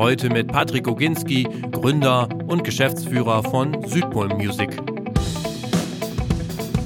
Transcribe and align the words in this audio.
Heute 0.00 0.30
mit 0.30 0.48
Patrick 0.48 0.88
Oginski, 0.88 1.46
Gründer 1.72 2.26
und 2.46 2.64
Geschäftsführer 2.64 3.42
von 3.42 3.86
Südpol 3.86 4.28
Music. 4.28 4.70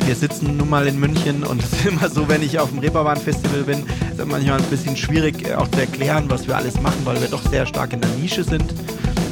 Wir 0.04 0.16
sitzen 0.16 0.56
nun 0.56 0.68
mal 0.68 0.88
in 0.88 0.98
München 0.98 1.44
und 1.44 1.62
es 1.62 1.72
ist 1.74 1.86
immer 1.86 2.08
so, 2.08 2.28
wenn 2.28 2.42
ich 2.42 2.58
auf 2.58 2.70
dem 2.70 2.80
Reeperbahn-Festival 2.80 3.62
bin, 3.62 3.86
ist 4.10 4.18
es 4.18 4.26
manchmal 4.26 4.58
ein 4.58 4.64
bisschen 4.64 4.96
schwierig 4.96 5.48
äh, 5.48 5.54
auch 5.54 5.68
zu 5.68 5.78
erklären, 5.78 6.24
was 6.26 6.48
wir 6.48 6.56
alles 6.56 6.80
machen, 6.80 7.02
weil 7.04 7.20
wir 7.20 7.28
doch 7.28 7.48
sehr 7.48 7.66
stark 7.66 7.92
in 7.92 8.00
der 8.00 8.10
Nische 8.20 8.42
sind, 8.42 8.74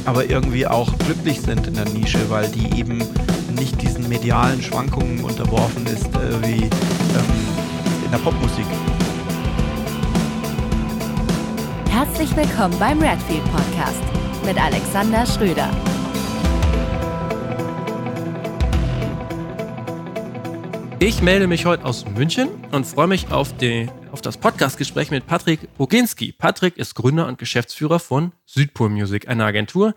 aber 0.05 0.29
irgendwie 0.29 0.65
auch 0.65 0.97
glücklich 0.99 1.41
sind 1.41 1.67
in 1.67 1.73
der 1.73 1.89
Nische, 1.89 2.29
weil 2.29 2.47
die 2.51 2.79
eben 2.79 2.99
nicht 3.59 3.81
diesen 3.81 4.07
medialen 4.07 4.61
Schwankungen 4.61 5.25
unterworfen 5.25 5.85
ist 5.87 6.07
äh, 6.15 6.41
wie 6.41 6.63
ähm, 6.63 6.69
in 8.05 8.11
der 8.11 8.19
Popmusik. 8.19 8.65
Herzlich 12.23 12.47
willkommen 12.47 12.79
beim 12.79 13.01
Redfield 13.01 13.43
Podcast 13.51 14.01
mit 14.45 14.57
Alexander 14.57 15.25
Schröder. 15.25 15.69
Ich 20.99 21.21
melde 21.21 21.47
mich 21.47 21.65
heute 21.65 21.83
aus 21.83 22.05
München 22.05 22.47
und 22.71 22.85
freue 22.85 23.07
mich 23.07 23.29
auf, 23.29 23.51
die, 23.57 23.89
auf 24.13 24.21
das 24.21 24.37
Podcastgespräch 24.37 25.11
mit 25.11 25.27
Patrick 25.27 25.67
Boginski. 25.75 26.31
Patrick 26.31 26.77
ist 26.77 26.95
Gründer 26.95 27.27
und 27.27 27.39
Geschäftsführer 27.39 27.99
von 27.99 28.31
Südpol 28.45 28.87
Music, 28.87 29.27
einer 29.27 29.43
Agentur, 29.43 29.93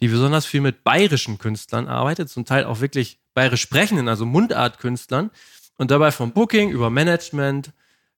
die 0.00 0.08
besonders 0.08 0.46
viel 0.46 0.62
mit 0.62 0.82
bayerischen 0.82 1.36
Künstlern 1.36 1.88
arbeitet, 1.88 2.30
zum 2.30 2.46
Teil 2.46 2.64
auch 2.64 2.80
wirklich 2.80 3.18
bayerisch 3.34 3.60
sprechenden, 3.60 4.08
also 4.08 4.24
Mundartkünstlern 4.24 5.30
und 5.76 5.90
dabei 5.90 6.10
vom 6.10 6.32
Booking 6.32 6.70
über 6.70 6.88
Management, 6.88 7.72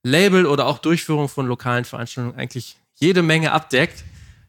Label 0.05 0.47
oder 0.47 0.67
auch 0.67 0.79
Durchführung 0.79 1.29
von 1.29 1.49
lokalen 1.49 1.85
Veranstaltungen 1.85 2.39
eigentlich 2.39 2.77
jede 2.99 3.23
Menge 3.23 3.53
abdeckt. 3.53 4.05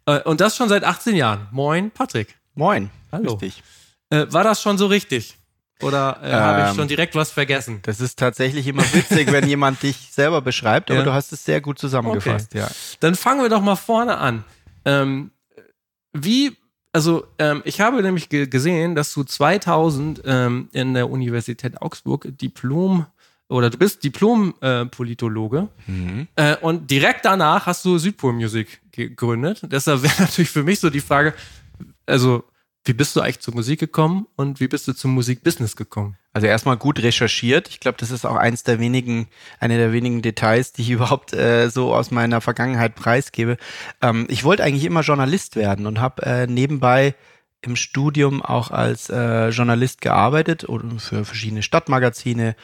Äh, 0.06 0.22
und 0.24 0.42
das 0.42 0.56
schon 0.56 0.70
seit 0.70 0.84
18 0.84 1.16
Jahren. 1.16 1.48
Moin, 1.52 1.92
Patrick. 1.92 2.36
Moin. 2.56 2.90
Hallo. 3.12 3.34
Richtig. 3.34 3.64
Äh, 4.10 4.26
war 4.30 4.44
das 4.44 4.62
schon 4.62 4.78
so 4.78 4.88
richtig? 4.88 5.36
Oder 5.82 6.20
äh, 6.22 6.28
ähm, 6.28 6.34
habe 6.34 6.70
ich 6.70 6.76
schon 6.76 6.88
direkt 6.88 7.16
was 7.16 7.32
vergessen? 7.32 7.80
Das 7.84 8.02
ist 8.02 8.20
tatsächlich 8.20 8.68
immer 8.68 8.84
witzig, 8.94 9.32
wenn 9.32 9.48
jemand 9.48 9.82
dich 9.82 10.10
selber 10.12 10.42
beschreibt, 10.42 10.92
aber 10.92 11.00
ja. 11.00 11.06
du 11.06 11.14
hast 11.14 11.32
es 11.32 11.46
sehr 11.46 11.62
gut 11.62 11.80
zusammengefasst, 11.80 12.50
okay. 12.52 12.60
ja. 12.60 12.70
Dann 13.00 13.16
fangen 13.16 13.42
wir 13.42 13.50
doch 13.50 13.62
mal 13.62 13.78
vorne 13.78 14.18
an. 14.18 14.44
Ähm, 14.84 15.32
wie, 16.12 16.58
also 16.92 17.28
ähm, 17.38 17.62
ich 17.64 17.80
habe 17.80 18.02
nämlich 18.02 18.28
gesehen, 18.28 18.96
dass 18.96 19.14
du 19.14 19.24
2000 19.24 20.22
ähm, 20.26 20.70
in 20.74 20.94
der 20.96 21.10
Universität 21.10 21.82
Augsburg 21.82 22.28
Diplom 22.38 23.06
oder 23.50 23.70
du 23.70 23.78
bist 23.78 24.04
Diplom-Politologe 24.04 25.68
äh, 25.88 25.92
mhm. 25.92 26.28
äh, 26.36 26.56
und 26.58 26.90
direkt 26.90 27.26
danach 27.26 27.66
hast 27.66 27.84
du 27.84 27.98
Südpol 27.98 28.34
Music 28.34 28.80
gegründet. 28.92 29.62
Deshalb 29.64 30.04
wäre 30.04 30.14
natürlich 30.20 30.52
für 30.52 30.64
mich 30.64 30.80
so 30.80 30.90
die 30.90 31.02
Frage, 31.02 31.34
also 32.06 32.44
wie 32.86 32.94
bist 32.94 33.16
du 33.16 33.22
eigentlich 33.22 33.40
zur 33.40 33.56
Musik 33.56 33.80
gekommen 33.80 34.28
und 34.36 34.60
wie 34.60 34.68
bist 34.68 34.88
du 34.88 34.94
zum 34.94 35.12
Musikbusiness 35.12 35.76
gekommen? 35.76 36.16
Also 36.32 36.48
erstmal 36.48 36.78
gut 36.78 37.02
recherchiert. 37.02 37.68
Ich 37.70 37.80
glaube, 37.80 37.98
das 37.98 38.12
ist 38.12 38.26
auch 38.26 38.36
eins 38.36 38.64
der 38.64 38.80
wenigen, 38.80 39.28
eine 39.60 39.78
der 39.78 39.92
wenigen 39.92 40.22
Details, 40.22 40.72
die 40.72 40.84
ich 40.84 40.90
überhaupt 40.92 41.34
äh, 41.34 41.70
so 41.70 41.94
aus 41.94 42.12
meiner 42.12 42.42
Vergangenheit 42.42 42.96
preisgebe. 42.96 43.58
Ähm, 44.02 44.28
ich 44.30 44.44
wollte 44.44 44.64
eigentlich 44.64 44.86
immer 44.86 45.02
Journalist 45.02 45.56
werden 45.56 45.88
und 45.88 46.00
habe 46.00 46.24
äh, 46.24 46.48
nebenbei 46.48 47.16
im 47.62 47.76
Studium 47.76 48.42
auch 48.42 48.72
als 48.72 49.10
äh, 49.10 49.50
Journalist 49.50 50.02
gearbeitet 50.02 50.64
und 50.64 51.02
für 51.02 51.26
verschiedene 51.26 51.62
Stadtmagazine 51.62 52.56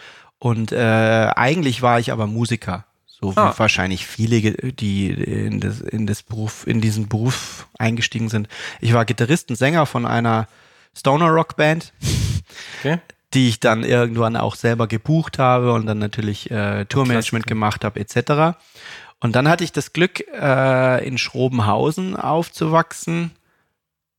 und 0.46 0.72
äh, 0.72 1.32
eigentlich 1.36 1.82
war 1.82 2.00
ich 2.00 2.12
aber 2.12 2.28
Musiker. 2.28 2.86
So 3.08 3.36
wie 3.36 3.40
ah. 3.40 3.56
wahrscheinlich 3.58 4.06
viele, 4.06 4.52
die 4.52 5.10
in, 5.10 5.60
das, 5.60 5.82
in, 5.82 6.06
das 6.06 6.22
Beruf, 6.22 6.68
in 6.68 6.82
diesen 6.82 7.08
Beruf 7.08 7.68
eingestiegen 7.80 8.30
sind. 8.30 8.48
Ich 8.80 8.94
war 8.94 9.06
Gitarrist 9.06 9.50
und 9.50 9.56
Sänger 9.56 9.88
von 9.88 10.06
einer 10.06 10.48
Stoner 10.96 11.30
Rock 11.30 11.56
Band, 11.56 11.94
okay. 12.78 13.00
die 13.34 13.50
ich 13.50 13.60
dann 13.60 13.84
irgendwann 13.84 14.38
auch 14.38 14.54
selber 14.54 14.86
gebucht 14.86 15.39
habe 15.39 15.73
und 15.73 15.88
dann 15.88 15.98
natürlich 15.98 16.52
äh, 16.52 16.86
Tourmanagement 16.86 17.48
gemacht 17.48 17.84
habe 17.84 18.00
etc. 18.00 18.55
Und 19.20 19.36
dann 19.36 19.50
hatte 19.50 19.64
ich 19.64 19.72
das 19.72 19.94
Glück, 19.94 20.23
äh, 20.39 21.08
in 21.08 21.17
Schrobenhausen 21.17 22.16
aufzuwachsen, 22.16 23.32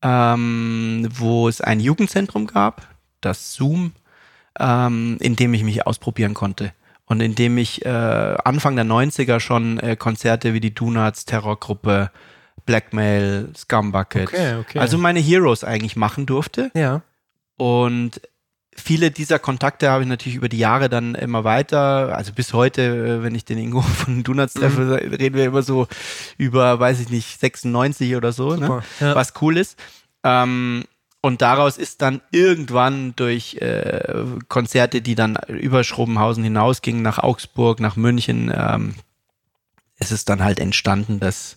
ähm, 0.02 1.06
wo 1.08 1.46
es 1.46 1.60
ein 1.60 1.78
Jugendzentrum 1.78 2.48
gab, 2.48 2.88
das 3.20 3.52
Zoom 3.52 3.92
ähm, 4.58 5.16
in 5.20 5.36
dem 5.36 5.54
ich 5.54 5.64
mich 5.64 5.86
ausprobieren 5.86 6.34
konnte. 6.34 6.72
Und 7.06 7.20
in 7.20 7.34
dem 7.34 7.56
ich 7.56 7.84
äh, 7.84 7.88
Anfang 7.88 8.74
der 8.74 8.84
90er 8.84 9.38
schon 9.38 9.78
äh, 9.78 9.96
Konzerte 9.96 10.54
wie 10.54 10.60
die 10.60 10.74
Donuts, 10.74 11.24
Terrorgruppe, 11.24 12.10
Blackmail, 12.64 13.50
Scumbucket, 13.56 14.28
okay, 14.28 14.56
okay. 14.56 14.78
also 14.80 14.98
meine 14.98 15.20
Heroes 15.20 15.62
eigentlich 15.62 15.94
machen 15.94 16.26
durfte. 16.26 16.72
Ja. 16.74 17.02
Und 17.56 18.20
viele 18.74 19.10
dieser 19.10 19.38
Kontakte 19.38 19.88
habe 19.90 20.02
ich 20.02 20.08
natürlich 20.08 20.36
über 20.36 20.48
die 20.48 20.58
Jahre 20.58 20.88
dann 20.88 21.14
immer 21.14 21.44
weiter, 21.44 22.14
also 22.16 22.32
bis 22.32 22.52
heute, 22.52 22.82
äh, 22.82 23.22
wenn 23.22 23.34
ich 23.34 23.44
den 23.44 23.58
Ingo 23.58 23.80
von 23.82 24.22
Donuts 24.22 24.54
treffe, 24.54 24.80
mhm. 24.80 25.14
reden 25.14 25.36
wir 25.36 25.44
immer 25.44 25.62
so 25.62 25.86
über, 26.38 26.78
weiß 26.78 27.00
ich 27.00 27.08
nicht, 27.08 27.40
96 27.40 28.16
oder 28.16 28.32
so, 28.32 28.56
ne? 28.56 28.82
ja. 29.00 29.14
was 29.14 29.32
cool 29.40 29.56
ist. 29.56 29.78
Ähm, 30.24 30.84
und 31.26 31.42
daraus 31.42 31.76
ist 31.76 32.02
dann 32.02 32.20
irgendwann 32.30 33.16
durch 33.16 33.56
äh, 33.56 34.14
Konzerte, 34.46 35.02
die 35.02 35.16
dann 35.16 35.36
über 35.48 35.82
Schrobenhausen 35.82 36.44
hinausgingen, 36.44 37.02
nach 37.02 37.18
Augsburg, 37.18 37.80
nach 37.80 37.96
München, 37.96 38.52
ähm, 38.54 38.94
ist 39.98 40.12
es 40.12 40.24
dann 40.24 40.44
halt 40.44 40.60
entstanden, 40.60 41.18
dass, 41.18 41.56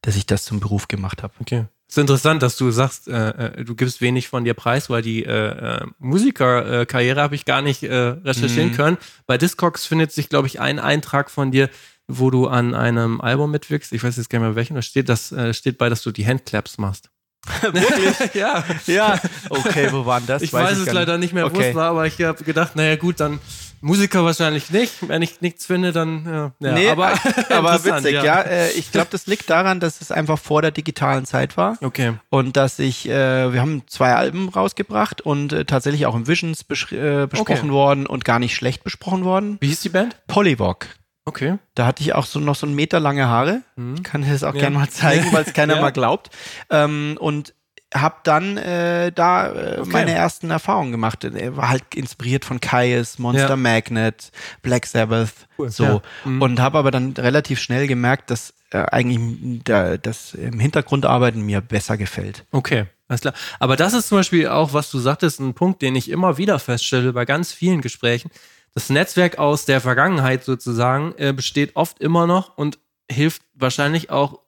dass 0.00 0.14
ich 0.14 0.26
das 0.26 0.44
zum 0.44 0.60
Beruf 0.60 0.86
gemacht 0.86 1.24
habe. 1.24 1.34
Okay. 1.40 1.64
Es 1.88 1.96
ist 1.96 2.02
interessant, 2.02 2.40
dass 2.40 2.56
du 2.56 2.70
sagst, 2.70 3.08
äh, 3.08 3.30
äh, 3.30 3.64
du 3.64 3.74
gibst 3.74 4.00
wenig 4.00 4.28
von 4.28 4.44
dir 4.44 4.54
preis, 4.54 4.88
weil 4.90 5.02
die 5.02 5.24
äh, 5.24 5.80
äh 5.80 5.86
Musikerkarriere 5.98 7.20
habe 7.20 7.34
ich 7.34 7.44
gar 7.44 7.62
nicht 7.62 7.82
äh, 7.82 7.92
recherchieren 7.92 8.70
mhm. 8.70 8.76
können. 8.76 8.98
Bei 9.26 9.38
Discogs 9.38 9.86
findet 9.86 10.12
sich, 10.12 10.28
glaube 10.28 10.46
ich, 10.46 10.60
ein 10.60 10.78
Eintrag 10.78 11.32
von 11.32 11.50
dir, 11.50 11.68
wo 12.06 12.30
du 12.30 12.46
an 12.46 12.74
einem 12.76 13.20
Album 13.20 13.50
mitwirkst. 13.50 13.92
Ich 13.92 14.04
weiß 14.04 14.18
jetzt 14.18 14.30
gar 14.30 14.38
nicht 14.38 14.46
mehr 14.46 14.54
welchen. 14.54 14.76
Da 14.76 14.82
steht, 14.82 15.08
das, 15.08 15.32
äh, 15.32 15.52
steht 15.52 15.78
bei, 15.78 15.88
dass 15.88 16.02
du 16.02 16.12
die 16.12 16.24
Handclaps 16.24 16.78
machst. 16.78 17.10
Wirklich? 17.62 18.34
ja. 18.34 18.64
Ja. 18.86 19.20
Okay, 19.48 19.88
wo 19.90 20.04
waren 20.06 20.26
das? 20.26 20.42
Ich 20.42 20.52
weiß, 20.52 20.72
weiß 20.72 20.78
ich 20.80 20.86
es 20.88 20.92
leider 20.92 21.18
nicht 21.18 21.32
mehr, 21.32 21.46
okay. 21.46 21.56
wo 21.56 21.60
es 21.60 21.74
war, 21.74 21.90
aber 21.90 22.06
ich 22.06 22.20
habe 22.20 22.42
gedacht, 22.44 22.76
naja 22.76 22.96
gut, 22.96 23.20
dann 23.20 23.40
Musiker 23.82 24.24
wahrscheinlich 24.24 24.70
nicht. 24.70 25.08
Wenn 25.08 25.22
ich 25.22 25.40
nichts 25.40 25.64
finde, 25.64 25.92
dann 25.92 26.26
ja. 26.26 26.52
ja 26.60 26.72
nee, 26.74 26.88
aber, 26.88 27.14
aber 27.48 27.84
witzig, 27.84 28.12
ja. 28.12 28.24
ja 28.24 28.40
äh, 28.42 28.70
ich 28.72 28.92
glaube, 28.92 29.08
das 29.10 29.26
liegt 29.26 29.48
daran, 29.48 29.80
dass 29.80 30.00
es 30.02 30.10
einfach 30.10 30.38
vor 30.38 30.60
der 30.60 30.70
digitalen 30.70 31.24
Zeit 31.24 31.56
war. 31.56 31.78
Okay. 31.80 32.14
Und 32.28 32.56
dass 32.56 32.78
ich, 32.78 33.08
äh, 33.08 33.52
wir 33.52 33.60
haben 33.60 33.82
zwei 33.86 34.14
Alben 34.14 34.50
rausgebracht 34.50 35.22
und 35.22 35.52
äh, 35.52 35.64
tatsächlich 35.64 36.04
auch 36.06 36.14
im 36.14 36.28
Visions 36.28 36.62
äh, 36.62 37.26
besprochen 37.26 37.70
okay. 37.70 37.70
worden 37.70 38.06
und 38.06 38.24
gar 38.24 38.38
nicht 38.38 38.54
schlecht 38.54 38.84
besprochen 38.84 39.24
worden. 39.24 39.56
Wie 39.60 39.68
hieß 39.68 39.80
die 39.80 39.88
Band? 39.88 40.16
Polywalk. 40.26 40.88
Okay. 41.30 41.58
Da 41.76 41.86
hatte 41.86 42.02
ich 42.02 42.12
auch 42.12 42.26
so 42.26 42.40
noch 42.40 42.56
so 42.56 42.66
einen 42.66 42.74
Meter 42.74 42.98
lange 42.98 43.28
Haare. 43.28 43.62
Mhm. 43.76 43.94
Ich 43.94 44.02
kann 44.02 44.28
das 44.28 44.42
auch 44.42 44.52
ja. 44.52 44.62
gerne 44.62 44.78
mal 44.78 44.88
zeigen, 44.88 45.26
weil 45.32 45.44
es 45.44 45.52
keiner 45.52 45.76
ja. 45.76 45.80
mal 45.80 45.92
glaubt. 45.92 46.30
Ähm, 46.70 47.16
und 47.20 47.54
habe 47.94 48.16
dann 48.24 48.56
äh, 48.56 49.12
da 49.12 49.52
äh, 49.52 49.78
okay. 49.78 49.90
meine 49.92 50.12
ersten 50.12 50.50
Erfahrungen 50.50 50.90
gemacht. 50.90 51.22
Er 51.22 51.56
war 51.56 51.68
halt 51.68 51.94
inspiriert 51.94 52.44
von 52.44 52.60
Kaius, 52.60 53.20
Monster 53.20 53.50
ja. 53.50 53.56
Magnet, 53.56 54.32
Black 54.62 54.86
Sabbath, 54.86 55.46
cool. 55.56 55.70
so 55.70 55.84
ja. 55.84 56.02
mhm. 56.24 56.42
und 56.42 56.60
habe 56.60 56.78
aber 56.78 56.90
dann 56.90 57.12
relativ 57.12 57.60
schnell 57.60 57.86
gemerkt, 57.86 58.30
dass 58.30 58.54
äh, 58.70 58.78
eigentlich 58.90 59.62
da, 59.62 59.98
das 59.98 60.34
im 60.34 60.58
Hintergrundarbeiten 60.58 61.42
mir 61.42 61.60
besser 61.60 61.96
gefällt. 61.96 62.44
Okay. 62.50 62.86
Alles 63.06 63.22
klar. 63.22 63.34
Aber 63.58 63.74
das 63.74 63.92
ist 63.92 64.08
zum 64.08 64.18
Beispiel 64.18 64.46
auch, 64.48 64.72
was 64.72 64.90
du 64.90 64.98
sagtest, 65.00 65.40
ein 65.40 65.54
Punkt, 65.54 65.82
den 65.82 65.96
ich 65.96 66.10
immer 66.10 66.38
wieder 66.38 66.60
feststelle 66.60 67.12
bei 67.12 67.24
ganz 67.24 67.52
vielen 67.52 67.80
Gesprächen 67.80 68.30
das 68.74 68.90
Netzwerk 68.90 69.38
aus 69.38 69.64
der 69.64 69.80
Vergangenheit 69.80 70.44
sozusagen 70.44 71.14
äh, 71.18 71.32
besteht 71.32 71.76
oft 71.76 72.00
immer 72.00 72.26
noch 72.26 72.56
und 72.56 72.78
hilft 73.10 73.42
wahrscheinlich 73.54 74.10
auch 74.10 74.40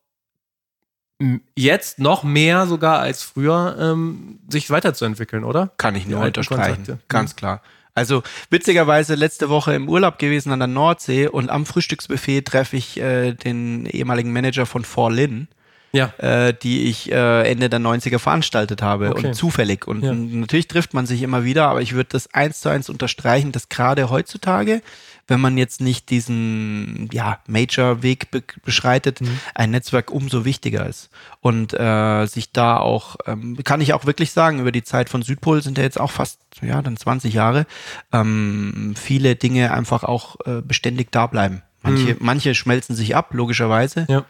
jetzt 1.57 1.99
noch 1.99 2.23
mehr 2.23 2.67
sogar 2.67 3.01
als 3.01 3.23
früher, 3.23 3.77
ähm, 3.79 4.41
sich 4.49 4.71
weiterzuentwickeln, 4.71 5.45
oder? 5.45 5.71
Kann 5.77 5.95
ich 5.95 6.07
nur 6.07 6.21
unterstreichen. 6.21 6.85
Kontakte. 6.85 6.99
Ganz 7.09 7.37
klar. 7.37 7.63
Also 7.95 8.23
witzigerweise 8.49 9.15
letzte 9.15 9.51
Woche 9.51 9.75
im 9.75 9.89
Urlaub 9.89 10.19
gewesen 10.19 10.51
an 10.53 10.61
der 10.61 10.69
Nordsee 10.69 11.29
und 11.29 11.51
am 11.51 11.67
Frühstücksbuffet 11.67 12.43
treffe 12.43 12.77
ich 12.77 12.99
äh, 12.99 13.33
den 13.33 13.87
ehemaligen 13.87 14.33
Manager 14.33 14.65
von 14.67 14.85
For 14.85 15.13
Lin 15.13 15.49
ja. 15.93 16.13
äh, 16.19 16.55
die 16.55 16.85
ich 16.85 17.13
äh, 17.13 17.51
Ende 17.51 17.69
der 17.69 17.81
90er 17.81 18.19
veranstaltet 18.19 18.83
habe 18.83 19.11
okay. 19.11 19.29
und 19.29 19.35
zufällig. 19.35 19.87
Und 19.87 20.03
ja. 20.03 20.13
natürlich 20.13 20.69
trifft 20.69 20.95
man 20.95 21.07
sich 21.07 21.23
immer 21.23 21.45
wieder, 21.45 21.69
aber 21.69 21.83
ich 21.83 21.93
würde 21.95 22.11
das 22.13 22.33
eins 22.35 22.61
zu 22.61 22.69
eins 22.69 22.89
unterstreichen, 22.89 23.53
dass 23.53 23.69
gerade 23.69 24.11
heutzutage, 24.11 24.83
wenn 25.29 25.41
man 25.41 25.59
jetzt 25.59 25.81
nicht 25.81 26.11
diesen 26.11 27.09
ja, 27.13 27.39
Major-Weg 27.47 28.31
be 28.31 28.43
beschreitet, 28.65 29.21
mhm. 29.21 29.39
ein 29.55 29.71
Netzwerk 29.71 30.11
umso 30.11 30.45
wichtiger 30.45 30.87
ist. 30.87 31.11
Und 31.41 31.75
äh, 31.79 32.27
sich 32.27 32.53
da 32.53 32.79
auch, 32.79 33.17
ähm, 33.27 33.59
kann 33.63 33.81
ich 33.81 33.93
auch 33.93 34.07
wirklich 34.07 34.33
sagen, 34.33 34.61
über 34.61 34.73
die 34.73 34.83
Zeit 34.83 35.11
von 35.11 35.23
Südpol 35.23 35.63
sind 35.63 35.79
ja 35.79 35.85
jetzt 35.85 36.01
auch 36.01 36.11
fast, 36.11 36.41
ja, 36.61 36.83
dann 36.83 36.97
20 36.97 37.35
Jahre, 37.35 37.67
ähm, 38.13 38.95
viele 38.97 39.37
Dinge 39.37 39.73
einfach 39.73 40.05
auch 40.05 40.37
äh, 40.47 40.63
beständig 40.63 41.13
da 41.13 41.27
bleiben. 41.27 41.63
Manche, 41.83 42.15
mhm. 42.15 42.17
manche 42.21 42.55
schmelzen 42.55 42.95
sich 42.95 43.15
ab, 43.15 43.35
logischerweise. 43.35 44.07
Ja 44.09 44.25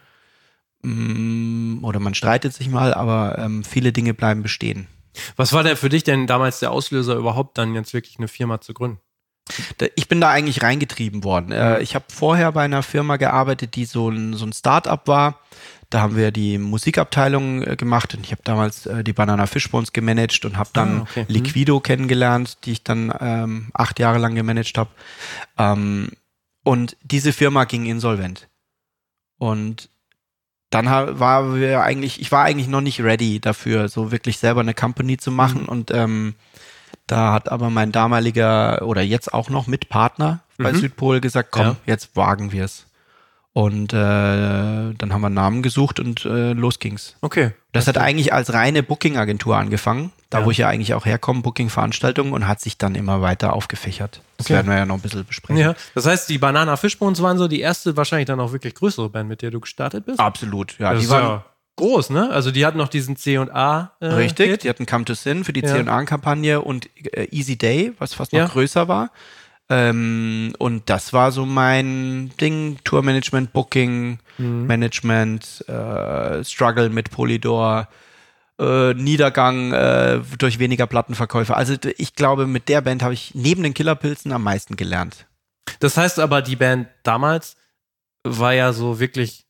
oder 0.84 2.00
man 2.00 2.14
streitet 2.14 2.54
sich 2.54 2.68
mal, 2.68 2.92
aber 2.92 3.38
ähm, 3.38 3.62
viele 3.62 3.92
Dinge 3.92 4.14
bleiben 4.14 4.42
bestehen. 4.42 4.88
Was 5.36 5.52
war 5.52 5.62
denn 5.62 5.76
für 5.76 5.88
dich 5.88 6.04
denn 6.04 6.26
damals 6.26 6.58
der 6.60 6.70
Auslöser, 6.72 7.14
überhaupt 7.14 7.58
dann 7.58 7.74
jetzt 7.74 7.94
wirklich 7.94 8.18
eine 8.18 8.28
Firma 8.28 8.60
zu 8.60 8.74
gründen? 8.74 8.98
Ich 9.96 10.08
bin 10.08 10.20
da 10.20 10.30
eigentlich 10.30 10.62
reingetrieben 10.62 11.24
worden. 11.24 11.52
Äh, 11.52 11.80
ich 11.80 11.94
habe 11.94 12.04
vorher 12.08 12.52
bei 12.52 12.62
einer 12.62 12.82
Firma 12.82 13.16
gearbeitet, 13.16 13.74
die 13.74 13.84
so 13.84 14.08
ein, 14.08 14.34
so 14.34 14.46
ein 14.46 14.52
Start-up 14.52 15.08
war. 15.08 15.40
Da 15.90 16.00
haben 16.00 16.16
wir 16.16 16.30
die 16.30 16.58
Musikabteilung 16.58 17.62
äh, 17.62 17.76
gemacht 17.76 18.14
und 18.14 18.24
ich 18.24 18.32
habe 18.32 18.42
damals 18.44 18.86
äh, 18.86 19.04
die 19.04 19.12
Banana 19.12 19.46
Fishbones 19.46 19.92
gemanagt 19.92 20.44
und 20.44 20.56
habe 20.56 20.70
dann 20.72 21.00
Ah, 21.00 21.02
okay. 21.02 21.26
Liquido 21.28 21.80
kennengelernt, 21.80 22.58
die 22.64 22.72
ich 22.72 22.82
dann 22.82 23.12
ähm, 23.20 23.68
acht 23.74 23.98
Jahre 23.98 24.18
lang 24.18 24.34
gemanagt 24.34 24.78
habe. 24.78 24.90
Ähm, 25.58 26.10
und 26.64 26.96
diese 27.02 27.32
Firma 27.32 27.64
ging 27.64 27.84
insolvent. 27.86 28.48
Und 29.38 29.90
dann 30.72 30.86
war 30.86 31.54
wir 31.54 31.82
eigentlich, 31.82 32.20
ich 32.20 32.32
war 32.32 32.44
eigentlich 32.44 32.66
noch 32.68 32.80
nicht 32.80 33.00
ready 33.00 33.38
dafür, 33.40 33.88
so 33.88 34.10
wirklich 34.10 34.38
selber 34.38 34.60
eine 34.60 34.74
Company 34.74 35.16
zu 35.18 35.30
machen. 35.30 35.66
Und 35.66 35.90
ähm, 35.92 36.34
da 37.06 37.32
hat 37.32 37.50
aber 37.50 37.70
mein 37.70 37.92
damaliger 37.92 38.82
oder 38.86 39.02
jetzt 39.02 39.32
auch 39.34 39.50
noch 39.50 39.66
Mitpartner 39.66 40.40
bei 40.58 40.72
Mhm. 40.72 40.76
Südpol 40.76 41.20
gesagt, 41.20 41.50
komm, 41.50 41.66
Ja. 41.66 41.76
jetzt 41.86 42.16
wagen 42.16 42.52
wir 42.52 42.64
es. 42.64 42.86
Und 43.54 43.92
äh, 43.92 43.96
dann 43.96 45.12
haben 45.12 45.20
wir 45.20 45.26
einen 45.26 45.34
Namen 45.34 45.62
gesucht 45.62 46.00
und 46.00 46.24
äh, 46.24 46.52
los 46.54 46.78
ging's. 46.78 47.16
Okay. 47.20 47.50
Das 47.72 47.86
hat 47.86 47.98
eigentlich 47.98 48.32
als 48.32 48.52
reine 48.54 48.82
Booking-Agentur 48.82 49.56
angefangen, 49.58 50.10
da 50.30 50.40
Ja. 50.40 50.46
wo 50.46 50.50
ich 50.50 50.58
ja 50.58 50.68
eigentlich 50.68 50.94
auch 50.94 51.04
herkomme, 51.04 51.42
Booking-Veranstaltungen 51.42 52.32
und 52.32 52.48
hat 52.48 52.60
sich 52.60 52.78
dann 52.78 52.94
immer 52.94 53.20
weiter 53.20 53.52
aufgefächert. 53.52 54.22
Das 54.38 54.46
Okay. 54.46 54.54
werden 54.54 54.68
wir 54.68 54.76
ja 54.78 54.86
noch 54.86 54.94
ein 54.94 55.00
bisschen 55.02 55.26
besprechen. 55.26 55.58
Ja, 55.60 55.74
das 55.94 56.06
heißt, 56.06 56.30
die 56.30 56.38
Banana 56.38 56.76
Fishbones 56.76 57.20
waren 57.20 57.36
so 57.36 57.46
die 57.46 57.60
erste, 57.60 57.94
wahrscheinlich 57.96 58.26
dann 58.26 58.40
auch 58.40 58.52
wirklich 58.52 58.74
größere 58.74 59.10
Band, 59.10 59.28
mit 59.28 59.42
der 59.42 59.50
du 59.50 59.60
gestartet 59.60 60.06
bist. 60.06 60.18
Absolut, 60.18 60.78
ja. 60.78 60.94
das 60.94 61.02
die 61.02 61.10
waren 61.10 61.22
ja 61.22 61.44
groß, 61.76 62.08
ne? 62.10 62.30
Also 62.30 62.50
die 62.52 62.64
hatten 62.64 62.78
noch 62.78 62.88
diesen 62.88 63.16
C 63.16 63.36
und 63.38 63.50
A. 63.50 63.92
Äh, 64.00 64.06
richtig, 64.06 64.50
Hit. 64.50 64.64
die 64.64 64.68
hatten 64.70 64.86
Come 64.86 65.04
to 65.04 65.12
Sin 65.14 65.44
für 65.44 65.52
die 65.52 65.60
Ja. 65.60 65.68
C&A-Kampagne 65.74 66.60
und 66.62 66.88
äh, 67.14 67.26
Easy 67.30 67.56
Day, 67.56 67.92
was 67.98 68.14
fast 68.14 68.32
noch 68.32 68.50
größer 68.52 68.88
war. 68.88 69.10
Ähm, 69.72 70.52
und 70.58 70.90
das 70.90 71.12
war 71.14 71.32
so 71.32 71.46
mein 71.46 72.30
Ding, 72.40 72.78
Tourmanagement, 72.84 73.52
Booking, 73.54 74.18
Mhm. 74.38 74.66
Management, 74.66 75.64
äh, 75.68 76.44
Struggle 76.44 76.90
mit 76.90 77.10
Polydor, 77.10 77.88
äh, 78.60 78.92
Niedergang 78.94 79.72
äh, 79.72 80.20
durch 80.38 80.58
weniger 80.58 80.86
Plattenverkäufe. 80.86 81.56
Also 81.56 81.74
ich 81.96 82.14
glaube, 82.14 82.46
mit 82.46 82.68
der 82.68 82.82
Band 82.82 83.02
habe 83.02 83.14
ich 83.14 83.34
neben 83.34 83.62
den 83.62 83.72
Killerpilzen 83.72 84.30
am 84.32 84.42
meisten 84.42 84.76
gelernt. 84.76 85.26
Das 85.80 85.96
heißt 85.96 86.18
aber, 86.18 86.42
die 86.42 86.56
Band 86.56 86.88
damals 87.02 87.56
war 88.24 88.52
ja 88.52 88.72
so 88.74 89.00
wirklich, 89.00 89.46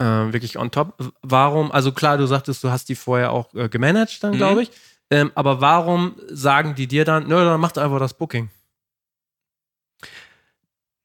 äh, 0.00 0.04
wirklich 0.04 0.58
on 0.58 0.70
top. 0.70 0.94
Warum, 1.22 1.70
also 1.72 1.92
klar, 1.92 2.16
du 2.16 2.26
sagtest, 2.26 2.64
du 2.64 2.70
hast 2.70 2.88
die 2.88 2.94
vorher 2.96 3.32
auch 3.32 3.52
äh, 3.54 3.68
gemanagt, 3.68 4.22
dann 4.24 4.32
Mhm. 4.34 4.38
glaube 4.38 4.62
ich. 4.62 4.70
Ähm, 5.10 5.30
aber 5.34 5.60
warum 5.60 6.14
sagen 6.30 6.74
die 6.74 6.86
dir 6.86 7.04
dann, 7.04 7.28
nö, 7.28 7.34
dann 7.44 7.60
macht 7.60 7.76
einfach 7.78 7.98
das 7.98 8.14
Booking? 8.14 8.50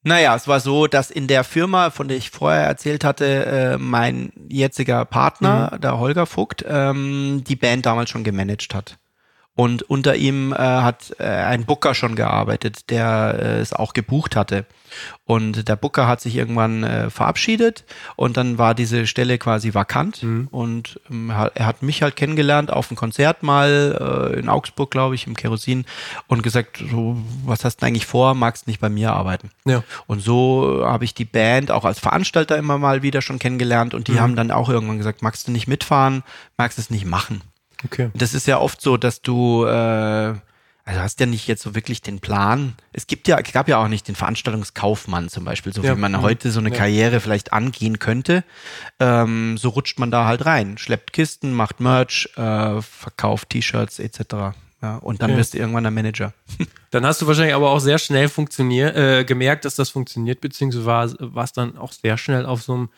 Naja, 0.04 0.36
es 0.36 0.48
war 0.50 0.60
so, 0.60 0.88
dass 0.88 1.10
in 1.10 1.28
der 1.28 1.46
Firma, 1.46 1.90
von 1.90 2.10
der 2.10 2.18
ich 2.18 2.30
vorher 2.30 2.66
erzählt 2.66 3.06
hatte, 3.06 3.46
äh, 3.46 3.78
mein 3.78 4.34
jetziger 4.50 5.06
Partner, 5.06 5.80
der 5.82 5.98
Holger 5.98 6.26
Vogt, 6.26 6.66
ähm, 6.68 7.44
die 7.48 7.56
Band 7.56 7.86
damals 7.86 8.10
schon 8.10 8.26
gemanagt 8.26 8.76
hat. 8.76 8.98
Und 9.56 9.84
unter 9.84 10.16
ihm 10.16 10.52
äh, 10.52 10.56
hat 10.58 11.14
äh, 11.20 11.26
ein 11.26 11.66
Booker 11.66 11.94
schon 11.94 12.16
gearbeitet, 12.16 12.90
der 12.90 13.36
äh, 13.40 13.60
es 13.60 13.72
auch 13.72 13.94
gebucht 13.94 14.36
hatte. 14.36 14.66
Und 15.26 15.68
der 15.68 15.76
Booker 15.76 16.08
hat 16.08 16.22
sich 16.22 16.36
irgendwann 16.36 16.84
äh, 16.84 17.10
verabschiedet 17.12 17.84
und 18.16 18.36
dann 18.38 18.58
war 18.58 18.74
diese 18.74 19.06
Stelle 19.06 19.38
quasi 19.38 19.74
vakant. 19.76 20.24
Mhm. 20.24 20.48
Und 20.50 21.00
ähm, 21.10 21.30
er 21.30 21.68
hat- 21.68 21.84
mich 21.84 22.02
halt 22.02 22.16
kennengelernt 22.16 22.72
auf 22.74 22.90
einem 22.90 22.98
Konzert 22.98 23.44
mal 23.44 24.32
äh, 24.34 24.40
in 24.40 24.50
Augsburg, 24.50 24.90
glaube 24.90 25.14
ich, 25.16 25.28
im 25.28 25.36
Kerosin 25.36 25.86
und 26.28 26.42
gesagt, 26.44 26.82
so, 26.90 27.18
was 27.46 27.64
hast 27.64 27.78
du 27.78 27.86
eigentlich 27.86 28.06
vor? 28.08 28.34
Magst 28.36 28.66
nicht 28.68 28.80
bei 28.82 28.90
mir 28.90 29.14
arbeiten? 29.14 29.52
Ja. 29.66 29.84
Und 30.08 30.20
so 30.22 30.82
äh, 30.82 30.86
habe 30.86 31.06
ich 31.06 31.14
die 31.14 31.26
Band 31.26 31.70
auch 31.72 31.86
als 31.86 32.00
Veranstalter 32.00 32.58
immer 32.58 32.78
mal 32.80 33.04
wieder 33.04 33.22
schon 33.22 33.38
kennengelernt 33.40 33.94
und 33.94 34.08
die 34.08 34.14
Mhm. 34.14 34.20
haben 34.22 34.36
dann 34.36 34.52
auch 34.52 34.70
irgendwann 34.70 34.98
gesagt, 34.98 35.22
magst 35.22 35.48
du 35.48 35.52
nicht 35.52 35.68
mitfahren, 35.68 36.24
magst 36.58 36.80
es 36.80 36.90
nicht 36.90 37.06
machen. 37.06 37.42
Okay. 37.86 38.10
Das 38.14 38.34
ist 38.34 38.48
ja 38.48 38.60
oft 38.60 38.82
so, 38.82 38.98
dass 38.98 39.22
du, 39.22 39.66
äh, 39.66 39.70
also 40.86 41.00
hast 41.00 41.20
ja 41.22 41.26
nicht 41.26 41.48
jetzt 41.48 41.62
so 41.64 41.76
wirklich 41.76 42.02
den 42.02 42.20
Plan. 42.20 42.74
Es 42.92 43.08
gibt 43.08 43.28
ja, 43.28 43.38
es 43.40 43.52
gab 43.54 43.68
ja 43.70 43.78
auch 43.78 43.88
nicht 43.88 44.08
den 44.08 44.16
Veranstaltungskaufmann 44.16 45.30
zum 45.30 45.46
Beispiel, 45.46 45.74
so 45.74 45.82
Ja. 45.82 45.96
wie 45.96 46.00
man 46.00 46.12
Mhm. 46.14 46.22
heute 46.22 46.52
so 46.52 46.60
eine 46.60 46.70
Ja. 46.72 46.76
Karriere 46.76 47.20
vielleicht 47.20 47.54
angehen 47.54 48.00
könnte. 48.00 48.44
Ähm, 49.00 49.58
so 49.58 49.70
rutscht 49.70 49.98
man 50.00 50.12
da 50.12 50.26
halt 50.26 50.46
rein, 50.46 50.78
schleppt 50.78 51.14
Kisten, 51.14 51.54
macht 51.54 51.80
Merch, 51.80 52.30
äh, 52.36 52.82
verkauft 52.82 53.50
T-Shirts 53.52 54.00
etc. 54.00 54.56
Ja, 54.82 54.98
und 54.98 55.22
dann 55.22 55.32
Ja. 55.32 55.38
wirst 55.38 55.54
du 55.54 55.58
irgendwann 55.58 55.84
der 55.84 55.92
Manager. 55.92 56.34
Dann 56.92 57.06
hast 57.08 57.22
du 57.22 57.26
wahrscheinlich 57.28 57.56
aber 57.56 57.72
auch 57.72 57.80
sehr 57.80 57.98
schnell 57.98 58.30
funktioniert, 58.30 58.96
äh, 58.96 59.24
gemerkt, 59.26 59.66
dass 59.66 59.76
das 59.76 59.90
funktioniert, 59.90 60.42
beziehungsweise 60.42 60.86
war, 60.86 61.10
war 61.34 61.44
es 61.46 61.52
dann 61.54 61.76
auch 61.78 61.92
sehr 61.92 62.18
schnell 62.20 62.46
auf 62.46 62.62
so 62.62 62.74
einem 62.76 62.90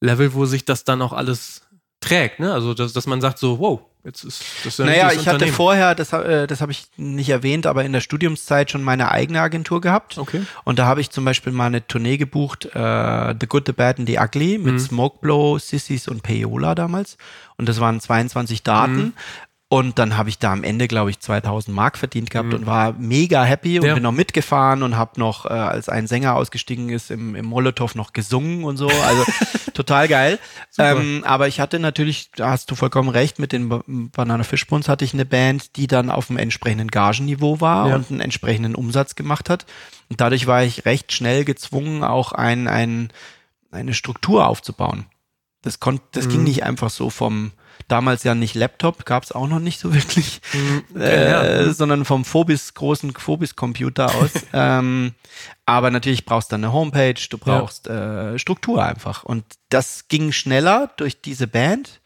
Level, 0.00 0.34
wo 0.34 0.44
sich 0.46 0.64
das 0.64 0.84
dann 0.84 1.02
auch 1.02 1.12
alles 1.12 1.62
trägt, 2.00 2.38
ne? 2.38 2.52
Also, 2.52 2.74
dass, 2.74 2.92
dass 2.92 3.06
man 3.08 3.20
sagt 3.20 3.38
so, 3.38 3.58
wow, 3.58 3.80
jetzt 4.08 4.24
ist 4.24 4.42
das 4.64 4.80
ein 4.80 4.86
Naja, 4.86 5.12
ich 5.12 5.28
hatte 5.28 5.46
vorher, 5.48 5.94
das, 5.94 6.12
äh, 6.12 6.46
das 6.46 6.60
habe 6.60 6.72
ich 6.72 6.86
nicht 6.96 7.28
erwähnt, 7.28 7.66
aber 7.66 7.84
in 7.84 7.92
der 7.92 8.00
Studiumszeit 8.00 8.70
schon 8.70 8.82
meine 8.82 9.10
eigene 9.10 9.40
Agentur 9.40 9.80
gehabt. 9.80 10.18
Okay. 10.18 10.42
Und 10.64 10.78
da 10.78 10.86
habe 10.86 11.00
ich 11.00 11.10
zum 11.10 11.24
Beispiel 11.24 11.52
mal 11.52 11.66
eine 11.66 11.86
Tournee 11.86 12.16
gebucht, 12.16 12.64
äh, 12.74 13.34
The 13.40 13.46
Good, 13.46 13.64
The 13.66 13.72
Bad 13.72 13.98
and 13.98 14.08
The 14.08 14.18
Ugly 14.18 14.58
mit 14.58 14.74
Mhm. 14.74 14.78
Smokeblow, 14.78 15.58
Sissies 15.58 16.08
und 16.08 16.22
Payola 16.22 16.74
damals. 16.74 17.16
Und 17.56 17.68
das 17.68 17.80
waren 17.80 18.00
22 18.00 18.62
Daten. 18.62 18.96
Mhm. 18.96 19.12
Und 19.70 19.98
dann 19.98 20.16
habe 20.16 20.30
ich 20.30 20.38
da 20.38 20.50
am 20.52 20.64
Ende, 20.64 20.88
glaube 20.88 21.10
ich, 21.10 21.20
2000 21.20 21.76
Mark 21.76 21.98
verdient 21.98 22.30
gehabt 22.30 22.54
und 22.54 22.64
war 22.64 22.94
mega 22.94 23.44
happy 23.44 23.78
und 23.78 23.82
Mhm. 23.82 23.88
Ja. 23.88 23.94
bin 23.94 24.02
noch 24.02 24.12
mitgefahren 24.12 24.82
und 24.82 24.96
habe 24.96 25.20
noch, 25.20 25.44
äh, 25.44 25.48
als 25.50 25.90
ein 25.90 26.06
Sänger 26.06 26.36
ausgestiegen 26.36 26.88
ist, 26.88 27.10
im, 27.10 27.34
im 27.34 27.44
Molotow 27.44 27.94
noch 27.94 28.14
gesungen 28.14 28.64
und 28.64 28.78
so. 28.78 28.88
Also 28.88 29.24
total 29.74 30.08
geil. 30.08 30.38
Ähm, 30.78 31.22
aber 31.26 31.48
ich 31.48 31.60
hatte 31.60 31.78
natürlich, 31.80 32.30
da 32.34 32.48
hast 32.48 32.70
du 32.70 32.76
vollkommen 32.76 33.10
recht, 33.10 33.38
mit 33.38 33.52
den 33.52 33.68
Ba- 33.68 33.82
Banana 33.86 34.42
Fishbones 34.42 34.88
hatte 34.88 35.04
ich 35.04 35.12
eine 35.12 35.26
Band, 35.26 35.76
die 35.76 35.86
dann 35.86 36.08
auf 36.08 36.28
dem 36.28 36.38
entsprechenden 36.38 36.88
Gagenniveau 36.88 37.60
war 37.60 37.90
Ja. 37.90 37.96
und 37.96 38.10
einen 38.10 38.20
entsprechenden 38.20 38.74
Umsatz 38.74 39.16
gemacht 39.16 39.50
hat. 39.50 39.66
Und 40.08 40.22
dadurch 40.22 40.46
war 40.46 40.64
ich 40.64 40.86
recht 40.86 41.12
schnell 41.12 41.44
gezwungen, 41.44 42.04
auch 42.04 42.32
ein, 42.32 42.68
ein, 42.68 43.12
eine 43.70 43.92
Struktur 43.92 44.46
aufzubauen. 44.46 45.04
Das, 45.60 45.78
konnt, 45.78 46.00
das 46.12 46.28
ging 46.30 46.38
Mhm. 46.38 46.44
nicht 46.44 46.62
einfach 46.64 46.88
so 46.88 47.10
vom, 47.10 47.52
damals 47.86 48.24
ja 48.24 48.34
nicht 48.34 48.54
Laptop, 48.54 49.04
gab 49.04 49.22
es 49.22 49.32
auch 49.32 49.46
noch 49.46 49.60
nicht 49.60 49.78
so 49.80 49.94
wirklich, 49.94 50.40
Mhm. 50.52 50.84
äh, 51.00 51.30
ja. 51.66 51.72
sondern 51.72 52.04
vom 52.04 52.24
Phobis, 52.24 52.74
großen 52.74 53.12
Phobis-Computer 53.14 54.14
aus. 54.14 54.30
ähm, 54.52 55.14
aber 55.66 55.90
natürlich 55.90 56.24
brauchst 56.24 56.50
du 56.52 56.56
eine 56.56 56.72
Homepage, 56.72 57.14
du 57.30 57.36
Ja. 57.36 57.58
brauchst 57.60 57.86
äh, 57.88 58.38
Struktur 58.38 58.84
einfach. 58.84 59.22
Und 59.24 59.44
das 59.68 60.08
ging 60.08 60.32
schneller 60.32 60.90
durch 60.96 61.20
diese 61.20 61.46
Band, 61.46 62.00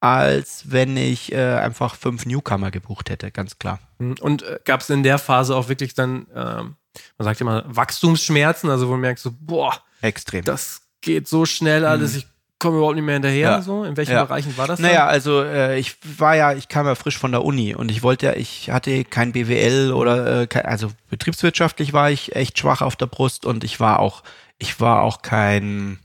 als 0.00 0.70
wenn 0.70 0.96
ich 0.96 1.32
äh, 1.32 1.54
einfach 1.56 1.94
fünf 1.96 2.26
Newcomer 2.26 2.70
gebucht 2.70 3.10
hätte, 3.10 3.30
ganz 3.30 3.58
klar. 3.58 3.80
Und 3.98 4.42
äh, 4.42 4.60
gab 4.64 4.82
es 4.82 4.90
in 4.90 5.02
der 5.02 5.18
Phase 5.18 5.56
auch 5.56 5.68
wirklich 5.68 5.94
dann, 5.94 6.26
ähm, 6.34 6.76
man 7.18 7.24
sagt 7.24 7.40
immer, 7.40 7.64
Wachstumsschmerzen, 7.66 8.70
also 8.70 8.86
wo 8.88 8.92
man 8.92 9.00
merkt 9.00 9.20
so, 9.20 9.32
boah, 9.40 9.74
Extrem. 10.02 10.44
das 10.44 10.82
geht 11.00 11.26
so 11.28 11.46
schnell 11.46 11.84
alles, 11.86 12.14
ich 12.14 12.26
komme 12.58 12.76
überhaupt 12.78 12.96
nicht 12.96 13.04
mehr 13.04 13.14
hinterher. 13.14 13.50
Ja. 13.50 13.62
So. 13.62 13.84
In 13.84 13.96
welchen 13.96 14.12
Ja. 14.12 14.24
Bereichen 14.24 14.56
war 14.56 14.66
das? 14.66 14.80
Naja, 14.80 15.06
also 15.06 15.42
äh, 15.42 15.78
ich 15.78 15.96
war 16.18 16.36
ja, 16.36 16.52
ich 16.52 16.68
kam 16.68 16.86
ja 16.86 16.94
frisch 16.94 17.18
von 17.18 17.32
der 17.32 17.44
Uni 17.44 17.74
und 17.74 17.90
ich 17.90 18.02
wollte 18.02 18.26
ja, 18.26 18.32
ich 18.34 18.70
hatte 18.70 19.04
kein 19.04 19.32
BWL 19.32 19.92
oder 19.92 20.42
äh, 20.42 20.46
kein, 20.46 20.64
also 20.64 20.90
betriebswirtschaftlich 21.10 21.92
war 21.92 22.10
ich 22.10 22.34
echt 22.36 22.58
schwach 22.58 22.80
auf 22.82 22.96
der 22.96 23.06
Brust 23.06 23.44
und 23.46 23.64
ich 23.64 23.80
war 23.80 23.98
auch, 24.00 24.22
ich 24.58 24.80
war 24.80 25.02
auch 25.02 25.22
kein, 25.22 25.98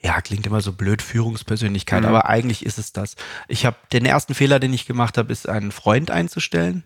ja, 0.00 0.20
klingt 0.20 0.46
immer 0.46 0.60
so 0.60 0.72
blöd, 0.72 1.02
Führungspersönlichkeit, 1.02 2.02
Mhm. 2.02 2.08
aber 2.08 2.28
eigentlich 2.28 2.64
ist 2.64 2.78
es 2.78 2.92
das. 2.92 3.16
Ich 3.48 3.66
habe 3.66 3.76
den 3.92 4.06
ersten 4.06 4.34
Fehler, 4.34 4.60
den 4.60 4.72
ich 4.72 4.86
gemacht 4.86 5.18
habe, 5.18 5.32
ist 5.32 5.48
einen 5.48 5.72
Freund 5.72 6.10
einzustellen. 6.10 6.84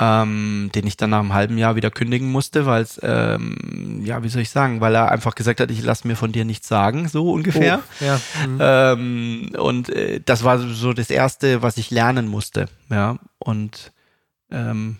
Ähm, 0.00 0.70
den 0.74 0.86
ich 0.86 0.96
dann 0.96 1.10
nach 1.10 1.20
einem 1.20 1.34
halben 1.34 1.58
Jahr 1.58 1.76
wieder 1.76 1.90
kündigen 1.90 2.32
musste, 2.32 2.64
weil 2.64 2.82
es, 2.82 2.98
ähm, 3.02 4.00
ja, 4.04 4.22
wie 4.22 4.28
soll 4.30 4.40
ich 4.40 4.48
sagen, 4.50 4.80
weil 4.80 4.94
er 4.94 5.12
einfach 5.12 5.34
gesagt 5.34 5.60
hat, 5.60 5.70
ich 5.70 5.82
lass 5.82 6.04
mir 6.04 6.16
von 6.16 6.32
dir 6.32 6.46
nichts 6.46 6.66
sagen, 6.66 7.08
so 7.08 7.30
ungefähr. 7.30 7.82
Oh, 8.00 8.04
ja. 8.04 8.20
Mhm. 8.46 8.58
Ähm, 8.60 9.50
und 9.58 9.90
äh, 9.90 10.20
das 10.24 10.44
war 10.44 10.58
so 10.58 10.94
das 10.94 11.10
Erste, 11.10 11.60
was 11.62 11.76
ich 11.76 11.90
lernen 11.90 12.26
musste. 12.26 12.68
Ja, 12.88 13.18
und 13.38 13.92
ähm, 14.50 14.96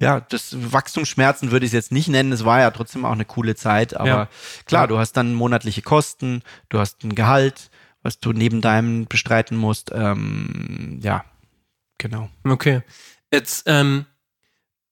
ja, 0.00 0.20
das 0.20 0.56
Wachstumsschmerzen 0.72 1.50
würde 1.52 1.64
ich 1.64 1.70
es 1.70 1.74
jetzt 1.74 1.92
nicht 1.92 2.08
nennen. 2.08 2.32
Es 2.32 2.44
war 2.44 2.60
ja 2.60 2.70
trotzdem 2.70 3.04
auch 3.04 3.12
eine 3.12 3.24
coole 3.24 3.54
Zeit. 3.54 3.96
Aber 3.96 4.08
Ja. 4.08 4.28
klar, 4.66 4.88
du 4.88 4.98
hast 4.98 5.12
dann 5.12 5.32
monatliche 5.32 5.80
Kosten, 5.82 6.42
du 6.68 6.78
hast 6.80 7.02
ein 7.04 7.14
Gehalt, 7.14 7.70
was 8.02 8.18
du 8.20 8.32
neben 8.32 8.60
deinem 8.60 9.06
bestreiten 9.06 9.56
musst. 9.56 9.90
Ähm, 9.94 10.98
ja, 11.02 11.24
genau. 11.98 12.28
Okay. 12.44 12.82
Jetzt, 13.32 13.64
ähm, 13.66 14.06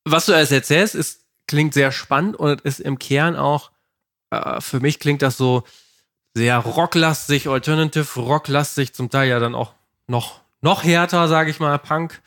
was 0.04 0.26
du 0.26 0.34
alles 0.34 0.52
erzählst, 0.52 0.94
ist, 0.94 1.24
klingt 1.46 1.74
sehr 1.74 1.92
spannend 1.92 2.36
und 2.36 2.60
ist 2.62 2.80
im 2.80 2.98
Kern 2.98 3.36
auch, 3.36 3.70
äh, 4.30 4.60
für 4.60 4.80
mich 4.80 4.98
klingt 4.98 5.22
das 5.22 5.36
so, 5.36 5.64
sehr 6.34 6.58
rocklastig, 6.58 7.48
Alternative 7.48 8.20
rocklastig, 8.20 8.92
zum 8.92 9.08
Teil 9.08 9.28
ja 9.28 9.38
dann 9.38 9.54
auch 9.54 9.72
noch, 10.08 10.40
noch 10.60 10.82
härter, 10.82 11.28
sage 11.28 11.50
ich 11.50 11.60
mal, 11.60 11.78
Punk. 11.78 12.20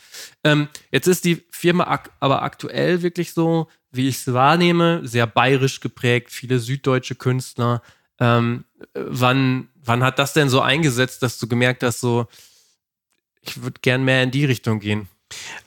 Ähm, 0.43 0.69
jetzt 0.91 1.07
ist 1.07 1.25
die 1.25 1.45
Firma 1.51 1.85
ak 1.85 2.11
aber 2.19 2.41
aktuell 2.41 3.01
wirklich 3.01 3.33
so, 3.33 3.67
wie 3.91 4.07
ich 4.07 4.15
es 4.17 4.33
wahrnehme, 4.33 5.01
sehr 5.05 5.27
bayerisch 5.27 5.81
geprägt, 5.81 6.31
viele 6.31 6.59
süddeutsche 6.59 7.15
Künstler. 7.15 7.81
Ähm, 8.19 8.63
wann, 8.93 9.69
wann 9.83 10.03
hat 10.03 10.19
das 10.19 10.33
denn 10.33 10.49
so 10.49 10.61
eingesetzt, 10.61 11.21
dass 11.21 11.37
du 11.37 11.47
gemerkt 11.47 11.83
hast, 11.83 11.99
so, 11.99 12.27
ich 13.47 13.61
würde 13.61 13.79
gern 13.81 14.03
mehr 14.03 14.23
in 14.23 14.31
die 14.31 14.45
Richtung 14.45 14.79
gehen? 14.79 15.07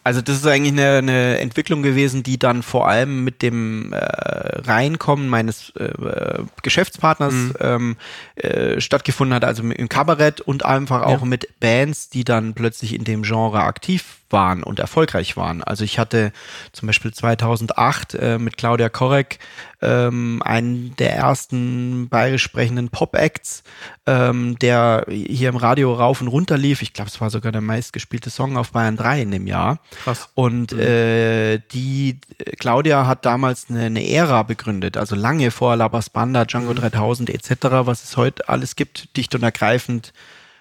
Also 0.05 0.23
das 0.23 0.37
ist 0.37 0.47
eigentlich 0.47 0.73
eine, 0.73 0.99
eine 0.99 1.39
Entwicklung 1.39 1.83
gewesen, 1.83 2.23
die 2.23 2.39
dann 2.39 2.63
vor 2.63 2.89
allem 2.89 3.25
mit 3.25 3.43
dem 3.43 3.93
äh, 3.93 3.97
Reinkommen 3.99 5.29
meines 5.29 5.71
äh, 5.77 6.43
Geschäftspartners 6.63 7.35
mhm. 7.35 7.55
ähm, 7.61 7.97
äh, 8.37 8.81
stattgefunden 8.81 9.35
hat, 9.35 9.45
also 9.45 9.63
im 9.63 9.89
Kabarett 9.89 10.41
und 10.41 10.65
einfach 10.65 11.03
auch 11.03 11.21
ja. 11.21 11.27
mit 11.27 11.61
Bands, 11.61 12.09
die 12.09 12.25
dann 12.25 12.55
plötzlich 12.55 12.95
in 12.95 13.05
dem 13.05 13.23
Genre 13.23 13.63
aktiv 13.63 14.20
waren 14.33 14.63
und 14.63 14.79
erfolgreich 14.79 15.37
waren. 15.37 15.63
Also 15.63 15.85
ich 15.85 15.99
hatte 15.99 16.33
zum 16.73 16.87
Beispiel 16.87 17.13
2008 17.13 18.15
äh, 18.15 18.39
mit 18.39 18.57
Claudia 18.57 18.89
Korek 18.89 19.39
ähm, 19.83 20.43
einen 20.45 20.95
der 20.97 21.15
ersten 21.15 22.09
bayerisch 22.09 22.43
sprechenden 22.43 22.91
Pop-Acts, 22.91 23.63
ähm, 24.07 24.59
der 24.59 25.07
hier 25.09 25.49
im 25.49 25.57
Radio 25.57 25.95
rauf 25.95 26.21
und 26.21 26.29
runter 26.29 26.59
lief. 26.59 26.83
Ich 26.83 26.93
glaube, 26.93 27.11
es 27.11 27.21
war 27.21 27.31
sogar 27.31 27.53
der 27.53 27.61
meistgespielte 27.61 28.31
Song 28.31 28.57
auf 28.57 28.73
Bayern 28.73 28.97
3 28.97 29.23
in 29.23 29.31
dem 29.31 29.47
Jahr. 29.47 29.79
Krass. 30.05 30.29
Und 30.35 30.73
mhm. 30.73 30.81
äh, 30.81 31.59
die 31.73 32.21
Claudia 32.59 33.07
hat 33.07 33.25
damals 33.25 33.67
eine, 33.71 33.85
eine 33.85 34.09
Ära 34.09 34.43
begründet, 34.43 34.97
also 34.97 35.17
lange 35.17 35.51
vor 35.51 35.77
Labas 35.77 36.11
Banda, 36.11 36.45
Django 36.45 36.73
mhm. 36.73 36.77
3000 36.77 37.31
etc., 37.31 37.57
was 37.85 38.05
es 38.05 38.17
heute 38.17 38.49
alles 38.49 38.77
gibt, 38.77 39.17
dicht 39.17 39.35
und 39.35 39.43
ergreifend 39.43 40.13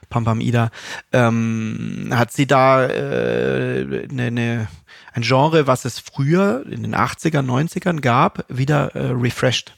Pam 0.09 0.25
Pam 0.25 0.41
Ida, 0.41 0.71
ähm, 1.11 2.09
hat 2.11 2.31
sie 2.31 2.47
da 2.47 2.85
äh, 2.85 4.07
ne, 4.11 4.31
ne, 4.31 4.67
ein 5.13 5.21
Genre, 5.21 5.67
was 5.67 5.85
es 5.85 5.99
früher 5.99 6.65
in 6.69 6.83
den 6.83 6.95
80ern, 6.95 7.45
90ern 7.45 8.01
gab, 8.01 8.45
wieder 8.49 8.95
äh, 8.95 9.11
refreshed. 9.11 9.75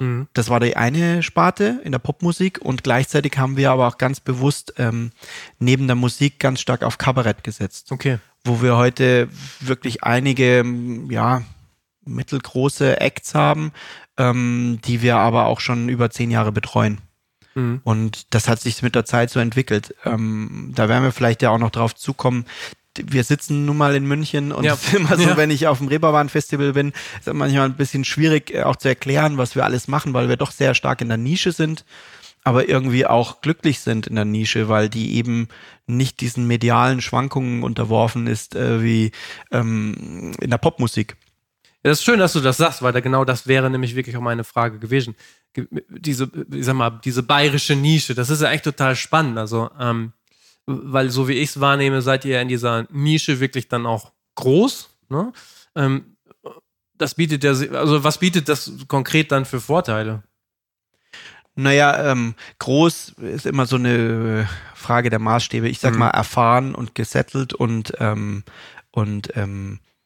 Mhm. 0.00 0.28
Das 0.32 0.48
war 0.48 0.60
die 0.60 0.76
eine 0.76 1.22
Sparte 1.22 1.80
in 1.84 1.92
der 1.92 1.98
Popmusik 1.98 2.58
und 2.62 2.84
gleichzeitig 2.84 3.36
haben 3.38 3.56
wir 3.56 3.70
aber 3.70 3.86
auch 3.86 3.98
ganz 3.98 4.20
bewusst 4.20 4.74
ähm, 4.78 5.10
neben 5.58 5.86
der 5.86 5.96
Musik 5.96 6.38
ganz 6.38 6.60
stark 6.60 6.82
auf 6.82 6.98
Kabarett 6.98 7.44
gesetzt. 7.44 7.92
Okay. 7.92 8.18
Wo 8.44 8.62
wir 8.62 8.76
heute 8.76 9.28
wirklich 9.60 10.04
einige, 10.04 10.64
ja, 11.10 11.42
mittelgroße 12.04 13.00
Acts 13.00 13.34
haben, 13.34 13.72
ähm, 14.16 14.78
die 14.84 15.02
wir 15.02 15.16
aber 15.16 15.46
auch 15.46 15.60
schon 15.60 15.88
über 15.88 16.10
zehn 16.10 16.30
Jahre 16.30 16.52
betreuen. 16.52 16.98
Mhm. 17.58 17.80
Und 17.84 18.34
das 18.34 18.48
hat 18.48 18.60
sich 18.60 18.82
mit 18.82 18.94
der 18.94 19.04
Zeit 19.04 19.30
so 19.30 19.40
entwickelt. 19.40 19.94
Ähm, 20.04 20.72
da 20.74 20.88
werden 20.88 21.04
wir 21.04 21.12
vielleicht 21.12 21.42
ja 21.42 21.50
auch 21.50 21.58
noch 21.58 21.70
drauf 21.70 21.94
zukommen. 21.94 22.44
Wir 22.96 23.24
sitzen 23.24 23.64
nun 23.64 23.76
mal 23.76 23.94
in 23.94 24.06
München 24.06 24.50
und 24.50 24.64
ja. 24.64 24.74
es 24.74 24.88
ist 24.88 24.94
immer 24.94 25.16
so, 25.16 25.22
ja. 25.22 25.36
wenn 25.36 25.50
ich 25.50 25.66
auf 25.66 25.78
dem 25.78 25.88
Reeperbahn-Festival 25.88 26.72
bin, 26.72 26.88
ist 27.18 27.26
es 27.26 27.34
manchmal 27.34 27.66
ein 27.66 27.76
bisschen 27.76 28.04
schwierig 28.04 28.52
äh, 28.52 28.62
auch 28.62 28.76
zu 28.76 28.88
erklären, 28.88 29.38
was 29.38 29.54
wir 29.54 29.64
alles 29.64 29.88
machen, 29.88 30.14
weil 30.14 30.28
wir 30.28 30.36
doch 30.36 30.50
sehr 30.50 30.74
stark 30.74 31.00
in 31.00 31.08
der 31.08 31.18
Nische 31.18 31.52
sind 31.52 31.84
aber 32.44 32.66
irgendwie 32.66 33.04
auch 33.04 33.42
glücklich 33.42 33.80
sind 33.80 34.06
in 34.06 34.14
der 34.14 34.24
Nische, 34.24 34.70
weil 34.70 34.88
die 34.88 35.16
eben 35.16 35.48
nicht 35.86 36.20
diesen 36.20 36.46
medialen 36.46 37.02
Schwankungen 37.02 37.62
unterworfen 37.62 38.26
ist 38.26 38.54
äh, 38.54 38.82
wie 38.82 39.12
ähm, 39.52 40.32
in 40.40 40.48
der 40.48 40.56
Popmusik. 40.56 41.16
Ja, 41.84 41.90
das 41.90 42.00
ist 42.00 42.04
schön, 42.04 42.18
dass 42.18 42.32
du 42.32 42.40
das 42.40 42.56
sagst, 42.56 42.82
weil 42.82 42.92
da 42.92 43.00
genau 43.00 43.24
das 43.24 43.46
wäre 43.46 43.70
nämlich 43.70 43.94
wirklich 43.94 44.16
auch 44.16 44.20
meine 44.20 44.44
Frage 44.44 44.78
gewesen 44.78 45.14
diese, 45.88 46.30
ich 46.52 46.64
sag 46.64 46.74
mal, 46.74 47.00
diese 47.04 47.22
bayerische 47.22 47.76
Nische, 47.76 48.14
das 48.14 48.30
ist 48.30 48.42
ja 48.42 48.50
echt 48.50 48.64
total 48.64 48.96
spannend. 48.96 49.38
Also, 49.38 49.70
ähm, 49.78 50.12
weil 50.66 51.10
so 51.10 51.28
wie 51.28 51.34
ich 51.34 51.50
es 51.50 51.60
wahrnehme, 51.60 52.02
seid 52.02 52.24
ihr 52.24 52.40
in 52.40 52.48
dieser 52.48 52.86
Nische 52.90 53.40
wirklich 53.40 53.68
dann 53.68 53.86
auch 53.86 54.12
groß. 54.34 54.90
Ne? 55.08 55.32
Ähm, 55.74 56.16
das 56.96 57.14
bietet 57.14 57.44
ja, 57.44 57.50
also 57.50 58.04
was 58.04 58.18
bietet 58.18 58.48
das 58.48 58.72
konkret 58.88 59.32
dann 59.32 59.44
für 59.44 59.60
Vorteile? 59.60 60.22
Naja, 61.54 62.12
ähm, 62.12 62.34
groß 62.58 63.14
ist 63.18 63.46
immer 63.46 63.66
so 63.66 63.76
eine 63.76 64.48
Frage 64.74 65.10
der 65.10 65.18
Maßstäbe. 65.18 65.68
Ich 65.68 65.80
sag 65.80 65.94
mhm. 65.94 66.00
mal 66.00 66.10
erfahren 66.10 66.74
und 66.74 66.94
gesettelt 66.94 67.52
und 67.52 67.94
ähm, 67.98 68.44
und 68.90 69.36
ähm, 69.36 69.80
äh, 69.80 69.97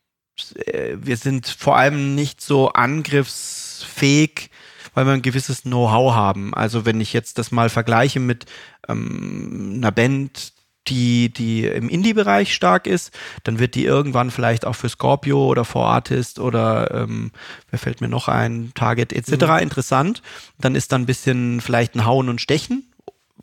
wir 0.95 1.17
sind 1.17 1.47
vor 1.47 1.77
allem 1.77 2.15
nicht 2.15 2.41
so 2.41 2.71
angriffsfähig 2.71 4.51
weil 4.95 5.07
wir 5.07 5.13
ein 5.13 5.23
gewisses 5.23 5.63
Know-how 5.63 6.15
haben. 6.15 6.55
Also 6.55 6.85
wenn 6.85 7.01
ich 7.01 7.13
jetzt 7.13 7.39
das 7.39 7.51
mal 7.51 7.71
vergleiche 7.71 8.21
mit 8.21 8.47
ähm, 8.89 9.75
einer 9.77 9.93
Band, 9.93 10.53
die, 10.89 11.33
die 11.33 11.65
im 11.65 11.89
Indie-Bereich 11.89 12.53
stark 12.53 12.87
ist, 12.87 13.17
dann 13.45 13.59
wird 13.59 13.77
die 13.77 13.85
irgendwann 13.85 14.31
vielleicht 14.31 14.67
auch 14.67 14.75
für 14.75 14.89
Scorpio 14.89 15.47
oder 15.47 15.65
For 15.65 15.87
Artist 15.87 16.41
oder 16.41 16.91
ähm, 16.91 17.31
wer 17.71 17.79
fällt 17.79 18.01
mir 18.01 18.09
noch 18.09 18.29
ein, 18.29 18.73
Target 18.75 19.13
etc. 19.13 19.47
Mhm. 19.47 19.59
interessant. 19.59 20.23
Dann 20.59 20.75
ist 20.75 20.93
dann 20.93 21.03
ein 21.03 21.07
bisschen 21.07 21.61
vielleicht 21.61 21.95
ein 21.95 22.05
Hauen 22.05 22.29
und 22.29 22.41
Stechen, 22.41 22.93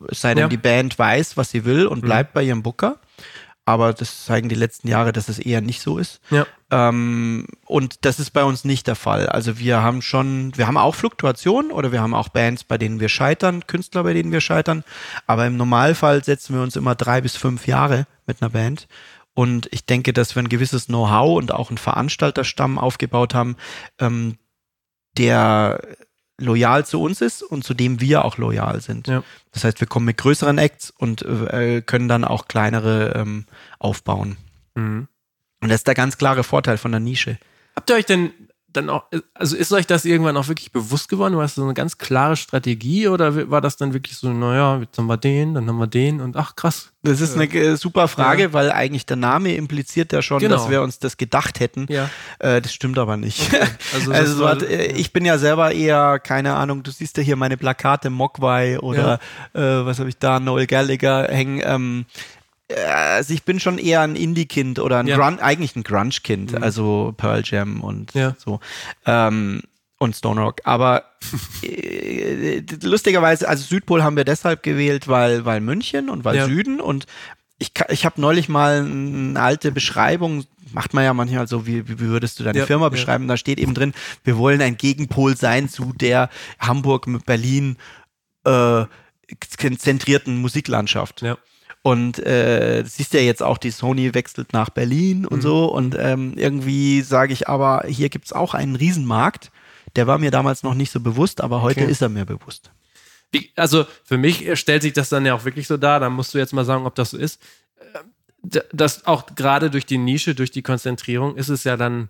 es 0.08 0.20
sei 0.20 0.34
denn, 0.34 0.42
ja. 0.42 0.48
die 0.48 0.56
Band 0.56 0.98
weiß, 0.98 1.36
was 1.36 1.50
sie 1.50 1.64
will 1.64 1.86
und 1.86 2.02
mhm. 2.02 2.06
bleibt 2.06 2.32
bei 2.34 2.42
ihrem 2.42 2.62
Booker 2.62 2.98
aber 3.70 3.92
das 3.92 4.24
zeigen 4.24 4.48
die 4.48 4.56
letzten 4.56 4.88
Jahre, 4.88 5.12
dass 5.12 5.28
es 5.28 5.38
eher 5.38 5.60
nicht 5.60 5.80
so 5.80 5.98
ist. 5.98 6.20
Ja. 6.30 6.46
Ähm, 6.70 7.46
und 7.66 8.04
das 8.04 8.20
ist 8.20 8.30
bei 8.30 8.44
uns 8.44 8.64
nicht 8.64 8.86
der 8.86 8.94
Fall. 8.94 9.28
Also 9.28 9.58
wir 9.58 9.82
haben 9.82 10.02
schon, 10.02 10.56
wir 10.56 10.66
haben 10.66 10.76
auch 10.76 10.94
Fluktuationen 10.94 11.72
oder 11.72 11.92
wir 11.92 12.00
haben 12.00 12.14
auch 12.14 12.28
Bands, 12.28 12.64
bei 12.64 12.78
denen 12.78 13.00
wir 13.00 13.08
scheitern, 13.08 13.66
Künstler, 13.66 14.04
bei 14.04 14.14
denen 14.14 14.32
wir 14.32 14.40
scheitern. 14.40 14.84
Aber 15.26 15.46
im 15.46 15.56
Normalfall 15.56 16.22
setzen 16.24 16.54
wir 16.54 16.62
uns 16.62 16.76
immer 16.76 16.94
drei 16.94 17.20
bis 17.20 17.36
fünf 17.36 17.66
Jahre 17.66 18.06
mit 18.26 18.40
einer 18.40 18.50
Band. 18.50 18.86
Und 19.34 19.68
ich 19.72 19.84
denke, 19.84 20.12
dass 20.12 20.34
wir 20.34 20.42
ein 20.42 20.48
gewisses 20.48 20.86
Know-how 20.86 21.38
und 21.38 21.52
auch 21.52 21.70
einen 21.70 21.78
Veranstalterstamm 21.78 22.78
aufgebaut 22.78 23.34
haben, 23.34 23.56
ähm, 23.98 24.38
der 25.16 25.80
loyal 26.38 26.86
zu 26.86 27.02
uns 27.02 27.20
ist 27.20 27.42
und 27.42 27.64
zu 27.64 27.74
dem 27.74 28.00
wir 28.00 28.24
auch 28.24 28.38
loyal 28.38 28.80
sind. 28.80 29.08
Ja. 29.08 29.22
Das 29.52 29.64
heißt, 29.64 29.80
wir 29.80 29.86
kommen 29.86 30.06
mit 30.06 30.16
größeren 30.16 30.58
Acts 30.58 30.90
und 30.90 31.22
äh, 31.22 31.82
können 31.82 32.08
dann 32.08 32.24
auch 32.24 32.48
kleinere 32.48 33.14
ähm, 33.14 33.46
aufbauen. 33.78 34.36
Mhm. 34.74 35.08
Und 35.60 35.68
das 35.68 35.80
ist 35.80 35.86
der 35.86 35.94
ganz 35.94 36.18
klare 36.18 36.44
Vorteil 36.44 36.78
von 36.78 36.90
der 36.90 37.00
Nische. 37.00 37.38
Habt 37.76 37.90
ihr 37.90 37.96
euch 37.96 38.06
denn 38.06 38.32
dann 38.72 38.88
auch, 38.88 39.04
also 39.34 39.56
ist 39.56 39.72
euch 39.72 39.86
das 39.86 40.04
irgendwann 40.04 40.36
auch 40.36 40.48
wirklich 40.48 40.72
bewusst 40.72 41.08
geworden? 41.08 41.34
War 41.34 41.42
das 41.42 41.54
so 41.54 41.64
eine 41.64 41.74
ganz 41.74 41.98
klare 41.98 42.36
Strategie 42.36 43.08
oder 43.08 43.50
war 43.50 43.60
das 43.60 43.76
dann 43.76 43.92
wirklich 43.94 44.16
so, 44.16 44.32
naja, 44.32 44.78
jetzt 44.78 44.96
haben 44.98 45.06
wir 45.06 45.16
den, 45.16 45.54
dann 45.54 45.66
haben 45.68 45.78
wir 45.78 45.86
den 45.86 46.20
und 46.20 46.36
ach 46.36 46.56
krass. 46.56 46.92
Das 47.02 47.20
ist 47.20 47.34
eine 47.34 47.52
äh, 47.52 47.76
super 47.76 48.08
Frage, 48.08 48.42
ja. 48.42 48.52
weil 48.52 48.70
eigentlich 48.70 49.06
der 49.06 49.16
Name 49.16 49.54
impliziert 49.54 50.12
ja 50.12 50.22
schon, 50.22 50.38
genau. 50.38 50.56
dass 50.56 50.70
wir 50.70 50.82
uns 50.82 50.98
das 50.98 51.16
gedacht 51.16 51.58
hätten. 51.58 51.86
Ja. 51.88 52.10
Äh, 52.38 52.60
das 52.60 52.72
stimmt 52.72 52.98
aber 52.98 53.16
nicht. 53.16 53.52
Okay. 53.52 53.66
Also, 53.94 54.12
also 54.12 54.36
so 54.36 54.48
hat, 54.48 54.62
äh, 54.62 54.92
ich 54.92 55.12
bin 55.12 55.24
ja 55.24 55.38
selber 55.38 55.72
eher, 55.72 56.18
keine 56.18 56.54
Ahnung, 56.54 56.82
du 56.82 56.90
siehst 56.90 57.16
ja 57.16 57.22
hier 57.22 57.36
meine 57.36 57.56
Plakate 57.56 58.10
Mogwai 58.10 58.78
oder 58.78 59.18
ja. 59.54 59.80
äh, 59.80 59.86
was 59.86 59.98
habe 59.98 60.08
ich 60.08 60.18
da, 60.18 60.38
Noel 60.38 60.66
Gallagher 60.66 61.28
hängen. 61.28 61.60
Ähm, 61.64 62.06
also 62.76 63.34
ich 63.34 63.44
bin 63.44 63.60
schon 63.60 63.78
eher 63.78 64.00
ein 64.02 64.16
Indie-Kind 64.16 64.78
oder 64.78 64.98
ein 64.98 65.06
ja. 65.06 65.16
Grun 65.16 65.38
eigentlich 65.40 65.76
ein 65.76 65.82
Grunge-Kind, 65.82 66.52
mhm. 66.52 66.62
also 66.62 67.14
Pearl 67.16 67.42
Jam 67.44 67.80
und 67.80 68.14
ja. 68.14 68.34
so. 68.38 68.60
Ähm, 69.06 69.62
und 69.98 70.16
Stone 70.16 70.40
Rock. 70.40 70.62
Aber 70.64 71.04
äh, 71.62 72.62
lustigerweise, 72.82 73.48
also 73.48 73.64
Südpol 73.64 74.02
haben 74.02 74.16
wir 74.16 74.24
deshalb 74.24 74.62
gewählt, 74.62 75.08
weil, 75.08 75.44
weil 75.44 75.60
München 75.60 76.08
und 76.08 76.24
weil 76.24 76.36
ja. 76.36 76.46
Süden 76.46 76.80
und 76.80 77.06
ich, 77.58 77.72
ich 77.90 78.06
habe 78.06 78.20
neulich 78.20 78.48
mal 78.48 78.80
eine 78.80 79.38
alte 79.38 79.70
Beschreibung, 79.70 80.44
macht 80.72 80.94
man 80.94 81.04
ja 81.04 81.12
manchmal 81.12 81.46
so, 81.46 81.66
wie, 81.66 81.86
wie 81.88 82.00
würdest 82.00 82.40
du 82.40 82.44
deine 82.44 82.60
ja, 82.60 82.66
Firma 82.66 82.88
beschreiben? 82.88 83.28
Da 83.28 83.36
steht 83.36 83.60
eben 83.60 83.74
drin, 83.74 83.92
wir 84.24 84.38
wollen 84.38 84.62
ein 84.62 84.78
Gegenpol 84.78 85.36
sein 85.36 85.68
zu 85.68 85.92
der 85.92 86.30
Hamburg, 86.58 87.06
Berlin 87.26 87.76
äh, 88.44 88.84
zentrierten 89.78 90.40
Musiklandschaft. 90.40 91.20
Ja. 91.20 91.36
Und 91.82 92.18
äh, 92.18 92.84
siehst 92.86 93.14
ja 93.14 93.20
jetzt 93.20 93.42
auch, 93.42 93.56
die 93.56 93.70
Sony 93.70 94.12
wechselt 94.12 94.52
nach 94.52 94.68
Berlin 94.68 95.24
und 95.24 95.38
mhm. 95.38 95.42
so. 95.42 95.64
Und 95.64 95.96
ähm, 95.98 96.34
irgendwie 96.36 97.00
sage 97.00 97.32
ich 97.32 97.48
aber, 97.48 97.84
hier 97.88 98.10
gibt's 98.10 98.32
auch 98.32 98.52
einen 98.52 98.76
Riesenmarkt. 98.76 99.50
Der 99.96 100.06
war 100.06 100.18
mir 100.18 100.30
damals 100.30 100.62
noch 100.62 100.74
nicht 100.74 100.90
so 100.90 101.00
bewusst, 101.00 101.40
aber 101.40 101.62
heute 101.62 101.82
okay. 101.82 101.90
ist 101.90 102.02
er 102.02 102.10
mir 102.10 102.26
bewusst. 102.26 102.70
Wie, 103.32 103.50
also 103.56 103.86
für 104.04 104.18
mich 104.18 104.58
stellt 104.58 104.82
sich 104.82 104.92
das 104.92 105.08
dann 105.08 105.24
ja 105.24 105.34
auch 105.34 105.44
wirklich 105.44 105.66
so 105.66 105.76
dar, 105.76 106.00
da 106.00 106.10
musst 106.10 106.34
du 106.34 106.38
jetzt 106.38 106.52
mal 106.52 106.64
sagen, 106.64 106.84
ob 106.84 106.94
das 106.94 107.10
so 107.10 107.16
ist. 107.16 107.40
Äh, 107.76 108.60
das 108.72 109.06
auch 109.06 109.34
gerade 109.34 109.70
durch 109.70 109.86
die 109.86 109.98
Nische, 109.98 110.34
durch 110.34 110.50
die 110.50 110.62
Konzentrierung 110.62 111.36
ist 111.36 111.48
es 111.48 111.64
ja 111.64 111.76
dann 111.76 112.08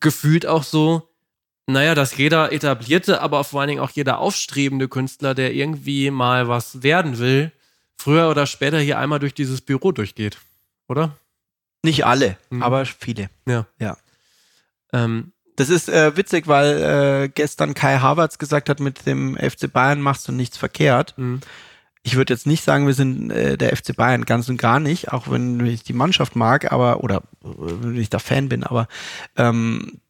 gefühlt 0.00 0.46
auch 0.46 0.62
so, 0.62 1.08
naja, 1.66 1.94
dass 1.94 2.16
jeder 2.16 2.52
etablierte, 2.52 3.20
aber 3.20 3.44
vor 3.44 3.60
allen 3.60 3.68
Dingen 3.68 3.80
auch 3.80 3.90
jeder 3.90 4.18
aufstrebende 4.18 4.88
Künstler, 4.88 5.34
der 5.34 5.54
irgendwie 5.54 6.10
mal 6.10 6.48
was 6.48 6.82
werden 6.82 7.18
will, 7.18 7.52
früher 7.98 8.30
oder 8.30 8.46
später 8.46 8.78
hier 8.78 8.98
einmal 8.98 9.18
durch 9.18 9.34
dieses 9.34 9.60
Büro 9.60 9.92
durchgeht, 9.92 10.38
oder? 10.88 11.16
Nicht 11.82 12.06
alle, 12.06 12.38
mhm. 12.50 12.62
aber 12.62 12.86
viele. 12.86 13.28
Ja. 13.46 13.66
ja. 13.78 13.96
Ähm, 14.92 15.32
Das 15.56 15.68
ist 15.68 15.88
äh, 15.88 16.16
witzig, 16.16 16.46
weil 16.46 17.24
äh, 17.24 17.28
gestern 17.28 17.74
Kai 17.74 17.98
Havertz 17.98 18.38
gesagt 18.38 18.68
hat, 18.68 18.80
mit 18.80 19.06
dem 19.06 19.36
FC 19.36 19.72
Bayern 19.72 20.00
machst 20.00 20.26
du 20.28 20.32
nichts 20.32 20.56
verkehrt. 20.56 21.14
Mhm. 21.16 21.40
Ich 22.04 22.16
würde 22.16 22.32
jetzt 22.32 22.46
nicht 22.46 22.64
sagen, 22.64 22.86
wir 22.86 22.94
sind 22.94 23.30
äh, 23.30 23.58
der 23.58 23.76
FC 23.76 23.94
Bayern 23.94 24.24
ganz 24.24 24.48
und 24.48 24.56
gar 24.56 24.80
nicht, 24.80 25.12
auch 25.12 25.28
wenn 25.30 25.64
ich 25.66 25.82
die 25.82 25.92
Mannschaft 25.92 26.36
mag, 26.36 26.72
aber 26.72 27.02
oder 27.02 27.22
wenn 27.42 27.96
ich 27.96 28.08
da 28.08 28.18
Fan 28.18 28.48
bin, 28.48 28.64
aber 28.64 28.88
ähm, 29.36 30.00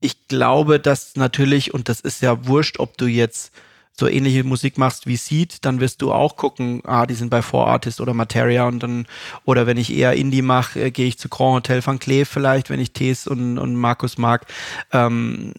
ich 0.00 0.28
glaube, 0.28 0.78
dass 0.78 1.16
natürlich, 1.16 1.74
und 1.74 1.88
das 1.88 2.00
ist 2.00 2.22
ja 2.22 2.46
wurscht, 2.46 2.78
ob 2.78 2.96
du 2.96 3.06
jetzt 3.06 3.52
so 3.98 4.08
ähnliche 4.08 4.44
Musik 4.44 4.78
machst 4.78 5.06
wie 5.06 5.16
Seed, 5.16 5.64
dann 5.64 5.80
wirst 5.80 6.02
du 6.02 6.12
auch 6.12 6.36
gucken, 6.36 6.82
ah, 6.84 7.06
die 7.06 7.14
sind 7.14 7.30
bei 7.30 7.42
Four 7.42 7.66
Artist 7.66 8.00
oder 8.00 8.12
Materia 8.14 8.66
und 8.66 8.82
dann, 8.82 9.06
oder 9.44 9.66
wenn 9.66 9.78
ich 9.78 9.92
eher 9.92 10.12
Indie 10.12 10.42
mache, 10.42 10.80
äh, 10.80 10.90
gehe 10.90 11.06
ich 11.06 11.18
zu 11.18 11.28
Grand 11.28 11.56
Hotel 11.56 11.84
Van 11.84 11.98
Cleef 11.98 12.28
vielleicht, 12.28 12.68
wenn 12.68 12.80
ich 12.80 12.92
Tees 12.92 13.26
und, 13.26 13.58
und 13.58 13.74
Markus 13.74 14.18
mag. 14.18 14.46
Ähm, 14.92 15.52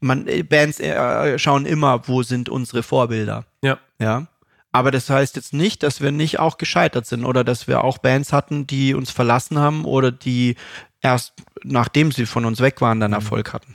man, 0.00 0.28
äh, 0.28 0.42
Bands 0.42 0.78
äh, 0.80 1.38
schauen 1.38 1.66
immer, 1.66 2.06
wo 2.06 2.22
sind 2.22 2.48
unsere 2.48 2.82
Vorbilder. 2.82 3.46
Ja. 3.62 3.78
Ja. 3.98 4.26
Aber 4.70 4.90
das 4.90 5.10
heißt 5.10 5.36
jetzt 5.36 5.52
nicht, 5.52 5.82
dass 5.82 6.00
wir 6.00 6.12
nicht 6.12 6.38
auch 6.38 6.56
gescheitert 6.56 7.06
sind 7.06 7.24
oder 7.24 7.44
dass 7.44 7.68
wir 7.68 7.84
auch 7.84 7.98
Bands 7.98 8.32
hatten, 8.32 8.66
die 8.66 8.94
uns 8.94 9.10
verlassen 9.10 9.58
haben 9.58 9.84
oder 9.84 10.10
die 10.10 10.56
erst 11.02 11.34
nachdem 11.64 12.12
sie 12.12 12.26
von 12.26 12.44
uns 12.44 12.60
weg 12.60 12.80
waren, 12.80 13.00
dann 13.00 13.12
Erfolg 13.12 13.52
hatten. 13.52 13.74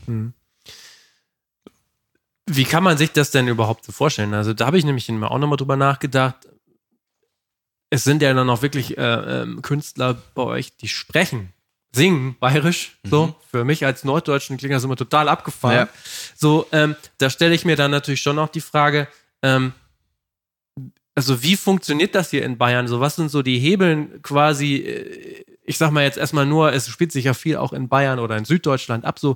Wie 2.47 2.63
kann 2.63 2.83
man 2.83 2.97
sich 2.97 3.11
das 3.11 3.31
denn 3.31 3.47
überhaupt 3.47 3.85
so 3.85 3.91
vorstellen? 3.91 4.33
Also 4.33 4.53
da 4.53 4.65
habe 4.65 4.77
ich 4.77 4.85
nämlich 4.85 5.09
auch 5.09 5.37
nochmal 5.37 5.57
drüber 5.57 5.75
nachgedacht. 5.75 6.47
Es 7.89 8.03
sind 8.03 8.21
ja 8.21 8.33
dann 8.33 8.49
auch 8.49 8.61
wirklich 8.61 8.97
äh, 8.97 9.01
ähm, 9.41 9.61
Künstler 9.61 10.15
bei 10.33 10.43
euch, 10.43 10.75
die 10.77 10.87
sprechen, 10.87 11.53
singen 11.91 12.35
bayerisch. 12.39 12.97
So, 13.03 13.35
für 13.49 13.63
mich 13.63 13.85
als 13.85 14.03
Norddeutschen 14.03 14.57
klingt 14.57 14.73
das 14.73 14.83
immer 14.83 14.95
total 14.95 15.29
abgefahren. 15.29 15.75
Ja. 15.75 15.89
So, 16.35 16.67
ähm, 16.71 16.95
da 17.17 17.29
stelle 17.29 17.53
ich 17.53 17.65
mir 17.65 17.75
dann 17.75 17.91
natürlich 17.91 18.21
schon 18.21 18.35
noch 18.37 18.49
die 18.49 18.61
Frage, 18.61 19.07
ähm, 19.41 19.73
also 21.15 21.41
wie 21.41 21.55
funktioniert 21.55 22.13
das 22.13 22.29
hier 22.29 22.43
in 22.43 22.59
Bayern? 22.59 22.87
So, 22.87 22.99
was 22.99 23.15
sind 23.15 23.29
so 23.29 23.41
die 23.41 23.57
Hebeln 23.57 24.21
quasi, 24.21 24.75
äh, 24.75 25.43
ich 25.63 25.77
sag 25.79 25.89
mal 25.91 26.03
jetzt 26.03 26.17
erstmal 26.17 26.45
nur, 26.45 26.71
es 26.73 26.87
spielt 26.87 27.11
sich 27.11 27.25
ja 27.25 27.33
viel 27.33 27.57
auch 27.57 27.73
in 27.73 27.89
Bayern 27.89 28.19
oder 28.19 28.37
in 28.37 28.45
Süddeutschland 28.45 29.03
ab, 29.03 29.17
so, 29.17 29.31
äh, 29.31 29.35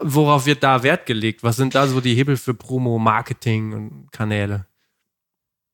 worauf 0.00 0.46
wird 0.46 0.62
da 0.62 0.82
Wert 0.82 1.06
gelegt? 1.06 1.42
Was 1.42 1.56
sind 1.56 1.74
da 1.74 1.86
so 1.86 2.00
die 2.00 2.14
Hebel 2.14 2.36
für 2.36 2.54
Promo, 2.54 2.98
Marketing 2.98 3.72
und 3.72 4.12
Kanäle? 4.12 4.66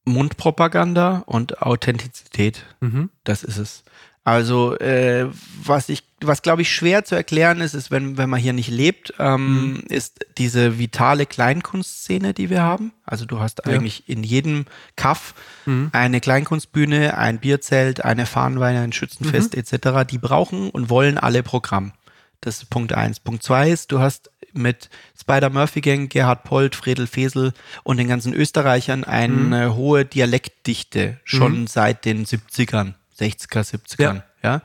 Mundpropaganda 0.04 1.22
und 1.26 1.62
Authentizität. 1.62 2.64
Mhm. 2.80 3.10
Das 3.24 3.44
ist 3.44 3.58
es. 3.58 3.84
Also, 4.22 4.76
äh, 4.78 5.28
was 5.64 5.88
ich, 5.88 6.04
was 6.20 6.42
glaube 6.42 6.60
ich 6.62 6.72
schwer 6.74 7.04
zu 7.04 7.14
erklären 7.14 7.60
ist, 7.62 7.72
ist, 7.74 7.90
wenn, 7.90 8.18
wenn 8.18 8.28
man 8.28 8.38
hier 8.38 8.52
nicht 8.52 8.68
lebt, 8.68 9.14
ähm, 9.18 9.82
ist 9.88 10.26
diese 10.36 10.78
vitale 10.78 11.24
Kleinkunstszene, 11.24 12.34
die 12.34 12.50
wir 12.50 12.62
haben. 12.62 12.92
Also 13.04 13.24
du 13.24 13.40
hast 13.40 13.62
Ja. 13.66 13.72
eigentlich 13.72 14.08
in 14.10 14.22
jedem 14.22 14.66
Kaff 14.96 15.34
Mhm. 15.64 15.88
eine 15.92 16.20
Kleinkunstbühne, 16.20 17.16
ein 17.16 17.40
Bierzelt, 17.40 18.04
eine 18.04 18.26
Fahnenweine, 18.26 18.80
ein 18.80 18.92
Schützenfest 18.92 19.54
etc. 19.54 20.04
Die 20.08 20.18
brauchen 20.18 20.68
und 20.70 20.90
wollen 20.90 21.16
alle 21.16 21.42
Programm. 21.42 21.92
Das 22.40 22.58
ist 22.58 22.70
Punkt 22.70 22.92
eins. 22.92 23.20
Punkt 23.20 23.42
zwei 23.42 23.70
ist, 23.70 23.92
du 23.92 24.00
hast 24.00 24.30
mit 24.52 24.88
Spider 25.18 25.50
Murphy 25.50 25.80
Gang, 25.80 26.08
Gerhard 26.08 26.44
Polt, 26.44 26.74
Fredel 26.74 27.06
Fesel 27.06 27.52
und 27.82 27.98
den 27.98 28.08
ganzen 28.08 28.32
Österreichern 28.32 29.04
eine 29.04 29.76
hohe 29.76 30.04
Dialektdichte 30.04 31.20
schon 31.24 31.66
seit 31.66 32.04
den 32.04 32.24
70ern, 32.26 32.94
60er, 33.18 33.62
70ern. 33.62 34.22
Ja. 34.42 34.62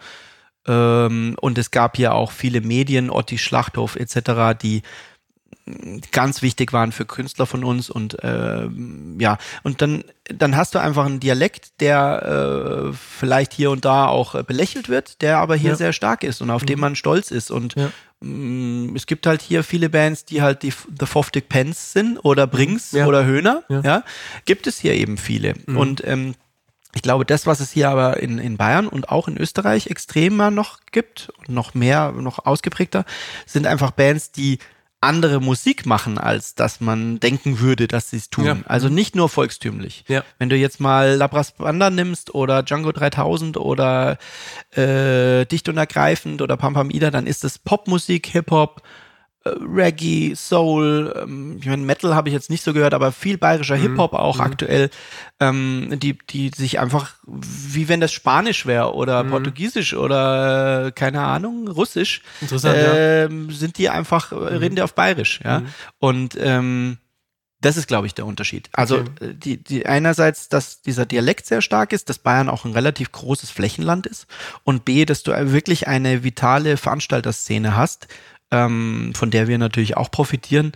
Ähm, 0.67 1.35
und 1.39 1.57
es 1.57 1.71
gab 1.71 1.97
hier 1.97 2.15
auch 2.15 2.31
viele 2.31 2.61
Medien, 2.61 3.09
Otti 3.09 3.37
Schlachthof 3.37 3.95
etc., 3.95 4.57
die 4.59 4.81
ganz 6.11 6.43
wichtig 6.43 6.73
waren 6.73 6.91
für 6.91 7.05
Künstler 7.05 7.47
von 7.47 7.63
uns 7.63 7.89
und 7.89 8.17
ähm, 8.21 9.17
ja 9.19 9.37
und 9.63 9.81
dann 9.81 10.03
dann 10.25 10.55
hast 10.55 10.75
du 10.75 10.79
einfach 10.79 11.05
einen 11.05 11.19
Dialekt, 11.19 11.81
der 11.81 12.91
äh, 12.91 12.93
vielleicht 12.93 13.51
hier 13.53 13.71
und 13.71 13.83
da 13.83 14.05
auch 14.07 14.35
äh, 14.35 14.43
belächelt 14.43 14.89
wird, 14.89 15.21
der 15.23 15.37
aber 15.39 15.55
hier 15.55 15.71
Ja. 15.71 15.75
sehr 15.75 15.93
stark 15.93 16.23
ist 16.23 16.41
und 16.41 16.51
auf 16.51 16.63
den 16.63 16.79
man 16.79 16.95
stolz 16.95 17.31
ist 17.31 17.49
und 17.49 17.73
Ja. 17.75 17.89
mh, 18.21 18.93
es 18.95 19.07
gibt 19.07 19.25
halt 19.25 19.41
hier 19.41 19.63
viele 19.63 19.89
Bands, 19.89 20.25
die 20.25 20.43
halt 20.43 20.61
die 20.61 20.71
The 20.99 21.05
Foftig 21.07 21.49
Pens 21.49 21.93
sind 21.93 22.19
oder 22.23 22.45
Brings 22.45 22.91
Ja. 22.91 23.07
oder 23.07 23.25
Höhner, 23.25 23.63
Ja. 23.69 24.03
gibt 24.45 24.67
es 24.67 24.79
hier 24.79 24.93
eben 24.93 25.17
viele 25.17 25.55
und 25.65 26.03
ähm, 26.05 26.35
ich 26.93 27.01
glaube, 27.01 27.25
das, 27.25 27.45
was 27.45 27.59
es 27.59 27.71
hier 27.71 27.89
aber 27.89 28.21
in, 28.21 28.37
in 28.37 28.55
Bayern 28.55 28.87
und 28.87 29.09
auch 29.09 29.27
in 29.27 29.35
Österreich 29.37 29.87
extremer 29.87 30.49
noch 30.49 30.79
gibt 30.93 31.29
und 31.39 31.49
noch 31.49 31.73
mehr, 31.73 32.13
noch 32.13 32.45
ausgeprägter, 32.45 33.03
sind 33.45 33.67
einfach 33.67 33.91
Bands, 33.91 34.31
die 34.31 34.59
andere 35.05 35.39
Musik 35.39 35.85
machen, 35.85 36.17
als 36.17 36.55
dass 36.55 36.81
man 36.81 37.19
denken 37.19 37.59
würde, 37.59 37.87
dass 37.87 38.09
sie 38.09 38.17
es 38.17 38.29
tun. 38.29 38.45
Ja. 38.45 38.57
Also 38.65 38.89
nicht 38.89 39.15
nur 39.15 39.29
volkstümlich. 39.29 40.03
Ja. 40.07 40.23
Wenn 40.37 40.49
du 40.49 40.55
jetzt 40.55 40.79
mal 40.79 41.15
Labras 41.15 41.53
Banda 41.53 41.89
nimmst 41.89 42.35
oder 42.35 42.63
Django 42.63 42.91
3000 42.91 43.57
oder 43.57 44.17
äh, 44.71 45.45
Dicht 45.45 45.69
und 45.69 45.77
Ergreifend 45.77 46.41
oder 46.41 46.57
Pam 46.57 46.73
Pam 46.73 46.89
Ida, 46.89 47.11
dann 47.11 47.27
ist 47.27 47.43
es 47.43 47.59
Popmusik, 47.59 48.27
Hip-Hop, 48.27 48.81
Reggae, 49.45 50.33
Soul, 50.35 51.13
ähm, 51.21 51.57
ich 51.59 51.67
meine, 51.67 51.83
Metal 51.83 52.15
habe 52.15 52.29
ich 52.29 52.33
jetzt 52.33 52.49
nicht 52.49 52.63
so 52.63 52.73
gehört, 52.73 52.93
aber 52.93 53.11
viel 53.11 53.37
bayerischer 53.37 53.75
Hip-Hop 53.75 54.13
auch 54.13 54.39
aktuell, 54.39 54.89
ähm, 55.39 55.99
die, 55.99 56.17
die 56.29 56.49
sich 56.55 56.79
einfach, 56.79 57.13
wie 57.27 57.87
wenn 57.87 58.01
das 58.01 58.11
Spanisch 58.11 58.65
wäre 58.65 58.95
oder 58.95 59.23
Portugiesisch 59.23 59.93
oder 59.93 60.87
äh, 60.87 60.91
keine 60.91 61.21
Ahnung, 61.21 61.67
Russisch, 61.67 62.21
Interessant, 62.41 62.75
ja. 62.77 62.95
ähm, 62.95 63.51
sind 63.51 63.77
die 63.77 63.89
einfach, 63.89 64.31
äh, 64.31 64.35
reden 64.35 64.75
die 64.75 64.81
auf 64.81 64.95
Bayerisch, 64.95 65.39
ja. 65.43 65.61
Und 65.99 66.35
ähm, 66.39 66.97
das 67.61 67.77
ist, 67.77 67.87
glaube 67.87 68.05
ich, 68.05 68.13
der 68.13 68.25
Unterschied. 68.27 68.69
Also 68.73 68.97
Okay. 68.97 69.09
äh, 69.21 69.33
die, 69.33 69.63
die 69.63 69.85
einerseits, 69.85 70.49
dass 70.49 70.81
dieser 70.81 71.05
Dialekt 71.05 71.47
sehr 71.47 71.61
stark 71.61 71.93
ist, 71.93 72.09
dass 72.09 72.19
Bayern 72.19 72.49
auch 72.49 72.65
ein 72.65 72.73
relativ 72.73 73.11
großes 73.11 73.49
Flächenland 73.49 74.05
ist 74.05 74.27
und 74.63 74.85
B, 74.85 75.05
dass 75.05 75.23
du 75.23 75.31
wirklich 75.51 75.87
eine 75.87 76.23
vitale 76.23 76.77
Veranstalterszene 76.77 77.75
hast, 77.75 78.07
ähm, 78.55 79.11
von 79.15 79.31
der 79.31 79.47
wir 79.47 79.57
natürlich 79.57 79.97
auch 79.97 80.09
profitieren, 80.11 80.71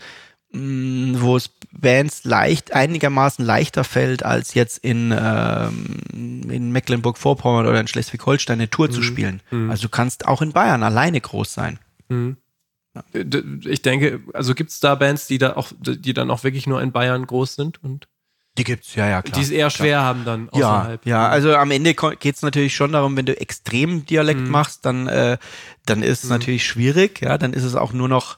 mh, 0.51 1.21
wo 1.21 1.37
es 1.37 1.51
Bands 1.71 2.23
leicht, 2.23 2.73
einigermaßen 2.73 3.45
leichter 3.45 3.83
fällt, 3.83 4.23
als 4.23 4.53
jetzt 4.55 4.79
in, 4.79 5.13
ähm, 5.17 6.01
in 6.49 6.71
Mecklenburg-Vorpommern 6.71 7.67
oder 7.67 7.79
in 7.79 7.87
Schleswig-Holstein 7.87 8.59
eine 8.59 8.69
Tour 8.69 8.89
zu 8.89 9.01
spielen. 9.03 9.41
Also 9.69 9.83
du 9.83 9.89
kannst 9.89 10.27
auch 10.27 10.41
in 10.41 10.51
Bayern 10.51 10.81
alleine 10.83 11.21
groß 11.21 11.53
sein. 11.53 11.79
D- 13.13 13.43
Ich 13.69 13.81
denke, 13.83 14.21
also 14.33 14.55
gibt 14.55 14.71
es 14.71 14.79
da 14.79 14.95
Bands, 14.95 15.27
die 15.27 15.37
da 15.37 15.55
auch, 15.55 15.71
die 15.79 16.13
dann 16.13 16.31
auch 16.31 16.43
wirklich 16.43 16.65
nur 16.67 16.81
in 16.81 16.91
Bayern 16.91 17.25
groß 17.25 17.55
sind 17.55 17.81
und 17.83 18.07
Die 18.59 18.63
gibt's, 18.65 18.93
ja, 18.95 19.07
ja, 19.07 19.21
klar. 19.21 19.39
die 19.39 19.45
es 19.45 19.49
eher 19.51 19.69
schwer 19.69 20.01
haben 20.01 20.25
dann 20.25 20.49
Ja, 20.53 20.81
außerhalb. 20.81 21.05
ja, 21.05 21.27
also 21.29 21.55
am 21.55 21.71
Ende 21.71 21.93
geht 21.95 22.35
es 22.35 22.41
natürlich 22.41 22.75
schon 22.75 22.91
darum, 22.91 23.15
wenn 23.15 23.25
du 23.25 23.39
extrem 23.39 24.05
Dialekt 24.05 24.41
Mhm. 24.41 24.51
machst, 24.51 24.85
dann, 24.85 25.07
äh, 25.07 25.37
dann 25.85 26.03
ist 26.03 26.23
es 26.25 26.29
natürlich 26.29 26.65
schwierig, 26.67 27.21
ja, 27.21 27.37
dann 27.37 27.53
ist 27.53 27.63
es 27.63 27.75
auch 27.75 27.93
nur 27.93 28.09
noch, 28.09 28.37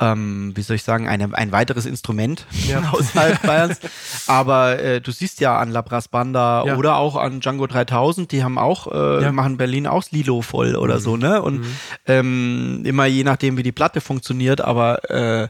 ähm, 0.00 0.50
wie 0.56 0.62
soll 0.62 0.74
ich 0.76 0.82
sagen, 0.82 1.06
eine, 1.08 1.32
ein 1.34 1.52
weiteres 1.52 1.86
Instrument 1.86 2.44
Ja. 2.68 2.80
außerhalb 2.90 3.40
Bayerns. 3.42 3.78
Aber 4.26 4.80
äh, 4.80 5.00
du 5.00 5.12
siehst 5.12 5.38
ja 5.38 5.56
an 5.58 5.70
Labras 5.70 6.08
Banda 6.08 6.64
Ja. 6.66 6.76
oder 6.76 6.96
auch 6.96 7.14
an 7.14 7.38
Django 7.40 7.68
3000, 7.68 8.32
die 8.32 8.42
haben 8.42 8.58
auch, 8.58 8.88
äh, 8.90 9.22
Ja. 9.22 9.30
Mhm. 9.30 9.36
machen 9.36 9.56
Berlin 9.58 9.86
auch 9.86 10.02
Lilo 10.10 10.42
voll 10.42 10.74
oder 10.74 10.98
so, 10.98 11.16
ne? 11.16 11.40
Und 11.40 11.64
ähm, 12.06 12.82
immer 12.84 13.06
je 13.06 13.22
nachdem, 13.22 13.56
wie 13.56 13.62
die 13.62 13.70
Platte 13.70 14.00
funktioniert, 14.00 14.60
aber 14.60 15.08
äh, 15.08 15.48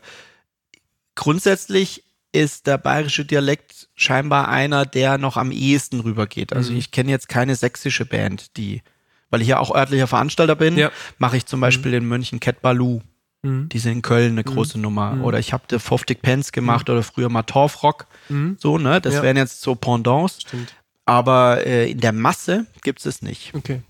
grundsätzlich 1.14 2.04
ist 2.32 2.66
der 2.66 2.78
bayerische 2.78 3.24
Dialekt 3.24 3.81
scheinbar 3.94 4.48
einer, 4.48 4.86
der 4.86 5.18
noch 5.18 5.36
am 5.36 5.50
ehesten 5.52 6.00
rübergeht. 6.00 6.52
Also 6.52 6.72
Mhm. 6.72 6.78
ich 6.78 6.90
kenne 6.90 7.10
jetzt 7.10 7.28
keine 7.28 7.54
sächsische 7.56 8.04
Band, 8.06 8.56
die, 8.56 8.82
weil 9.30 9.42
ich 9.42 9.48
ja 9.48 9.58
auch 9.58 9.74
örtlicher 9.74 10.06
Veranstalter 10.06 10.56
bin, 10.56 10.76
Ja. 10.76 10.90
mache 11.18 11.36
ich 11.36 11.46
zum 11.46 11.60
Beispiel 11.60 11.94
in 11.94 12.04
München 12.06 12.40
Cat 12.40 12.62
Baloo. 12.62 13.00
Mhm. 13.42 13.68
Die 13.68 13.78
sind 13.78 13.92
in 13.92 14.02
Köln 14.02 14.32
eine 14.32 14.44
große 14.44 14.78
Nummer. 14.78 15.18
Oder 15.22 15.38
ich 15.38 15.52
habe 15.52 15.64
The 15.68 15.78
Foftig 15.78 16.22
Pence 16.22 16.52
gemacht 16.52 16.88
oder 16.88 17.02
früher 17.02 17.28
mal 17.28 17.42
Torfrock. 17.42 18.06
Mhm. 18.28 18.56
So, 18.58 18.78
ne? 18.78 19.00
Das 19.00 19.14
Ja. 19.14 19.22
wären 19.22 19.36
jetzt 19.36 19.60
so 19.62 19.74
Pendants. 19.74 20.42
Stimmt. 20.42 20.74
Aber 21.04 21.66
äh, 21.66 21.90
in 21.90 21.98
der 21.98 22.12
Masse 22.12 22.66
gibt 22.82 23.04
es 23.04 23.20
nicht. 23.22 23.52
Okay. 23.54 23.82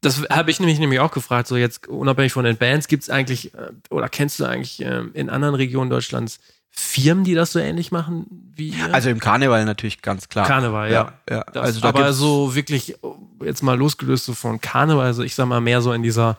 Das 0.00 0.22
habe 0.30 0.50
ich 0.50 0.60
nämlich, 0.60 0.78
nämlich 0.78 1.00
auch 1.00 1.10
gefragt, 1.10 1.48
so 1.48 1.56
jetzt 1.56 1.88
unabhängig 1.88 2.32
von 2.32 2.44
den 2.44 2.56
Bands, 2.56 2.88
gibt 2.88 3.02
es 3.04 3.10
eigentlich, 3.10 3.54
äh, 3.54 3.70
oder 3.90 4.08
kennst 4.08 4.38
du 4.38 4.44
eigentlich 4.44 4.80
ähm, 4.82 5.10
in 5.14 5.28
anderen 5.30 5.54
Regionen 5.54 5.90
Deutschlands 5.90 6.38
Firmen, 6.76 7.22
die 7.24 7.34
das 7.34 7.52
so 7.52 7.60
ähnlich 7.60 7.92
machen 7.92 8.26
wie 8.56 8.70
ihr? 8.70 8.92
Also 8.92 9.08
im 9.08 9.20
Karneval 9.20 9.64
natürlich 9.64 10.02
ganz 10.02 10.28
klar. 10.28 10.46
Karneval, 10.46 10.90
ja. 10.90 11.12
ja. 11.30 11.44
Das, 11.52 11.62
also 11.64 11.80
da 11.80 11.88
aber 11.90 12.12
so 12.12 12.54
wirklich, 12.56 12.96
jetzt 13.44 13.62
mal 13.62 13.78
losgelöst 13.78 14.24
so 14.24 14.34
von 14.34 14.60
Karneval, 14.60 15.06
also 15.06 15.22
ich 15.22 15.34
sag 15.36 15.46
mal 15.46 15.60
mehr 15.60 15.80
so 15.82 15.92
in 15.92 16.02
dieser, 16.02 16.36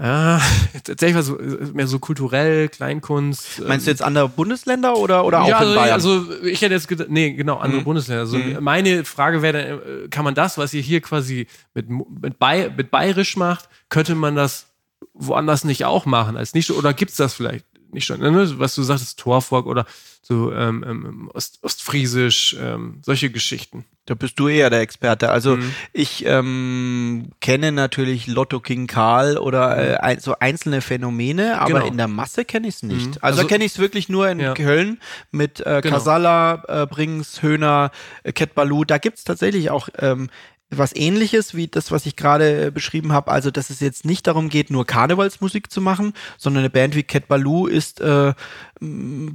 ja, 0.00 0.40
tatsächlich 0.84 1.14
mal 1.14 1.22
so, 1.24 1.38
mehr 1.74 1.86
so 1.88 1.98
kulturell, 1.98 2.68
Kleinkunst. 2.68 3.60
Meinst 3.66 3.86
du 3.86 3.90
jetzt 3.90 4.00
andere 4.02 4.28
Bundesländer 4.28 4.96
oder, 4.96 5.24
oder 5.24 5.42
auch 5.42 5.48
ja, 5.48 5.58
in 5.58 5.64
also, 5.66 5.74
Bayern? 5.74 5.92
also 5.92 6.32
ich 6.44 6.62
hätte 6.62 6.74
jetzt 6.74 6.86
gedacht, 6.88 7.10
nee, 7.10 7.32
genau, 7.32 7.58
andere 7.58 7.80
Mhm. 7.80 7.84
Bundesländer. 7.84 8.22
Also 8.22 8.38
Mhm. 8.38 8.58
meine 8.62 9.04
Frage 9.04 9.42
wäre, 9.42 9.52
dann, 9.52 10.04
äh, 10.04 10.08
kann 10.08 10.24
man 10.24 10.34
das, 10.36 10.56
was 10.56 10.72
ihr 10.72 10.82
hier 10.82 11.00
quasi 11.00 11.48
mit, 11.74 11.88
mit, 11.90 12.38
Bay, 12.38 12.70
mit 12.76 12.90
Bayerisch 12.92 13.36
macht, 13.36 13.68
könnte 13.88 14.14
man 14.14 14.36
das 14.36 14.66
woanders 15.14 15.64
nicht 15.64 15.84
auch 15.84 16.06
machen 16.06 16.36
als 16.36 16.54
nicht 16.54 16.70
oder 16.70 16.94
gibt's 16.94 17.16
das 17.16 17.34
vielleicht 17.34 17.66
nicht 17.92 18.06
schon, 18.06 18.20
ne? 18.20 18.58
was 18.58 18.74
du 18.74 18.82
sagtest, 18.82 19.18
Torfolk 19.18 19.66
oder 19.66 19.86
so 20.22 20.52
ähm, 20.52 20.84
ähm, 20.86 21.30
Ost, 21.34 21.58
Ostfriesisch, 21.62 22.56
ähm, 22.60 23.00
solche 23.04 23.30
Geschichten. 23.30 23.84
Da 24.06 24.14
bist 24.14 24.38
du 24.38 24.48
eher 24.48 24.70
der 24.70 24.80
Experte. 24.80 25.30
Also 25.30 25.56
Mhm. 25.56 25.74
ich 25.92 26.24
ähm, 26.26 27.30
kenne 27.40 27.72
natürlich 27.72 28.26
Lotto 28.26 28.60
King 28.60 28.86
Karl 28.86 29.38
oder 29.38 29.76
äh, 29.78 29.96
ein, 29.98 30.20
so 30.20 30.34
einzelne 30.38 30.80
Phänomene, 30.82 31.60
aber 31.60 31.74
Genau. 31.80 31.86
in 31.86 31.96
der 31.96 32.08
Masse 32.08 32.44
kenne 32.44 32.68
ich 32.68 32.76
es 32.76 32.82
nicht. 32.82 33.06
Mhm. 33.06 33.12
Also, 33.20 33.38
Also- 33.42 33.46
kenne 33.48 33.64
ich 33.64 33.72
es 33.72 33.78
wirklich 33.78 34.08
nur 34.08 34.28
in 34.28 34.40
Ja. 34.40 34.54
Köln 34.54 35.00
mit 35.30 35.60
äh, 35.60 35.80
Genau. 35.82 35.96
Casalla, 35.96 36.62
äh, 36.68 36.86
Brings, 36.86 37.42
Höhner, 37.42 37.90
äh, 38.22 38.32
Baloo. 38.54 38.84
Da 38.84 38.98
gibt 38.98 39.18
es 39.18 39.24
tatsächlich 39.24 39.70
auch 39.70 39.88
ähm, 39.98 40.28
was 40.70 40.94
ähnliches 40.94 41.54
wie 41.54 41.66
das, 41.68 41.90
was 41.90 42.06
ich 42.06 42.14
gerade 42.16 42.70
beschrieben 42.70 43.12
habe. 43.12 43.30
Also, 43.30 43.50
dass 43.50 43.70
es 43.70 43.80
jetzt 43.80 44.04
nicht 44.04 44.26
darum 44.26 44.48
geht, 44.48 44.70
nur 44.70 44.86
Karnevalsmusik 44.86 45.70
zu 45.70 45.80
machen, 45.80 46.12
sondern 46.38 46.60
eine 46.60 46.70
Band 46.70 46.94
wie 46.94 47.02
Cat 47.02 47.26
Baloo 47.28 47.66
ist 47.66 48.00
äh, 48.00 48.32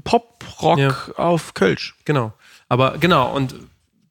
Pop-Rock 0.04 0.80
Ja. 0.80 0.96
auf 1.18 1.54
Kölsch. 1.54 1.96
Genau. 2.06 2.34
Aber 2.70 2.98
genau, 2.98 3.34
und 3.36 3.56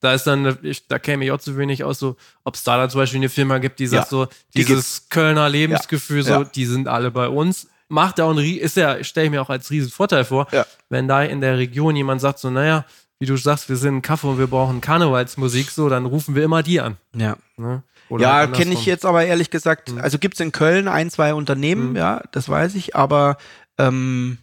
da 0.00 0.12
ist 0.14 0.24
dann, 0.26 0.58
ich, 0.62 0.86
da 0.86 0.98
käme 0.98 1.24
ich 1.24 1.30
auch 1.32 1.40
zu 1.40 1.56
wenig 1.56 1.82
aus, 1.82 1.98
so, 1.98 2.16
ob 2.44 2.54
es 2.56 2.62
da 2.62 2.76
dann 2.76 2.90
zum 2.90 3.00
Beispiel 3.00 3.18
eine 3.20 3.28
Firma 3.30 3.58
gibt, 3.58 3.78
die 3.80 3.86
sagt 3.86 4.04
Ja, 4.04 4.10
so, 4.10 4.26
die 4.54 4.64
dieses 4.64 5.08
Kölner 5.08 5.48
Lebensgefühl, 5.48 6.22
so, 6.22 6.30
Ja. 6.32 6.44
die 6.44 6.66
sind 6.66 6.88
alle 6.88 7.10
bei 7.10 7.28
uns. 7.28 7.68
Macht 7.88 8.18
ja 8.18 8.24
auch 8.24 8.36
ein, 8.36 8.38
ist 8.38 8.76
ja, 8.76 9.02
stelle 9.04 9.26
ich 9.26 9.30
mir 9.30 9.40
auch 9.42 9.50
als 9.50 9.70
riesen 9.70 9.90
Vorteil 9.90 10.24
vor, 10.24 10.46
wenn 10.88 11.06
da 11.08 11.22
in 11.22 11.40
der 11.40 11.58
Region 11.58 11.96
jemand 11.96 12.20
sagt, 12.20 12.38
so, 12.38 12.50
naja, 12.50 12.84
wie 13.18 13.26
du 13.26 13.36
sagst, 13.36 13.68
wir 13.68 13.76
sind 13.76 13.96
ein 13.96 14.02
Kaffee 14.02 14.26
und 14.26 14.38
wir 14.38 14.46
brauchen 14.46 14.80
Karnevalsmusik, 14.80 15.70
so, 15.70 15.88
dann 15.88 16.06
rufen 16.06 16.34
wir 16.34 16.44
immer 16.44 16.62
die 16.62 16.80
an. 16.80 16.96
Ja. 17.14 17.36
Ne? 17.56 17.82
ja, 18.18 18.46
kenne 18.46 18.74
ich 18.74 18.84
jetzt 18.86 19.06
aber 19.06 19.24
ehrlich 19.24 19.50
gesagt, 19.50 19.92
also 19.98 20.18
gibt 20.18 20.34
es 20.34 20.40
in 20.40 20.52
Köln 20.52 20.88
ein, 20.88 21.10
zwei 21.10 21.34
Unternehmen, 21.34 21.90
Mhm. 21.90 21.96
ja, 21.96 22.22
das 22.32 22.48
weiß 22.48 22.74
ich, 22.74 22.94
aber 22.96 23.38
ähm, 23.78 24.38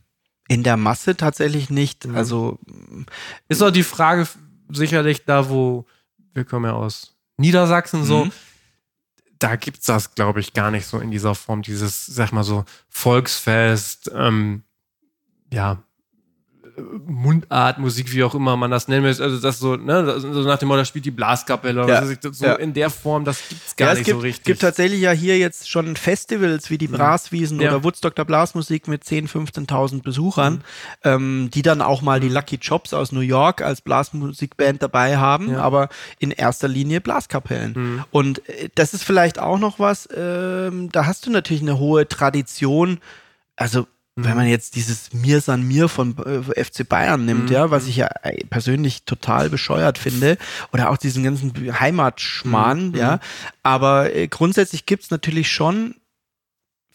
in 0.47 0.63
der 0.63 0.77
Masse 0.77 1.15
tatsächlich 1.15 1.69
nicht. 1.69 2.07
Mhm. 2.07 2.15
Also 2.15 2.59
Ist 3.47 3.61
auch 3.61 3.71
die 3.71 3.83
Frage 3.83 4.27
sicherlich 4.69 5.25
da, 5.25 5.49
wo 5.49 5.85
wir 6.33 6.45
kommen 6.45 6.65
ja 6.65 6.73
aus 6.73 7.15
Niedersachsen 7.37 8.03
so. 8.03 8.25
Mhm. 8.25 8.31
Da 9.39 9.55
gibt's 9.55 9.87
das, 9.87 10.13
glaube 10.15 10.39
ich, 10.39 10.53
gar 10.53 10.69
nicht 10.71 10.85
so 10.85 10.99
in 10.99 11.09
dieser 11.11 11.33
Form, 11.35 11.61
dieses, 11.61 12.05
sag 12.05 12.31
mal 12.31 12.43
so, 12.43 12.63
Volksfest, 12.89 14.11
ähm, 14.13 14.63
ja, 15.51 15.83
Mundartmusik, 16.77 18.11
wie 18.13 18.23
auch 18.23 18.35
immer 18.35 18.57
man 18.57 18.71
das 18.71 18.87
nennen 18.87 19.03
will. 19.03 19.09
Also 19.21 19.39
das 19.39 19.59
so, 19.59 19.75
ne, 19.75 20.19
so 20.19 20.27
nach 20.43 20.57
dem 20.57 20.67
Motto, 20.67 20.79
da 20.79 20.85
spielt 20.85 21.05
die 21.05 21.11
Blaskapelle 21.11 21.83
oder 21.83 21.93
Ja. 21.93 22.01
was 22.01 22.09
weiß 22.09 22.17
ich, 22.23 22.35
so 22.35 22.45
Ja. 22.45 22.53
in 22.55 22.73
der 22.73 22.89
Form, 22.89 23.25
das 23.25 23.41
gibt's 23.49 23.75
gar 23.75 23.89
ja, 23.89 23.93
nicht 23.93 24.01
es 24.01 24.05
gibt, 24.07 24.17
so 24.17 24.21
richtig. 24.21 24.43
gibt 24.45 24.61
tatsächlich 24.61 25.01
ja 25.01 25.11
hier 25.11 25.37
jetzt 25.37 25.69
schon 25.69 25.95
Festivals 25.95 26.69
wie 26.69 26.77
die 26.77 26.87
Braswiesen 26.87 27.59
Ja. 27.61 27.69
oder 27.69 27.83
Woodstock 27.83 28.15
der 28.15 28.25
Blasmusik 28.25 28.87
mit 28.87 29.03
10.000, 29.03 29.27
15.000 29.29 30.01
Besuchern, 30.03 30.53
Mhm. 30.55 30.59
ähm, 31.03 31.49
die 31.53 31.61
dann 31.61 31.81
auch 31.81 32.01
mal 32.01 32.19
die 32.19 32.29
Lucky 32.29 32.57
Chops 32.57 32.93
aus 32.93 33.11
New 33.11 33.19
York 33.21 33.61
als 33.61 33.81
Blasmusikband 33.81 34.81
dabei 34.81 35.17
haben, 35.17 35.55
aber 35.55 35.89
in 36.19 36.31
erster 36.31 36.67
Linie 36.67 37.01
Blaskapellen. 37.01 37.73
Mhm. 37.75 38.03
Und 38.11 38.47
äh, 38.49 38.69
das 38.75 38.93
ist 38.93 39.03
vielleicht 39.03 39.39
auch 39.39 39.59
noch 39.59 39.79
was, 39.79 40.07
ähm, 40.15 40.89
da 40.91 41.05
hast 41.05 41.25
du 41.25 41.31
natürlich 41.31 41.61
eine 41.61 41.79
hohe 41.79 42.07
Tradition, 42.07 42.99
also 43.55 43.81
Mhm. 43.81 43.87
Wenn 44.15 44.35
man 44.35 44.47
jetzt 44.47 44.75
dieses 44.75 45.13
Mir 45.13 45.39
san 45.41 45.63
mir 45.63 45.87
von 45.87 46.15
äh, 46.17 46.63
FC 46.63 46.87
Bayern 46.87 47.25
nimmt, 47.25 47.45
Mhm. 47.49 47.55
ja, 47.55 47.71
was 47.71 47.87
ich 47.87 47.95
ja 47.95 48.09
äh, 48.23 48.43
persönlich 48.45 49.03
total 49.03 49.49
bescheuert 49.49 49.97
finde, 49.97 50.37
oder 50.73 50.89
auch 50.89 50.97
diesen 50.97 51.23
ganzen 51.23 51.53
Heimatschmarrn, 51.79 52.89
Mhm. 52.89 52.95
ja, 52.95 53.19
aber 53.63 54.13
äh, 54.13 54.27
grundsätzlich 54.27 54.85
gibt's 54.85 55.11
natürlich 55.11 55.49
schon 55.51 55.95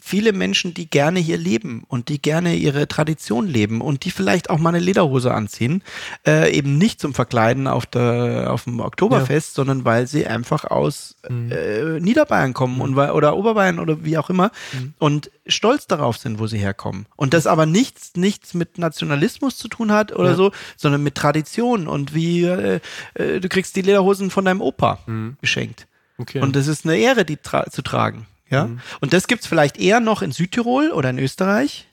viele 0.07 0.33
Menschen, 0.33 0.73
die 0.73 0.89
gerne 0.89 1.19
hier 1.19 1.37
leben 1.37 1.83
und 1.89 2.09
die 2.09 2.23
gerne 2.23 2.55
ihre 2.55 2.87
Tradition 2.87 3.49
leben 3.49 3.81
und 3.81 4.05
die 4.05 4.13
vielleicht 4.13 4.51
auch 4.51 4.59
mal 4.59 4.69
eine 4.69 4.79
Lederhose 4.79 5.35
anziehen, 5.35 5.83
äh, 6.27 6.57
eben 6.57 6.79
nicht 6.79 7.01
zum 7.01 7.13
Verkleiden 7.13 7.67
auf 7.67 7.87
der 7.87 8.53
auf 8.53 8.65
dem 8.65 8.79
Oktoberfest, 8.79 9.55
sondern 9.55 9.85
weil 9.85 10.07
sie 10.07 10.27
einfach 10.27 10.65
aus 10.65 11.17
Mhm. 11.29 11.51
äh, 11.51 12.01
Niederbayern 12.01 12.55
kommen 12.55 12.81
und 12.81 12.95
weil, 12.95 13.11
oder 13.11 13.37
Oberbayern 13.37 13.81
oder 13.81 14.05
wie 14.05 14.17
auch 14.17 14.31
immer 14.31 14.53
Mhm. 14.73 14.95
und 14.99 15.31
stolz 15.49 15.89
darauf 15.89 16.17
sind, 16.19 16.39
wo 16.39 16.47
sie 16.47 16.59
herkommen. 16.59 17.07
Und 17.17 17.35
das 17.35 17.49
aber 17.49 17.67
nichts 17.67 18.13
nichts 18.15 18.55
mit 18.55 18.79
Nationalismus 18.79 19.57
zu 19.59 19.67
tun 19.67 19.91
hat 19.91 20.13
oder 20.13 20.31
Ja. 20.31 20.37
so, 20.37 20.53
sondern 20.77 21.03
mit 21.03 21.17
Tradition 21.17 21.89
und 21.89 22.15
wie 22.15 22.45
äh, 22.45 22.79
äh, 23.15 23.41
du 23.41 23.49
kriegst 23.49 23.75
die 23.75 23.83
Lederhosen 23.83 24.31
von 24.31 24.45
deinem 24.45 24.61
Opa 24.61 25.01
Mhm. 25.07 25.37
geschenkt. 25.41 25.89
Okay. 26.19 26.41
Und 26.41 26.55
das 26.55 26.69
ist 26.69 26.85
eine 26.87 26.97
Ehre, 26.97 27.25
die 27.25 27.37
tra 27.39 27.69
zu 27.71 27.83
tragen. 27.83 28.27
Ja. 28.51 28.67
Mhm. 28.67 28.81
Und 29.01 29.13
das 29.13 29.27
gibt's 29.27 29.47
vielleicht 29.47 29.79
eher 29.79 30.01
noch 30.01 30.23
in 30.23 30.33
Südtirol 30.33 30.91
oder 30.91 31.11
in 31.11 31.19
Österreich. 31.19 31.89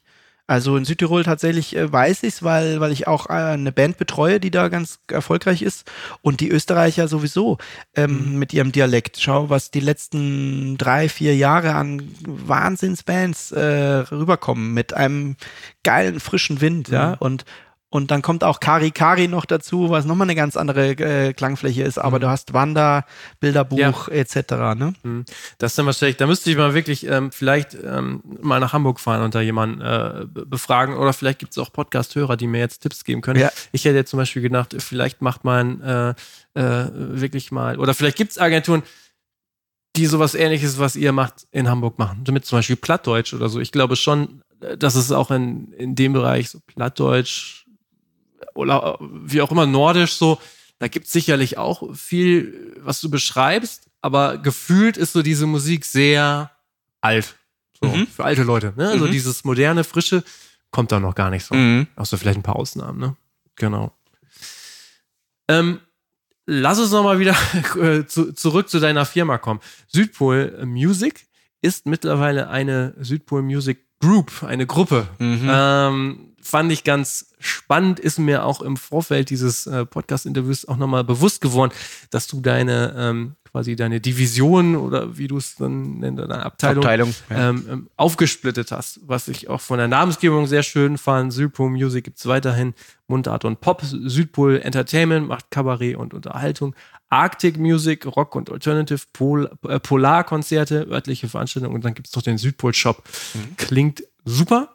Also 0.46 0.76
in 0.76 0.84
Südtirol 0.84 1.24
tatsächlich 1.24 1.76
äh, 1.76 1.92
weiß 1.92 2.24
ich's, 2.24 2.44
weil, 2.44 2.82
weil 2.82 2.92
ich 2.92 3.08
auch 3.08 3.30
äh, 3.30 3.34
eine 3.34 3.72
Band 3.72 3.98
betreue, 3.98 4.42
die 4.42 4.52
da 4.52 4.68
ganz 4.68 5.00
erfolgreich 5.08 5.62
ist. 5.62 5.90
Und 6.22 6.42
die 6.42 6.50
Österreicher 6.50 7.08
sowieso 7.08 7.60
ähm, 7.96 8.38
mit 8.40 8.52
ihrem 8.54 8.74
Dialekt. 8.74 9.20
Schau, 9.22 9.50
was 9.50 9.72
die 9.72 9.80
letzten 9.80 10.78
drei, 10.78 11.08
vier 11.08 11.36
Jahre 11.36 11.76
an 11.76 12.14
Wahnsinnsbands 12.28 13.54
äh, 13.54 13.64
rüberkommen 14.12 14.74
mit 14.74 14.94
einem 14.94 15.38
geilen, 15.84 16.20
frischen 16.20 16.60
Wind, 16.60 16.90
ja. 16.90 17.14
Und 17.20 17.46
und 17.94 18.10
dann 18.10 18.24
kommt 18.24 18.44
auch 18.44 18.60
Kari 18.60 18.90
Kari 18.90 19.28
noch 19.28 19.46
dazu, 19.46 19.92
was 19.92 20.06
nochmal 20.06 20.26
eine 20.26 20.34
ganz 20.36 20.58
andere 20.58 20.90
äh, 20.92 21.34
Klangfläche 21.34 21.84
ist. 21.84 22.00
Aber 22.00 22.18
du 22.18 22.28
hast 22.28 22.54
Wander, 22.54 23.06
Bilderbuch 23.40 24.08
etc. 24.08 24.36
Ne? 24.76 24.94
Mhm. 25.04 25.26
Das 25.60 25.74
ist 25.74 25.78
dann 25.78 25.86
wahrscheinlich, 25.86 26.18
da 26.18 26.26
müsste 26.26 26.50
ich 26.50 26.58
mal 26.58 26.74
wirklich 26.74 27.06
ähm, 27.08 27.32
vielleicht 27.32 27.76
ähm, 27.76 28.24
mal 28.42 28.60
nach 28.60 28.74
Hamburg 28.74 29.00
fahren 29.00 29.22
und 29.22 29.36
da 29.36 29.42
jemanden 29.42 29.82
äh, 29.82 30.26
be- 30.26 30.48
befragen. 30.48 30.98
Oder 30.98 31.14
vielleicht 31.14 31.38
gibt 31.38 31.52
es 31.52 31.60
auch 31.60 31.72
Podcast-Hörer, 31.72 32.36
die 32.36 32.48
mir 32.48 32.60
jetzt 32.60 32.80
Tipps 32.80 33.04
geben 33.04 33.22
können. 33.22 33.40
Ja. 33.40 33.52
Ich 33.72 33.86
hätte 33.86 33.96
jetzt 33.98 34.10
zum 34.10 34.18
Beispiel 34.18 34.42
gedacht, 34.42 34.76
vielleicht 34.80 35.22
macht 35.22 35.44
man 35.44 35.82
äh, 35.82 36.10
äh, 36.60 36.90
wirklich 36.94 37.52
mal, 37.52 37.78
oder 37.78 37.94
vielleicht 37.94 38.18
gibt 38.18 38.32
es 38.32 38.40
Agenturen, 38.40 38.82
die 39.96 40.08
sowas 40.08 40.34
ähnliches, 40.34 40.80
was 40.80 40.96
ihr 40.96 41.12
macht, 41.12 41.46
in 41.52 41.70
Hamburg 41.70 42.00
machen. 42.00 42.24
Damit 42.24 42.46
zum 42.46 42.58
Beispiel 42.58 42.76
Plattdeutsch 42.76 43.36
oder 43.36 43.50
so. 43.50 43.60
Ich 43.60 43.72
glaube 43.72 43.96
schon, 43.96 44.42
äh, 44.62 44.76
dass 44.78 44.96
es 44.96 45.12
auch 45.12 45.30
in, 45.30 45.72
in 45.74 45.94
dem 45.94 46.14
Bereich 46.14 46.50
so 46.50 46.60
Plattdeutsch 46.66 47.63
oder 48.54 48.98
wie 49.02 49.42
auch 49.42 49.52
immer 49.52 49.66
Nordisch 49.66 50.14
so, 50.14 50.40
da 50.80 50.88
gibt 50.88 51.06
es 51.08 51.12
sicherlich 51.14 51.58
auch 51.58 51.96
viel, 51.96 52.76
was 52.80 53.00
du 53.02 53.10
beschreibst, 53.10 53.90
aber 54.02 54.38
gefühlt 54.38 54.98
ist 54.98 55.14
so 55.14 55.22
diese 55.22 55.46
Musik 55.48 55.86
sehr 55.86 56.52
alt. 57.02 57.36
So, 57.82 57.88
Mhm. 57.90 58.08
für 58.08 58.24
alte 58.26 58.44
Leute. 58.44 58.74
Ne? 58.76 58.90
Also 58.90 59.08
Mhm. 59.08 59.12
dieses 59.12 59.44
moderne, 59.44 59.84
frische 59.84 60.24
kommt 60.72 60.92
da 60.92 61.00
noch 61.00 61.16
gar 61.16 61.30
nicht 61.30 61.46
so. 61.46 61.56
Mhm. 61.56 61.88
Außer 61.96 62.18
vielleicht 62.18 62.40
ein 62.40 62.44
paar 62.44 62.56
Ausnahmen, 62.56 63.00
ne? 63.00 63.16
Genau. 63.56 63.92
Ähm, 65.48 65.80
lass 66.46 66.80
uns 66.80 66.92
nochmal 66.92 67.20
wieder 67.20 67.36
äh, 67.82 68.06
zu, 68.06 68.34
zurück 68.34 68.70
zu 68.70 68.80
deiner 68.80 69.06
Firma 69.06 69.38
kommen. 69.38 69.60
Südpol 69.88 70.66
Music 70.66 71.28
ist 71.62 71.86
mittlerweile 71.86 72.50
eine 72.50 72.94
Südpol 73.00 73.42
Music 73.42 73.86
Group, 74.00 74.44
eine 74.44 74.66
Gruppe. 74.66 75.08
Mhm. 75.20 75.48
Ähm, 75.50 76.33
fand 76.44 76.72
ich 76.72 76.84
ganz 76.84 77.34
spannend, 77.40 78.00
ist 78.00 78.20
mir 78.20 78.46
auch 78.46 78.62
im 78.62 78.78
Vorfeld 78.78 79.30
dieses 79.30 79.66
äh, 79.68 79.86
Podcast-Interviews 79.86 80.68
auch 80.68 80.78
nochmal 80.78 81.04
bewusst 81.04 81.42
geworden, 81.42 81.72
dass 82.10 82.28
du 82.28 82.42
deine 82.42 82.94
ähm, 82.98 83.36
quasi 83.54 83.76
deine 83.76 84.02
Division 84.02 84.76
oder 84.76 85.16
wie 85.16 85.28
du 85.28 85.38
es 85.38 85.56
dann 85.56 86.00
nennst, 86.00 86.20
deine 86.20 86.44
Abteilung, 86.44 86.84
Abteilung. 86.84 87.14
Ja. 87.30 87.50
ähm, 87.50 87.66
ähm, 87.70 87.90
aufgesplittet 87.98 88.72
hast, 88.72 89.00
was 89.06 89.28
ich 89.28 89.48
auch 89.48 89.62
von 89.62 89.78
der 89.78 89.88
Namensgebung 89.88 90.48
sehr 90.48 90.64
schön 90.64 90.98
fand. 90.98 91.32
Südpol 91.32 91.70
Music 91.70 92.06
gibt's 92.06 92.26
weiterhin 92.26 92.74
Mundart 93.08 93.46
und 93.46 93.62
Pop, 93.62 93.84
Südpol 93.84 94.60
Entertainment 94.60 95.28
macht 95.28 95.52
Kabarett 95.52 95.98
und 95.98 96.16
Unterhaltung, 96.16 96.76
Arctic 97.10 97.60
Music, 97.60 98.08
Rock 98.08 98.36
und 98.36 98.52
Alternative, 98.52 99.02
Pol 99.14 99.52
äh, 99.68 99.80
Polarkonzerte, 99.80 100.88
örtliche 100.90 101.30
Veranstaltungen 101.30 101.76
und 101.76 101.86
dann 101.86 101.94
gibt's 101.94 102.16
noch 102.16 102.24
den 102.24 102.40
Südpol 102.40 102.74
Shop. 102.74 103.04
Klingt 103.58 104.04
super. 104.26 104.70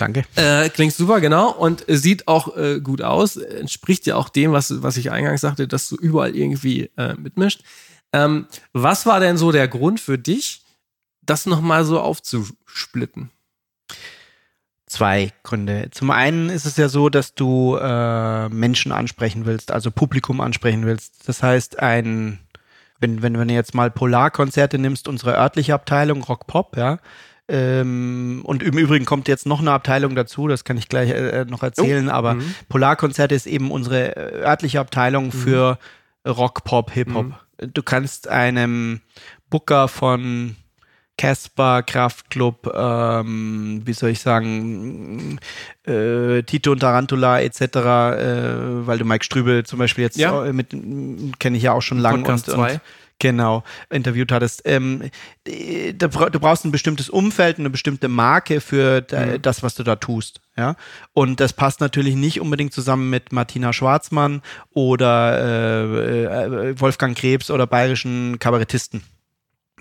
Danke. 0.00 0.24
Äh, 0.34 0.70
klingt 0.70 0.94
super, 0.94 1.20
genau. 1.20 1.50
Und 1.52 1.84
sieht 1.86 2.26
auch 2.26 2.56
äh, 2.56 2.80
gut 2.80 3.02
aus. 3.02 3.36
Entspricht 3.36 4.06
ja 4.06 4.16
auch 4.16 4.30
dem, 4.30 4.52
was, 4.52 4.82
was 4.82 4.96
ich 4.96 5.10
eingangs 5.10 5.42
sagte, 5.42 5.68
dass 5.68 5.90
du 5.90 5.96
überall 5.96 6.34
irgendwie 6.34 6.90
äh, 6.96 7.14
mitmischt. 7.14 7.62
Ähm, 8.12 8.46
was 8.72 9.04
war 9.04 9.20
denn 9.20 9.36
so 9.36 9.52
der 9.52 9.68
Grund 9.68 10.00
für 10.00 10.18
dich, 10.18 10.62
das 11.22 11.44
nochmal 11.44 11.84
so 11.84 12.00
aufzusplitten? 12.00 13.30
Zwei 14.86 15.32
Gründe. 15.42 15.88
Zum 15.90 16.10
einen 16.10 16.48
ist 16.48 16.64
es 16.64 16.78
ja 16.78 16.88
so, 16.88 17.10
dass 17.10 17.34
du 17.34 17.76
äh, 17.76 18.48
Menschen 18.48 18.92
ansprechen 18.92 19.44
willst, 19.44 19.70
also 19.70 19.90
Publikum 19.90 20.40
ansprechen 20.40 20.86
willst. 20.86 21.28
Das 21.28 21.42
heißt, 21.42 21.78
ein, 21.78 22.40
wenn, 22.98 23.22
wenn, 23.22 23.38
wenn 23.38 23.48
du 23.48 23.54
jetzt 23.54 23.74
mal 23.74 23.90
Polarkonzerte 23.90 24.78
nimmst, 24.78 25.06
unsere 25.08 25.36
örtliche 25.36 25.74
Abteilung 25.74 26.24
Rock 26.24 26.46
Pop, 26.46 26.76
ja. 26.76 26.98
Ähm, 27.50 28.42
und 28.44 28.62
im 28.62 28.78
Übrigen 28.78 29.04
kommt 29.04 29.26
jetzt 29.26 29.44
noch 29.44 29.60
eine 29.60 29.72
Abteilung 29.72 30.14
dazu, 30.14 30.46
das 30.46 30.62
kann 30.64 30.76
ich 30.76 30.88
gleich 30.88 31.10
äh, 31.10 31.44
noch 31.48 31.62
erzählen, 31.64 32.08
aber 32.08 32.34
Mhm. 32.34 32.54
Polarkonzerte 32.68 33.34
ist 33.34 33.46
eben 33.46 33.70
unsere 33.72 34.14
äh, 34.16 34.42
örtliche 34.44 34.78
Abteilung 34.78 35.32
für 35.32 35.78
Rock, 36.26 36.62
Pop, 36.64 36.92
Hip-Hop. 36.92 37.26
Mhm. 37.26 37.72
Du 37.74 37.82
kannst 37.82 38.28
einem 38.28 39.00
Booker 39.50 39.88
von 39.88 40.54
Casper, 41.18 41.82
Kraftclub, 41.82 42.72
ähm, 42.74 43.82
wie 43.84 43.92
soll 43.92 44.10
ich 44.10 44.20
sagen, 44.20 45.38
äh, 45.86 46.42
Tito 46.44 46.72
und 46.72 46.78
Tarantula 46.80 47.40
etc., 47.42 47.60
äh, 47.60 48.86
weil 48.86 48.98
du 48.98 49.04
Mike 49.04 49.24
Strübel 49.24 49.64
zum 49.66 49.78
Beispiel 49.80 50.04
jetzt 50.04 50.16
Ja. 50.16 50.50
mit 50.52 50.68
kenne 51.38 51.56
ich 51.58 51.64
ja 51.64 51.72
auch 51.72 51.82
schon 51.82 51.98
lange 51.98 52.24
und, 52.26 52.48
und 52.48 52.80
genau 53.20 53.62
interviewt 53.90 54.32
hattest. 54.32 54.62
Ähm, 54.64 55.10
bra- 56.08 56.30
du 56.30 56.40
brauchst 56.40 56.64
ein 56.64 56.72
bestimmtes 56.72 57.08
Umfeld, 57.08 57.58
eine 57.58 57.70
bestimmte 57.70 58.08
Marke 58.08 58.60
für 58.60 59.06
Mhm. 59.12 59.40
das, 59.42 59.62
was 59.62 59.76
du 59.76 59.84
da 59.84 59.94
tust. 59.96 60.40
Ja, 60.56 60.74
und 61.12 61.38
das 61.40 61.52
passt 61.52 61.80
natürlich 61.80 62.16
nicht 62.16 62.40
unbedingt 62.40 62.72
zusammen 62.74 63.08
mit 63.08 63.32
Martina 63.32 63.72
Schwarzmann 63.72 64.42
oder 64.70 65.38
äh, 65.38 66.70
äh, 66.70 66.80
Wolfgang 66.80 67.16
Krebs 67.16 67.50
oder 67.50 67.66
bayerischen 67.66 68.38
Kabarettisten. 68.40 69.02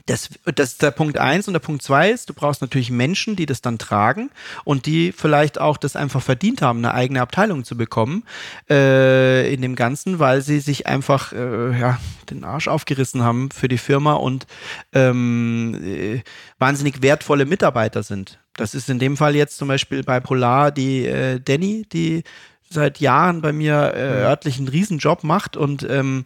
Das, 0.10 0.28
das 0.56 0.72
ist 0.72 0.82
der 0.82 0.89
Punkt 0.89 1.19
eins 1.19 1.48
und 1.48 1.54
der 1.54 1.60
Punkt 1.60 1.84
zwei 1.84 2.10
ist, 2.10 2.30
du 2.30 2.34
brauchst 2.34 2.62
natürlich 2.62 2.89
Menschen, 2.89 3.36
die 3.36 3.45
das 3.45 3.62
dann 3.62 3.78
tragen 3.78 4.32
und 4.63 4.88
die 4.88 5.12
vielleicht 5.12 5.62
auch 5.62 5.78
das 5.78 5.95
einfach 5.95 6.24
verdient 6.24 6.63
haben, 6.63 6.80
eine 6.80 6.95
eigene 6.95 7.22
Abteilung 7.22 7.63
zu 7.63 7.78
bekommen 7.78 8.24
äh, 8.72 9.54
in 9.54 9.62
dem 9.62 9.76
Ganzen, 9.76 10.17
weil 10.17 10.41
sie 10.41 10.62
sich 10.62 10.88
einfach 10.88 11.32
äh, 11.32 11.80
ja, 11.80 12.00
den 12.32 12.43
Arsch 12.43 12.67
aufgerissen 12.67 13.22
haben 13.22 13.52
für 13.52 13.67
die 13.67 13.78
Firma 13.78 14.13
und 14.13 14.48
ähm, 14.93 15.80
äh, 15.84 16.24
wahnsinnig 16.58 17.04
wertvolle 17.04 17.45
Mitarbeiter 17.45 18.02
sind. 18.02 18.39
Das 18.56 18.74
ist 18.74 18.89
in 18.89 18.98
dem 18.98 19.15
Fall 19.15 19.36
jetzt 19.36 19.58
zum 19.58 19.67
Beispiel 19.67 20.02
bei 20.02 20.19
Polar 20.19 20.72
die 20.72 21.06
äh, 21.06 21.39
Danny, 21.39 21.86
die 21.93 22.24
seit 22.69 22.99
Jahren 22.99 23.41
bei 23.41 23.51
mir 23.51 23.93
äh, 23.95 24.23
örtlich 24.23 24.58
einen 24.58 24.67
Riesenjob 24.67 25.23
macht 25.23 25.58
und 25.58 25.84
ähm, 25.89 26.25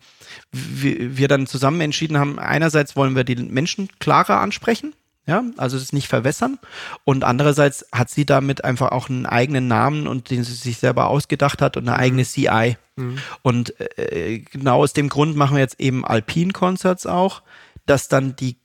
wir, 0.52 1.28
dann 1.28 1.48
zusammen 1.48 1.82
entschieden 1.82 2.18
haben, 2.18 2.38
einerseits 2.40 2.96
wollen 2.96 3.16
wir 3.16 3.24
die 3.24 3.36
Menschen 3.36 3.88
klarer 4.00 4.40
ansprechen, 4.42 4.94
ja, 5.26 5.42
also 5.56 5.80
das 5.80 5.94
nicht 5.94 6.10
verwässern 6.10 6.60
und 7.06 7.24
andererseits 7.24 7.86
hat 7.94 8.10
sie 8.10 8.26
damit 8.26 8.66
einfach 8.66 8.92
auch 8.92 9.10
einen 9.10 9.26
eigenen 9.26 9.70
Namen 9.70 10.06
und 10.06 10.30
den 10.32 10.44
sie 10.44 10.54
sich 10.54 10.78
selber 10.80 11.08
ausgedacht 11.08 11.62
hat 11.62 11.78
und 11.78 11.88
eine 11.88 11.98
eigene 11.98 12.24
CI. 12.26 12.76
Und 13.42 13.74
äh, 13.98 14.40
genau 14.40 14.84
aus 14.84 14.94
dem 14.94 15.10
Grund 15.10 15.36
machen 15.36 15.56
wir 15.56 15.62
jetzt 15.62 15.80
eben 15.80 16.06
Alpine-Concerts 16.06 17.08
auch, 17.08 17.42
dass 17.88 18.08
dann 18.08 18.36
die, 18.36 18.58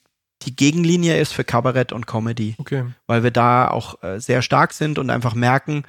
die 0.43 0.55
Gegenlinie 0.55 1.19
ist 1.19 1.33
für 1.33 1.45
Kabarett 1.45 1.93
und 1.93 2.07
Comedy 2.07 2.55
Okay. 2.59 2.85
weil 3.07 3.23
wir 3.23 3.31
da 3.31 3.69
auch 3.69 4.03
äh, 4.03 4.21
sehr 4.21 4.43
stark 4.43 4.75
sind 4.75 4.99
und 4.99 5.09
einfach 5.11 5.35
merken, 5.35 5.85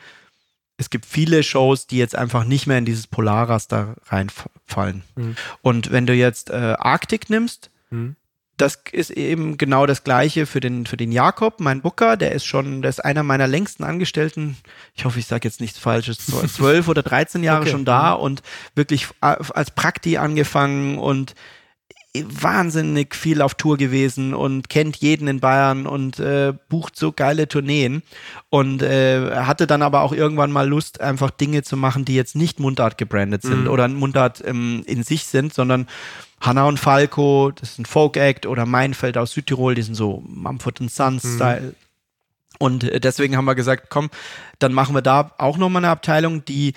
es 0.79 0.89
gibt 0.89 1.05
viele 1.05 1.43
Shows, 1.43 1.87
die 1.87 1.97
jetzt 1.97 2.15
einfach 2.15 2.45
nicht 2.45 2.65
mehr 2.65 2.77
in 2.77 2.85
dieses 2.85 3.05
Polarraster 3.05 3.95
reinfallen. 4.07 5.03
Mhm. 5.15 5.35
Und 5.61 5.91
wenn 5.91 6.05
du 6.05 6.13
jetzt 6.13 6.49
äh, 6.49 6.75
Arctic 6.79 7.29
nimmst, 7.29 7.69
Mhm. 7.91 8.15
das 8.57 8.79
ist 8.91 9.09
eben 9.09 9.57
genau 9.57 9.85
das 9.85 10.03
Gleiche 10.03 10.45
für 10.45 10.59
den, 10.59 10.85
für 10.85 10.95
den 10.95 11.11
Jakob, 11.11 11.59
mein 11.59 11.81
Booker, 11.81 12.17
der 12.17 12.31
ist 12.33 12.45
schon, 12.45 12.81
der 12.81 12.89
ist 12.89 13.03
einer 13.03 13.23
meiner 13.23 13.47
längsten 13.47 13.83
Angestellten. 13.83 14.57
Ich 14.95 15.05
hoffe, 15.05 15.19
ich 15.19 15.25
sage 15.25 15.47
jetzt 15.47 15.59
nichts 15.59 15.79
Falsches, 15.79 16.19
zwölf 16.55 16.87
oder 16.87 17.03
13 17.03 17.43
Jahre 17.43 17.61
Okay. 17.61 17.71
schon 17.71 17.83
da 17.85 18.13
und 18.13 18.41
wirklich 18.75 19.07
als 19.19 19.71
Prakti 19.71 20.17
angefangen 20.17 20.97
und 20.97 21.35
wahnsinnig 22.15 23.15
viel 23.15 23.41
auf 23.41 23.53
Tour 23.53 23.77
gewesen 23.77 24.33
und 24.33 24.67
kennt 24.67 24.97
jeden 24.97 25.27
in 25.27 25.39
Bayern 25.39 25.85
und 25.85 26.19
äh, 26.19 26.53
bucht 26.67 26.95
so 26.95 27.11
geile 27.11 27.47
Tourneen 27.47 28.01
und 28.49 28.81
äh, 28.81 29.35
hatte 29.35 29.67
dann 29.67 29.83
aber 29.83 30.01
auch 30.01 30.11
irgendwann 30.11 30.51
mal 30.51 30.67
Lust, 30.67 31.01
einfach 31.01 31.29
Dinge 31.29 31.61
zu 31.61 31.77
machen, 31.77 32.05
die 32.05 32.15
jetzt 32.15 32.35
nicht 32.35 32.59
Mundart 32.59 32.97
gebrandet 32.97 33.43
sind 33.43 33.67
oder 33.67 33.87
Mundart 33.87 34.43
ähm, 34.45 34.83
in 34.87 35.03
sich 35.03 35.25
sind, 35.25 35.53
sondern 35.53 35.87
Hanna 36.41 36.65
und 36.65 36.79
Falco, 36.79 37.51
das 37.51 37.71
ist 37.71 37.79
ein 37.79 37.85
Folk-Act 37.85 38.45
oder 38.45 38.65
Meinfeld 38.65 39.17
aus 39.17 39.31
Südtirol, 39.31 39.75
die 39.75 39.81
sind 39.81 39.95
so 39.95 40.23
Mumford 40.25 40.79
Sons-Style. 40.89 41.75
Und 42.59 42.83
äh, 42.85 42.99
deswegen 42.99 43.37
haben 43.37 43.45
wir 43.45 43.55
gesagt, 43.55 43.89
komm, 43.89 44.09
dann 44.57 44.73
machen 44.73 44.95
wir 44.95 45.01
da 45.01 45.31
auch 45.37 45.57
nochmal 45.57 45.83
eine 45.83 45.91
Abteilung, 45.91 46.45
die 46.45 46.73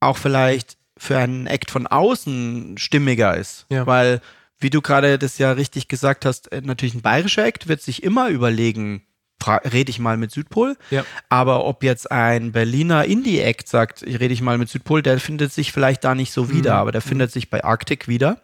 auch 0.00 0.18
vielleicht 0.18 0.76
für 0.98 1.18
einen 1.18 1.46
Act 1.46 1.70
von 1.70 1.86
außen 1.86 2.78
stimmiger 2.78 3.36
ist. 3.36 3.66
Ja. 3.70 3.86
Weil, 3.86 4.20
wie 4.58 4.70
du 4.70 4.80
gerade 4.80 5.18
das 5.18 5.38
ja 5.38 5.52
richtig 5.52 5.88
gesagt 5.88 6.24
hast, 6.24 6.50
äh, 6.52 6.60
natürlich 6.62 6.94
ein 6.94 7.02
bayerischer 7.02 7.44
Act 7.44 7.68
wird 7.68 7.82
sich 7.82 8.02
immer 8.02 8.28
überlegen, 8.28 9.02
rede 9.46 9.90
ich 9.90 9.98
mal 9.98 10.16
mit 10.16 10.30
Südpol. 10.30 10.76
Ja. 10.90 11.04
Aber 11.28 11.64
ob 11.66 11.84
jetzt 11.84 12.10
ein 12.10 12.52
Berliner 12.52 13.04
Indie-Act 13.04 13.68
sagt, 13.68 14.02
ich 14.02 14.18
rede 14.18 14.32
ich 14.34 14.40
mal 14.40 14.58
mit 14.58 14.68
Südpol, 14.68 15.02
der 15.02 15.20
findet 15.20 15.52
sich 15.52 15.72
vielleicht 15.72 16.04
da 16.04 16.14
nicht 16.14 16.32
so 16.32 16.50
wieder, 16.50 16.74
aber 16.76 16.90
der 16.90 17.02
findet 17.02 17.30
sich 17.32 17.50
bei 17.50 17.62
Arctic 17.62 18.08
wieder. 18.08 18.40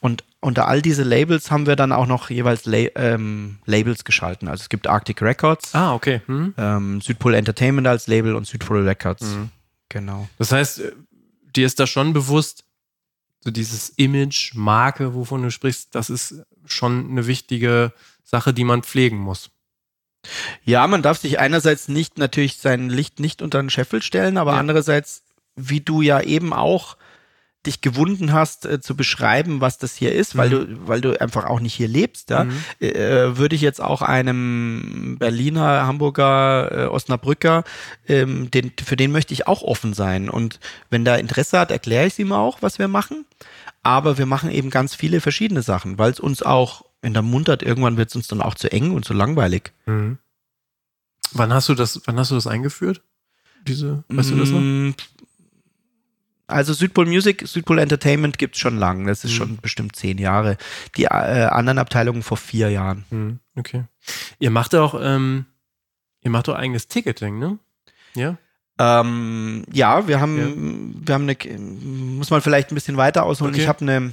Und 0.00 0.24
unter 0.40 0.66
all 0.68 0.82
diese 0.82 1.04
Labels 1.04 1.50
haben 1.50 1.66
wir 1.66 1.76
dann 1.76 1.92
auch 1.92 2.06
noch 2.06 2.30
jeweils 2.30 2.64
La 2.64 2.78
ähm, 2.96 3.58
Labels 3.66 4.04
geschalten. 4.04 4.48
Also 4.48 4.62
es 4.62 4.68
gibt 4.70 4.86
Arctic 4.86 5.22
Records, 5.22 5.74
Ah, 5.74 5.94
okay. 5.94 6.20
Hm. 6.26 6.54
ähm, 6.58 7.00
Südpol 7.00 7.34
Entertainment 7.34 7.86
als 7.86 8.06
Label 8.06 8.34
und 8.34 8.46
Südpol 8.46 8.86
Records. 8.86 9.24
Genau. 9.88 10.28
Das 10.38 10.52
heißt, 10.52 10.80
äh, 10.80 10.92
dir 11.54 11.66
ist 11.66 11.78
da 11.80 11.86
schon 11.86 12.12
bewusst, 12.12 12.64
so 13.42 13.50
dieses 13.50 13.88
Image, 13.90 14.54
Marke, 14.54 15.14
wovon 15.14 15.42
du 15.42 15.50
sprichst, 15.50 15.94
das 15.94 16.10
ist 16.10 16.42
schon 16.66 17.10
eine 17.10 17.26
wichtige 17.26 17.92
Sache, 18.22 18.52
die 18.52 18.64
man 18.64 18.82
pflegen 18.82 19.16
muss. 19.18 19.50
Ja, 20.64 20.86
man 20.86 21.02
darf 21.02 21.18
sich 21.18 21.38
einerseits 21.38 21.88
nicht 21.88 22.18
natürlich 22.18 22.58
sein 22.58 22.90
Licht 22.90 23.20
nicht 23.20 23.40
unter 23.40 23.60
den 23.62 23.70
Scheffel 23.70 24.02
stellen, 24.02 24.36
aber 24.36 24.52
Ja. 24.52 24.58
andererseits, 24.58 25.22
wie 25.56 25.80
du 25.80 26.02
ja 26.02 26.20
eben 26.20 26.52
auch 26.52 26.96
dich 27.66 27.82
gewunden 27.82 28.32
hast, 28.32 28.64
äh, 28.64 28.80
zu 28.80 28.96
beschreiben, 28.96 29.60
was 29.60 29.76
das 29.76 29.94
hier 29.94 30.14
ist, 30.14 30.36
weil 30.36 30.48
Mhm. 30.48 30.52
du, 30.52 30.88
weil 30.88 31.00
du 31.02 31.20
einfach 31.20 31.44
auch 31.44 31.60
nicht 31.60 31.74
hier 31.74 31.88
lebst, 31.88 32.30
ja, 32.30 32.44
Mhm. 32.44 32.52
äh, 32.80 33.36
würde 33.36 33.54
ich 33.54 33.60
jetzt 33.60 33.82
auch 33.82 34.00
einem 34.02 35.16
Berliner, 35.18 35.86
Hamburger, 35.86 36.70
äh, 36.72 36.86
Osnabrücker, 36.86 37.64
ähm, 38.08 38.50
den, 38.50 38.72
für 38.82 38.96
den 38.96 39.12
möchte 39.12 39.34
ich 39.34 39.46
auch 39.46 39.62
offen 39.62 39.92
sein. 39.92 40.30
Und 40.30 40.58
wenn 40.88 41.04
der 41.04 41.18
Interesse 41.18 41.58
hat, 41.58 41.70
erkläre 41.70 42.06
ich 42.06 42.14
es 42.14 42.18
ihm 42.18 42.32
auch, 42.32 42.62
was 42.62 42.78
wir 42.78 42.88
machen. 42.88 43.26
Aber 43.82 44.18
wir 44.18 44.26
machen 44.26 44.50
eben 44.50 44.70
ganz 44.70 44.94
viele 44.94 45.20
verschiedene 45.20 45.62
Sachen, 45.62 45.98
weil 45.98 46.12
es 46.12 46.20
uns 46.20 46.42
auch 46.42 46.84
in 47.02 47.14
der 47.14 47.22
Mundart 47.22 47.62
irgendwann 47.62 47.96
wird 47.96 48.10
es 48.10 48.16
uns 48.16 48.28
dann 48.28 48.42
auch 48.42 48.54
zu 48.54 48.70
eng 48.72 48.92
und 48.92 49.04
zu 49.04 49.14
langweilig. 49.14 49.72
Mhm. 49.86 50.18
Wann 51.32 51.52
hast 51.52 51.68
du 51.68 51.74
das, 51.74 52.00
wann 52.06 52.18
hast 52.18 52.30
du 52.30 52.34
das 52.34 52.46
eingeführt? 52.46 53.02
Diese, 53.66 54.04
weißt 54.08 54.30
du 54.32 54.36
das 54.36 54.50
noch? 54.50 54.94
Also 56.50 56.72
Südpol 56.74 57.06
Music, 57.06 57.42
Südpol 57.46 57.78
Entertainment 57.78 58.38
gibt's 58.38 58.58
schon 58.58 58.76
lang. 58.78 59.06
Das 59.06 59.24
ist 59.24 59.32
Mhm. 59.32 59.36
schon 59.36 59.56
bestimmt 59.58 59.96
zehn 59.96 60.18
Jahre. 60.18 60.56
Die 60.96 61.04
äh, 61.04 61.08
anderen 61.08 61.78
Abteilungen 61.78 62.22
vor 62.22 62.36
vier 62.36 62.70
Jahren. 62.70 63.04
Mhm. 63.10 63.38
Okay. 63.56 63.84
Ihr 64.38 64.50
macht 64.50 64.74
auch, 64.74 64.94
ähm, 65.00 65.46
ihr 66.22 66.30
macht 66.30 66.48
auch 66.48 66.54
eigenes 66.54 66.88
Ticketing, 66.88 67.38
ne? 67.38 67.58
Ja. 68.14 68.36
Ähm, 68.78 69.64
ja, 69.72 70.08
wir 70.08 70.20
haben, 70.20 71.02
wir 71.06 71.14
haben 71.14 71.28
eine, 71.28 71.36
muss 71.58 72.30
man 72.30 72.40
vielleicht 72.40 72.70
ein 72.72 72.74
bisschen 72.74 72.96
weiter 72.96 73.24
ausholen. 73.24 73.52
Okay. 73.54 73.62
Ich 73.62 73.68
habe 73.68 73.80
eine, 73.82 74.12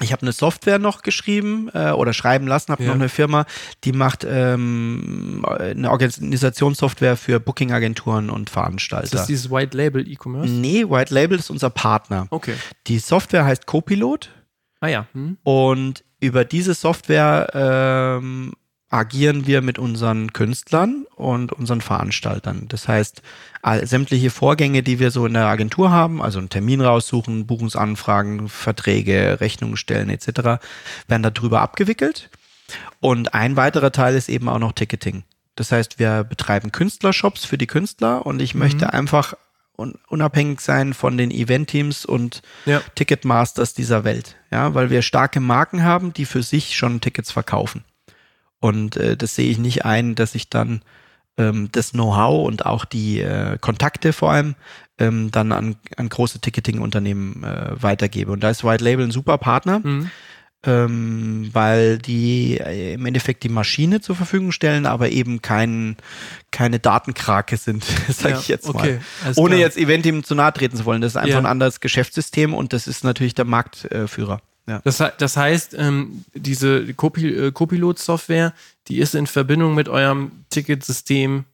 ich 0.00 0.12
habe 0.12 0.22
eine 0.22 0.32
Software 0.32 0.78
noch 0.78 1.02
geschrieben 1.02 1.68
äh, 1.74 1.90
oder 1.90 2.12
schreiben 2.12 2.46
lassen, 2.46 2.72
habe 2.72 2.82
Ja. 2.82 2.88
noch 2.88 2.96
eine 2.96 3.08
Firma, 3.08 3.44
die 3.84 3.92
macht 3.92 4.24
ähm, 4.28 5.44
eine 5.46 5.90
Organisationssoftware 5.90 7.16
für 7.16 7.38
Booking-Agenturen 7.40 8.30
und 8.30 8.48
Ist 8.48 8.52
Veranstalter. 8.52 9.16
das 9.16 9.26
dieses 9.26 9.50
White 9.50 9.76
Label 9.76 10.06
E-Commerce? 10.08 10.50
nee, 10.52 10.84
White 10.88 11.12
Label 11.14 11.38
ist 11.38 11.50
unser 11.50 11.70
Partner. 11.70 12.26
Okay. 12.30 12.54
Die 12.88 12.98
Software 12.98 13.44
heißt 13.44 13.66
Copilot. 13.66 14.30
Ah 14.80 14.88
ja. 14.88 15.06
Hm? 15.12 15.36
Und 15.44 16.02
über 16.20 16.44
diese 16.44 16.74
Software 16.74 17.50
ähm, 17.54 18.52
agieren 18.92 19.46
wir 19.46 19.62
mit 19.62 19.78
unseren 19.78 20.32
Künstlern 20.32 21.06
und 21.16 21.52
unseren 21.52 21.80
Veranstaltern. 21.80 22.66
Das 22.68 22.88
heißt, 22.88 23.22
all, 23.62 23.86
sämtliche 23.86 24.30
Vorgänge, 24.30 24.82
die 24.82 24.98
wir 24.98 25.10
so 25.10 25.24
in 25.24 25.32
der 25.32 25.46
Agentur 25.46 25.90
haben, 25.90 26.20
also 26.20 26.38
einen 26.38 26.50
Termin 26.50 26.80
raussuchen, 26.80 27.46
Buchungsanfragen, 27.46 28.48
Verträge, 28.48 29.40
Rechnungen 29.40 29.76
stellen 29.76 30.10
etc., 30.10 30.62
werden 31.08 31.22
darüber 31.22 31.62
abgewickelt. 31.62 32.28
Und 33.00 33.34
ein 33.34 33.56
weiterer 33.56 33.92
Teil 33.92 34.14
ist 34.14 34.28
eben 34.28 34.48
auch 34.48 34.58
noch 34.58 34.72
Ticketing. 34.72 35.24
Das 35.54 35.72
heißt, 35.72 35.98
wir 35.98 36.24
betreiben 36.24 36.70
Künstlershops 36.72 37.44
für 37.44 37.58
die 37.58 37.66
Künstler 37.66 38.24
und 38.26 38.40
ich 38.40 38.54
möchte 38.54 38.92
einfach 38.92 39.34
un 39.76 39.94
unabhängig 40.08 40.60
sein 40.60 40.92
von 40.92 41.16
den 41.16 41.30
Eventteams 41.30 42.04
und 42.04 42.42
Ja. 42.66 42.82
Ticketmasters 42.94 43.72
dieser 43.72 44.04
Welt, 44.04 44.36
ja, 44.50 44.74
weil 44.74 44.90
wir 44.90 45.02
starke 45.02 45.40
Marken 45.40 45.82
haben, 45.82 46.12
die 46.12 46.26
für 46.26 46.42
sich 46.42 46.76
schon 46.76 47.00
Tickets 47.00 47.32
verkaufen. 47.32 47.84
Und 48.62 48.96
äh, 48.96 49.16
das 49.16 49.34
sehe 49.34 49.50
ich 49.50 49.58
nicht 49.58 49.84
ein, 49.84 50.14
dass 50.14 50.36
ich 50.36 50.48
dann 50.48 50.82
ähm, 51.36 51.68
das 51.72 51.90
Know-how 51.90 52.46
und 52.46 52.64
auch 52.64 52.84
die 52.84 53.20
äh, 53.20 53.58
Kontakte 53.60 54.12
vor 54.12 54.30
allem 54.30 54.54
ähm, 54.98 55.30
dann 55.32 55.50
an, 55.50 55.74
an 55.96 56.08
große 56.08 56.38
Ticketing-Unternehmen 56.40 57.42
äh, 57.42 57.82
weitergebe. 57.82 58.30
Und 58.30 58.44
da 58.44 58.50
ist 58.50 58.62
White 58.62 58.84
Label 58.84 59.04
ein 59.06 59.10
super 59.10 59.36
Partner, 59.38 59.80
Mhm. 59.82 60.10
ähm, 60.64 61.50
weil 61.52 61.98
die 61.98 62.58
äh, 62.60 62.94
im 62.94 63.04
Endeffekt 63.04 63.42
die 63.42 63.48
Maschine 63.48 64.00
zur 64.00 64.14
Verfügung 64.14 64.52
stellen, 64.52 64.86
aber 64.86 65.08
eben 65.10 65.42
kein, 65.42 65.96
keine 66.52 66.78
Datenkrake 66.78 67.56
sind, 67.56 67.82
sage 68.08 68.34
Ja, 68.34 68.38
ich 68.40 68.46
jetzt 68.48 68.66
mal. 68.72 68.74
okay, 68.76 69.00
alles 69.24 69.38
Ohne 69.38 69.56
klar. 69.56 69.60
jetzt 69.60 69.76
Event-Team 69.76 70.22
zu 70.22 70.36
nahe 70.36 70.52
treten 70.52 70.76
zu 70.76 70.84
wollen. 70.84 71.00
Das 71.00 71.12
ist 71.12 71.16
einfach 71.16 71.30
Ja. 71.32 71.38
ein 71.40 71.46
anderes 71.46 71.80
Geschäftssystem 71.80 72.54
und 72.54 72.72
das 72.72 72.86
ist 72.86 73.02
natürlich 73.02 73.34
der 73.34 73.44
Marktführer. 73.44 74.40
Ja. 74.66 74.80
Das, 74.84 75.02
das 75.18 75.36
heißt, 75.36 75.74
ähm, 75.78 76.24
diese 76.34 76.94
Copilot-Software, 76.94 78.52
die 78.88 78.98
ist 78.98 79.14
in 79.14 79.26
Verbindung 79.26 79.74
mit 79.74 79.88
eurem 79.88 80.32
Ticketsystem, 80.50 81.44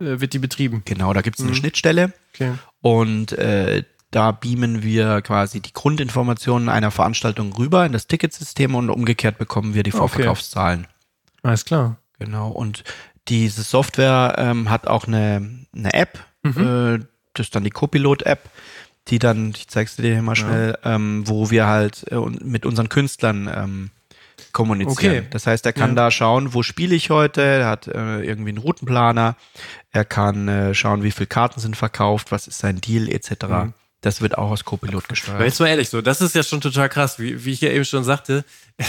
äh, 0.00 0.20
wird 0.20 0.32
die 0.32 0.38
betrieben. 0.38 0.82
Genau, 0.84 1.12
da 1.12 1.20
gibt 1.22 1.38
es 1.38 1.42
eine 1.44 1.52
Mhm. 1.52 1.56
Schnittstelle 1.56 2.12
Okay. 2.34 2.52
und 2.80 3.32
äh, 3.32 3.84
da 4.10 4.32
beamen 4.32 4.82
wir 4.82 5.22
quasi 5.22 5.60
die 5.60 5.72
Grundinformationen 5.72 6.68
einer 6.68 6.90
Veranstaltung 6.90 7.52
rüber 7.52 7.86
in 7.86 7.92
das 7.92 8.08
Ticketsystem 8.08 8.74
und 8.74 8.90
umgekehrt 8.90 9.38
bekommen 9.38 9.74
wir 9.74 9.84
die 9.84 9.90
Okay. 9.90 9.98
Vorverkaufszahlen. 9.98 10.88
Alles 11.42 11.64
klar. 11.64 11.96
Genau. 12.18 12.48
Und 12.50 12.82
diese 13.28 13.62
Software 13.62 14.34
ähm, 14.38 14.68
hat 14.70 14.86
auch 14.88 15.06
eine, 15.06 15.66
eine 15.74 15.94
App, 15.94 16.18
Mhm. 16.42 16.96
äh, 16.96 17.04
das 17.34 17.46
ist 17.46 17.54
dann 17.54 17.62
die 17.64 17.70
Copilot-App, 17.70 18.48
die 19.10 19.18
dann, 19.18 19.50
ich 19.50 19.68
zeig's 19.68 19.96
dir 19.96 20.12
hier 20.12 20.22
mal 20.22 20.36
schnell, 20.36 20.78
ähm, 20.84 21.22
wo 21.26 21.50
wir 21.50 21.66
halt 21.66 22.04
äh, 22.10 22.16
mit 22.16 22.64
unseren 22.66 22.88
Künstlern 22.88 23.50
ähm, 23.54 23.90
kommunizieren. 24.52 25.18
Okay. 25.18 25.26
Das 25.30 25.46
heißt, 25.46 25.66
er 25.66 25.72
kann 25.72 25.90
Ja. 25.90 25.96
da 25.96 26.10
schauen, 26.10 26.54
wo 26.54 26.62
spiele 26.62 26.94
ich 26.94 27.10
heute, 27.10 27.42
er 27.42 27.66
hat 27.68 27.86
äh, 27.88 28.20
irgendwie 28.22 28.50
einen 28.50 28.58
Routenplaner, 28.58 29.36
er 29.92 30.04
kann 30.04 30.48
äh, 30.48 30.74
schauen, 30.74 31.02
wie 31.02 31.10
viele 31.10 31.26
Karten 31.26 31.60
sind 31.60 31.76
verkauft, 31.76 32.32
was 32.32 32.46
ist 32.48 32.58
sein 32.58 32.80
Deal 32.80 33.08
etc. 33.08 33.30
Mhm. 33.46 33.72
Das 34.02 34.22
wird 34.22 34.38
auch 34.38 34.50
aus 34.50 34.64
Copilot 34.64 35.04
Aber 35.04 35.08
gesteuert. 35.08 35.40
jetzt 35.42 35.60
mal 35.60 35.66
ehrlich, 35.68 35.90
so, 35.90 36.00
das 36.00 36.22
ist 36.22 36.34
ja 36.34 36.42
schon 36.42 36.60
total 36.62 36.88
krass, 36.88 37.18
wie, 37.18 37.44
wie 37.44 37.52
ich 37.52 37.60
ja 37.60 37.70
eben 37.70 37.84
schon 37.84 38.02
sagte. 38.02 38.44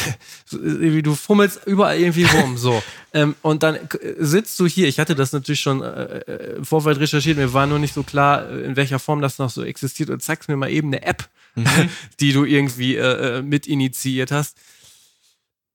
irgendwie 0.51 1.01
du 1.03 1.15
fummelst 1.15 1.61
überall 1.65 1.99
irgendwie 1.99 2.23
rum, 2.23 2.57
so. 2.57 2.81
Ähm, 3.13 3.35
und 3.41 3.61
dann 3.61 3.89
k- 3.89 3.99
sitzt 4.19 4.57
du 4.57 4.65
hier. 4.67 4.87
Ich 4.87 4.97
hatte 4.97 5.15
das 5.15 5.33
natürlich 5.33 5.59
schon 5.59 5.81
äh, 5.81 6.19
äh, 6.19 6.55
im 6.55 6.63
Vorfeld 6.65 6.97
recherchiert. 7.01 7.35
Mir 7.37 7.51
war 7.51 7.67
nur 7.67 7.77
nicht 7.77 7.93
so 7.93 8.03
klar, 8.03 8.49
äh, 8.49 8.61
in 8.61 8.77
welcher 8.77 8.99
Form 8.99 9.19
das 9.21 9.37
noch 9.37 9.49
so 9.49 9.63
existiert. 9.65 10.09
Und 10.09 10.23
zeigst 10.23 10.47
mir 10.47 10.55
mal 10.55 10.69
eben 10.71 10.87
eine 10.87 11.03
App, 11.03 11.27
die 12.21 12.31
du 12.31 12.45
irgendwie 12.45 12.95
äh, 12.95 13.39
äh, 13.39 13.41
mit 13.41 13.67
initiiert 13.67 14.31
hast. 14.31 14.55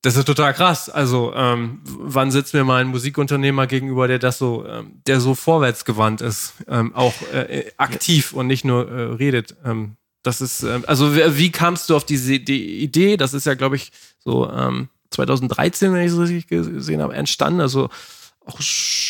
Das 0.03 0.15
ist 0.15 0.25
total 0.25 0.53
krass. 0.53 0.89
Also, 0.89 1.33
ähm, 1.35 1.81
wann 1.83 2.31
sitzt 2.31 2.53
mir 2.53 2.63
mal 2.63 2.81
ein 2.81 2.87
Musikunternehmer 2.87 3.65
gegenüber, 3.67 4.07
der 4.07 4.19
das 4.19 4.37
so, 4.37 4.65
ähm, 4.65 5.01
der 5.07 5.19
so 5.19 5.33
vorwärtsgewandt 5.33 6.21
ist, 6.21 6.53
ähm, 6.67 6.93
auch 6.95 7.13
äh, 7.33 7.59
äh, 7.59 7.71
aktiv 7.77 8.33
und 8.33 8.47
nicht 8.47 8.63
nur 8.63 8.89
äh, 8.89 9.01
redet. 9.15 9.55
Ähm, 9.65 9.97
das 10.23 10.39
ist, 10.41 10.61
ähm, 10.63 10.83
also 10.87 11.15
wie, 11.15 11.37
wie 11.37 11.51
kamst 11.51 11.89
du 11.89 11.95
auf 11.95 12.05
diese 12.05 12.39
die 12.39 12.83
Idee? 12.83 13.17
Das 13.17 13.33
ist 13.33 13.45
ja, 13.45 13.55
glaube 13.55 13.75
ich, 13.75 13.91
so 14.19 14.49
ähm, 14.49 14.89
2013, 15.11 15.93
wenn 15.93 16.05
ich 16.05 16.11
es 16.11 16.19
richtig 16.19 16.47
gesehen 16.47 17.01
habe, 17.01 17.15
entstanden. 17.15 17.61
Also 17.61 17.89
auch, 18.47 18.59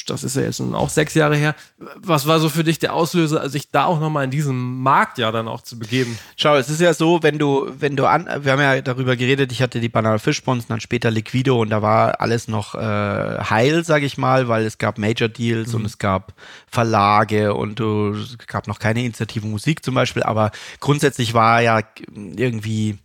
das 0.08 0.24
ist 0.24 0.36
ja 0.36 0.42
jetzt 0.42 0.60
nun 0.60 0.76
auch 0.76 0.90
sechs 0.90 1.14
Jahre 1.14 1.36
her. 1.36 1.56
Was 1.96 2.28
war 2.28 2.40
so 2.40 2.50
für 2.50 2.64
dich 2.64 2.80
der 2.80 2.94
Auslöser, 2.94 3.50
sich 3.50 3.72
da 3.72 3.86
auch 3.86 4.00
nochmal 4.00 4.26
in 4.26 4.32
diesem 4.32 4.82
Markt 4.82 5.18
ja 5.18 5.32
dann 5.32 5.48
auch 5.48 5.62
zu 5.62 5.78
begeben? 5.78 6.18
Schau, 6.36 6.56
es 6.56 6.70
ist 6.70 6.82
ja 6.82 6.94
so, 6.94 7.24
wenn 7.24 7.38
du, 7.38 7.72
wenn 7.80 7.96
du 7.96 8.06
an, 8.06 8.28
wir 8.42 8.52
haben 8.52 8.62
ja 8.62 8.82
darüber 8.82 9.16
geredet, 9.16 9.52
ich 9.52 9.62
hatte 9.62 9.80
die 9.80 9.90
Banana 9.90 10.18
Fish 10.18 10.44
Bonds, 10.44 10.68
dann 10.68 10.80
später 10.80 11.12
Liquido 11.12 11.62
und 11.62 11.70
da 11.70 11.82
war 11.82 12.20
alles 12.22 12.48
noch 12.48 12.76
äh, 12.76 12.80
heil, 12.80 13.84
sag 13.84 14.04
ich 14.04 14.18
mal, 14.18 14.48
weil 14.48 14.66
es 14.66 14.78
gab 14.78 14.98
Major 14.98 15.30
Deals 15.30 15.74
und 15.74 15.86
es 15.86 15.98
gab 15.98 16.34
Verlage 16.70 17.54
und 17.54 17.80
du, 17.80 18.14
es 18.14 18.38
gab 18.48 18.68
noch 18.68 18.80
keine 18.80 19.02
Initiative 19.02 19.46
Musik 19.46 19.84
zum 19.84 19.96
Beispiel, 19.96 20.24
aber 20.24 20.52
grundsätzlich 20.80 21.34
war 21.34 21.62
ja 21.62 21.82
irgendwie 22.14 22.98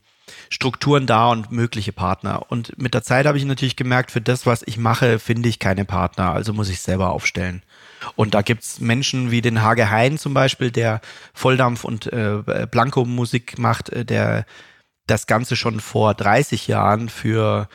Strukturen 0.50 1.06
da 1.06 1.30
und 1.30 1.52
mögliche 1.52 1.92
Partner. 1.92 2.46
Und 2.50 2.78
mit 2.78 2.94
der 2.94 3.02
Zeit 3.02 3.26
habe 3.26 3.38
ich 3.38 3.44
natürlich 3.44 3.76
gemerkt, 3.76 4.10
für 4.10 4.20
das, 4.20 4.46
was 4.46 4.62
ich 4.66 4.78
mache, 4.78 5.18
finde 5.18 5.48
ich 5.48 5.58
keine 5.58 5.84
Partner, 5.84 6.32
also 6.32 6.52
muss 6.52 6.68
ich 6.68 6.80
selber 6.80 7.10
aufstellen. 7.10 7.62
Und 8.16 8.34
da 8.34 8.42
gibt's 8.42 8.80
Menschen 8.80 9.30
wie 9.30 9.42
den 9.42 9.62
Hage 9.62 9.90
Hein 9.90 10.18
zum 10.18 10.34
Beispiel, 10.34 10.70
der 10.70 11.00
Volldampf 11.34 11.84
und 11.84 12.12
äh, 12.12 12.66
Blanko-Musik 12.70 13.58
macht, 13.58 13.90
äh, 13.90 14.04
der 14.04 14.44
das 15.06 15.26
Ganze 15.26 15.56
schon 15.56 15.80
vor 15.80 16.14
30 16.14 16.68
Jahren 16.68 17.08
für, 17.08 17.68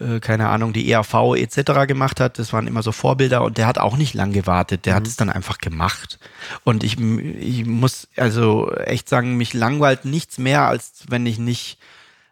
äh, 0.00 0.20
keine 0.20 0.48
Ahnung, 0.48 0.72
die 0.72 0.90
ERV 0.90 1.34
etc. 1.36 1.86
gemacht 1.86 2.20
hat. 2.20 2.38
Das 2.38 2.52
waren 2.52 2.66
immer 2.66 2.82
so 2.82 2.92
Vorbilder 2.92 3.42
und 3.42 3.58
der 3.58 3.66
hat 3.66 3.78
auch 3.78 3.96
nicht 3.96 4.14
lang 4.14 4.32
gewartet. 4.32 4.86
Der 4.86 4.94
hat 4.94 5.06
es 5.06 5.16
dann 5.16 5.30
einfach 5.30 5.58
gemacht. 5.58 6.18
Und 6.64 6.84
ich, 6.84 6.98
ich 7.00 7.66
muss 7.66 8.08
also 8.16 8.72
echt 8.72 9.08
sagen, 9.08 9.36
mich 9.36 9.54
langweilt 9.54 10.04
nichts 10.04 10.38
mehr, 10.38 10.62
als 10.62 11.04
wenn 11.08 11.26
ich 11.26 11.38
nicht 11.38 11.78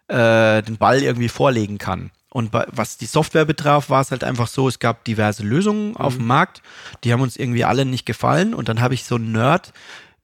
äh, 0.09 0.62
den 0.62 0.76
Ball 0.76 1.02
irgendwie 1.02 1.29
vorlegen 1.29 1.79
kann. 1.79 2.11
Und 2.37 2.52
was 2.52 2.98
die 2.98 3.07
Software 3.07 3.46
betraf, 3.46 3.88
war 3.88 4.02
es 4.02 4.11
halt 4.11 4.22
einfach 4.22 4.46
so, 4.46 4.68
es 4.68 4.79
gab 4.79 5.05
diverse 5.05 5.42
Lösungen 5.42 5.96
auf 5.96 6.16
dem 6.16 6.26
Markt, 6.26 6.61
die 7.02 7.12
haben 7.14 7.22
uns 7.22 7.38
irgendwie 7.38 7.64
alle 7.64 7.87
nicht 7.87 8.05
gefallen 8.05 8.52
und 8.52 8.68
dann 8.68 8.83
habe 8.83 8.92
ich 8.92 9.05
so 9.05 9.14
einen 9.14 9.33
Nerd, 9.33 9.72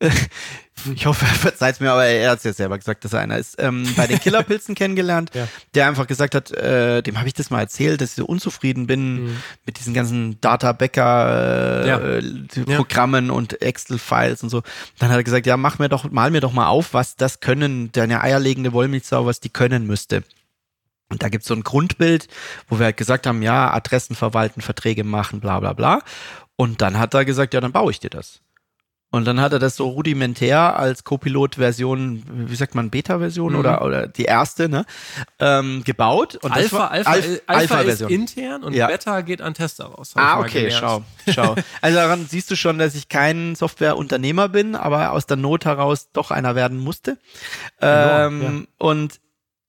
ich 0.94 1.06
hoffe, 1.06 1.24
er 1.24 1.34
verzeiht 1.34 1.80
mir, 1.80 1.92
aber 1.92 2.04
er 2.06 2.30
hat 2.32 2.38
es 2.38 2.44
ja 2.44 2.52
selber 2.52 2.76
gesagt, 2.78 3.04
dass 3.04 3.12
er 3.12 3.20
einer 3.20 3.38
ist, 3.38 3.56
ähm, 3.58 3.86
bei 3.96 4.06
den 4.06 4.18
Killerpilzen 4.18 4.74
kennengelernt, 4.76 5.30
Ja. 5.34 5.46
der 5.74 5.86
einfach 5.86 6.06
gesagt 6.06 6.34
hat, 6.34 6.50
äh, 6.52 7.02
dem 7.02 7.18
habe 7.18 7.28
ich 7.28 7.34
das 7.34 7.50
mal 7.50 7.60
erzählt, 7.60 8.00
dass 8.00 8.10
ich 8.10 8.16
so 8.16 8.24
unzufrieden 8.26 8.86
bin 8.86 9.36
mit 9.64 9.78
diesen 9.78 9.94
ganzen 9.94 10.40
Data-Backer 10.40 11.82
äh, 11.84 11.88
Ja. 11.88 12.00
Ja. 12.66 12.76
Programmen 12.76 13.30
und 13.30 13.62
Excel-Files 13.62 14.42
und 14.42 14.48
so. 14.50 14.62
Dann 14.98 15.10
hat 15.10 15.16
er 15.18 15.24
gesagt, 15.24 15.46
ja, 15.46 15.56
mach 15.56 15.78
mir 15.78 15.88
doch, 15.88 16.10
mal 16.10 16.30
mir 16.30 16.40
doch 16.40 16.52
mal 16.52 16.66
auf, 16.68 16.94
was 16.94 17.16
das 17.16 17.40
können, 17.40 17.92
deine 17.92 18.20
eierlegende 18.20 18.72
Wollmilchsau, 18.72 19.26
was 19.26 19.40
die 19.40 19.50
können 19.50 19.86
müsste. 19.86 20.24
Und 21.08 21.22
da 21.22 21.28
gibt's 21.28 21.46
so 21.48 21.54
ein 21.54 21.62
Grundbild, 21.62 22.26
wo 22.68 22.78
wir 22.78 22.86
halt 22.86 22.96
gesagt 22.96 23.26
haben, 23.26 23.42
ja, 23.42 23.70
Adressen 23.72 24.16
verwalten, 24.16 24.62
Verträge 24.62 25.04
machen, 25.04 25.40
bla 25.40 25.60
bla 25.60 25.74
bla. 25.74 26.00
Und 26.56 26.80
dann 26.80 26.98
hat 26.98 27.12
er 27.14 27.24
gesagt, 27.26 27.52
ja, 27.54 27.60
dann 27.60 27.72
baue 27.72 27.90
ich 27.90 28.00
dir 28.00 28.08
das. 28.10 28.40
Und 29.12 29.26
dann 29.26 29.40
hat 29.40 29.52
er 29.52 29.58
das 29.60 29.76
so 29.76 29.88
rudimentär 29.88 30.76
als 30.76 31.04
Copilot-Version, 31.04 32.22
wie 32.48 32.56
sagt 32.56 32.74
man, 32.74 32.90
Beta-Version 32.90 33.52
Mhm. 33.52 33.58
oder, 33.58 33.82
oder 33.84 34.06
die 34.08 34.24
erste, 34.24 34.68
ne, 34.68 34.84
ähm, 35.38 35.82
gebaut. 35.84 36.36
Und 36.42 36.50
Alpha, 36.50 36.78
war- 36.78 36.90
Alpha, 36.90 37.10
Alpha, 37.12 37.38
Alpha, 37.46 37.80
ist 37.82 38.00
intern 38.00 38.64
und 38.64 38.72
Ja. 38.72 38.86
Beta 38.88 39.20
geht 39.20 39.40
an 39.42 39.54
Tester 39.54 39.84
raus. 39.84 40.12
Ah, 40.16 40.40
okay, 40.40 40.70
schau, 40.70 41.04
schau. 41.30 41.54
Also 41.80 41.96
daran 41.98 42.26
siehst 42.28 42.50
du 42.50 42.56
schon, 42.56 42.78
dass 42.78 42.94
ich 42.94 43.08
kein 43.08 43.54
Softwareunternehmer 43.54 44.48
bin, 44.48 44.74
aber 44.74 45.12
aus 45.12 45.26
der 45.26 45.36
Not 45.36 45.66
heraus 45.66 46.08
doch 46.12 46.30
einer 46.30 46.54
werden 46.54 46.78
musste. 46.78 47.18
Ähm, 47.80 48.66
Und 48.78 49.20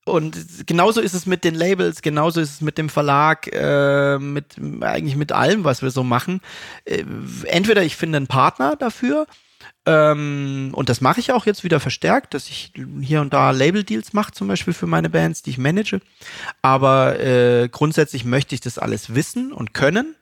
und 0.05 0.67
genauso 0.67 1.01
ist 1.01 1.13
es 1.13 1.25
mit 1.25 1.43
den 1.43 1.55
Labels, 1.55 2.01
genauso 2.01 2.41
ist 2.41 2.55
es 2.55 2.61
mit 2.61 2.77
dem 2.77 2.89
Verlag, 2.89 3.47
äh, 3.53 4.19
mit 4.19 4.55
eigentlich 4.81 5.15
mit 5.15 5.31
allem, 5.31 5.63
was 5.63 5.81
wir 5.81 5.91
so 5.91 6.03
machen. 6.03 6.41
Äh, 6.85 7.03
entweder 7.45 7.83
ich 7.83 7.95
finde 7.95 8.17
einen 8.17 8.27
Partner 8.27 8.75
dafür, 8.75 9.27
ähm, 9.85 10.71
und 10.73 10.89
das 10.89 11.01
mache 11.01 11.19
ich 11.19 11.31
auch 11.31 11.45
jetzt 11.45 11.63
wieder 11.63 11.79
verstärkt, 11.79 12.33
dass 12.33 12.47
ich 12.47 12.71
hier 13.01 13.21
und 13.21 13.33
da 13.33 13.51
Label-Deals 13.51 14.13
mache, 14.13 14.31
zum 14.31 14.47
Beispiel 14.47 14.73
für 14.73 14.87
meine 14.87 15.09
Bands, 15.09 15.41
die 15.41 15.49
ich 15.51 15.57
manage. 15.57 15.99
Aber 16.61 17.19
äh, 17.19 17.67
grundsätzlich 17.69 18.23
möchte 18.23 18.55
ich 18.55 18.61
das 18.61 18.77
alles 18.77 19.13
wissen 19.13 19.51
und 19.51 19.73
können, 19.73 20.15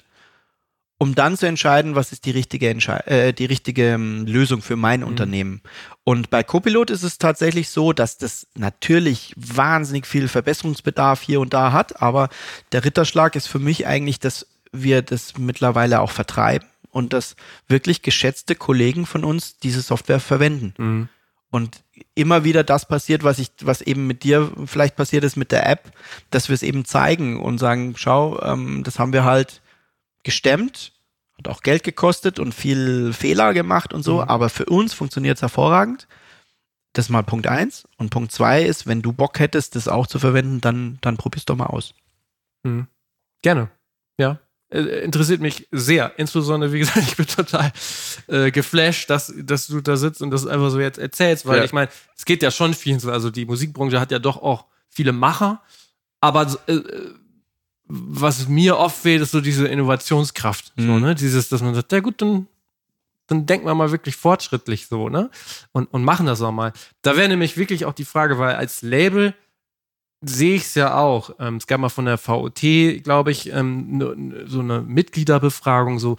um 1.02 1.16
dann 1.16 1.36
zu 1.36 1.48
entscheiden, 1.48 1.96
was 1.96 2.12
ist 2.12 2.26
die 2.26 2.32
richtige, 2.32 2.70
Entschei 2.70 2.98
äh, 3.08 3.34
die 3.34 3.46
richtige 3.46 3.94
ähm, 3.94 4.28
Lösung 4.28 4.62
für 4.62 4.76
mein 4.76 5.04
Unternehmen. 5.04 5.64
Und 6.04 6.30
bei 6.30 6.44
Copilot 6.44 6.92
ist 6.92 7.02
es 7.02 7.18
tatsächlich 7.18 7.70
so, 7.70 7.92
dass 7.92 8.20
das 8.20 8.46
natürlich 8.54 9.34
wahnsinnig 9.36 10.06
viel 10.06 10.28
Verbesserungsbedarf 10.28 11.20
hier 11.20 11.40
und 11.40 11.56
da 11.56 11.72
hat, 11.72 12.04
aber 12.04 12.30
der 12.72 12.86
Ritterschlag 12.86 13.36
ist 13.36 13.48
für 13.48 13.58
mich 13.58 13.88
eigentlich, 13.88 14.20
dass 14.20 14.46
wir 14.72 15.02
das 15.02 15.40
mittlerweile 15.40 16.02
auch 16.02 16.12
vertreiben 16.12 16.68
und 16.92 17.14
dass 17.14 17.36
wirklich 17.68 18.04
geschätzte 18.04 18.54
Kollegen 18.54 19.08
von 19.08 19.24
uns 19.24 19.58
diese 19.58 19.82
Software 19.82 20.20
verwenden. 20.20 20.76
Mhm. 20.78 21.10
Und 21.50 21.82
immer 22.14 22.44
wieder 22.44 22.64
das 22.64 22.88
passiert, 22.88 23.24
was 23.24 23.40
ich, 23.40 23.50
was 23.64 23.82
eben 23.82 24.06
mit 24.06 24.22
dir 24.22 24.52
vielleicht 24.68 24.98
passiert 24.98 25.24
ist 25.24 25.36
mit 25.36 25.52
der 25.52 25.68
App, 25.68 25.94
dass 26.30 26.48
wir 26.48 26.54
es 26.54 26.62
eben 26.62 26.86
zeigen 26.86 27.42
und 27.42 27.58
sagen, 27.58 27.96
schau, 27.98 28.40
ähm, 28.44 28.84
das 28.84 29.00
haben 29.00 29.14
wir 29.14 29.24
halt 29.24 29.62
gestemmt, 30.24 30.94
hat 31.38 31.48
auch 31.48 31.62
Geld 31.62 31.84
gekostet 31.84 32.40
und 32.40 32.54
viel 32.54 33.14
Fehler 33.14 33.54
gemacht 33.54 33.94
und 33.94 34.04
so, 34.04 34.16
Mhm. 34.22 34.30
aber 34.30 34.50
für 34.50 34.66
uns 34.66 34.94
funktioniert 34.94 35.38
es 35.38 35.42
hervorragend. 35.42 36.08
Das 36.94 37.06
ist 37.06 37.10
mal 37.10 37.24
Punkt 37.24 37.48
eins. 37.48 37.88
Und 37.98 38.10
Punkt 38.10 38.32
zwei 38.34 38.64
ist, 38.64 38.86
wenn 38.86 39.02
du 39.02 39.14
Bock 39.14 39.40
hättest, 39.40 39.76
das 39.76 39.88
auch 39.88 40.08
zu 40.08 40.20
verwenden, 40.20 40.60
dann, 40.62 40.98
dann 41.02 41.16
probier's 41.18 41.46
doch 41.46 41.56
mal 41.56 41.68
aus. 41.68 41.94
Mhm. 42.64 42.88
Gerne. 43.42 43.70
Ja. 44.18 44.40
Äh, 44.70 44.82
interessiert 45.04 45.40
mich 45.42 45.68
sehr. 45.72 46.12
Insbesondere, 46.20 46.72
wie 46.74 46.80
gesagt, 46.80 46.98
ich 47.08 47.16
bin 47.16 47.28
total 47.28 47.72
äh, 48.28 48.52
geflasht, 48.52 49.10
dass, 49.10 49.34
dass 49.38 49.68
du 49.68 49.80
da 49.82 49.96
sitzt 49.96 50.22
und 50.22 50.32
das 50.32 50.46
einfach 50.46 50.70
so 50.70 50.80
jetzt 50.80 51.00
erzählst, 51.00 51.46
weil 51.46 51.60
Ja. 51.60 51.64
ich 51.64 51.72
meine, 51.74 51.90
es 52.18 52.26
geht 52.26 52.44
ja 52.44 52.52
schon 52.52 52.74
vielen 52.74 53.00
so. 53.00 53.10
Also 53.12 53.30
die 53.32 53.46
Musikbranche 53.46 54.00
hat 54.00 54.12
ja 54.12 54.20
doch 54.20 54.42
auch 54.42 54.66
viele 54.90 55.14
Macher, 55.14 55.62
aber 56.20 56.56
äh, 56.68 56.80
was 57.94 58.48
mir 58.48 58.78
oft 58.78 58.98
fehlt, 58.98 59.22
ist 59.22 59.32
so 59.32 59.42
diese 59.42 59.68
Innovationskraft. 59.68 60.72
So, 60.78 60.84
Mhm. 60.84 61.02
ne? 61.02 61.16
Dieses, 61.16 61.50
dass 61.50 61.62
man 61.62 61.76
sagt, 61.76 61.92
ja 61.92 62.00
gut, 62.00 62.22
dann, 62.22 62.48
dann 63.28 63.46
denken 63.46 63.66
wir 63.68 63.76
mal 63.76 63.92
wirklich 63.92 64.16
fortschrittlich 64.16 64.88
so, 64.88 65.10
ne? 65.10 65.30
Und, 65.72 65.86
und 65.94 66.04
machen 66.04 66.26
das 66.26 66.42
auch 66.42 66.52
mal. 66.52 66.74
Da 67.02 67.18
wäre 67.18 67.28
nämlich 67.30 67.58
wirklich 67.58 67.86
auch 67.86 67.94
die 67.94 68.06
Frage, 68.06 68.38
weil 68.40 68.56
als 68.56 68.82
Label 68.82 69.34
sehe 70.24 70.56
ich 70.56 70.64
es 70.64 70.76
ja 70.76 70.96
auch. 70.98 71.32
Ähm, 71.40 71.56
es 71.58 71.68
gab 71.68 71.80
mal 71.82 71.90
von 71.90 72.06
der 72.06 72.18
VOT, 72.18 72.62
glaube 73.04 73.32
ich, 73.32 73.52
ähm, 73.52 73.98
ne- 73.98 74.46
so 74.48 74.60
eine 74.60 74.82
Mitgliederbefragung, 74.82 76.00
so 76.00 76.18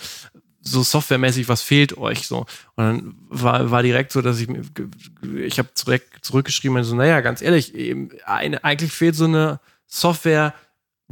so 0.65 0.85
softwaremäßig, 0.85 1.49
was 1.49 1.61
fehlt 1.61 1.99
euch 1.99 2.29
so? 2.29 2.47
Und 2.77 2.85
dann 2.85 3.15
war, 3.29 3.73
war 3.73 3.83
direkt 3.83 4.13
so, 4.13 4.23
dass 4.23 4.39
ich, 4.39 4.49
ich 5.37 5.59
habe 5.59 5.75
zurück, 5.75 6.03
zurückgeschrieben 6.21 6.85
so, 6.85 6.95
naja, 6.95 7.21
ganz 7.21 7.43
ehrlich, 7.43 7.75
eben, 7.75 8.11
eine, 8.27 8.63
eigentlich 8.63 8.93
fehlt 8.93 9.17
so 9.17 9.25
eine 9.25 9.59
Software, 9.89 10.55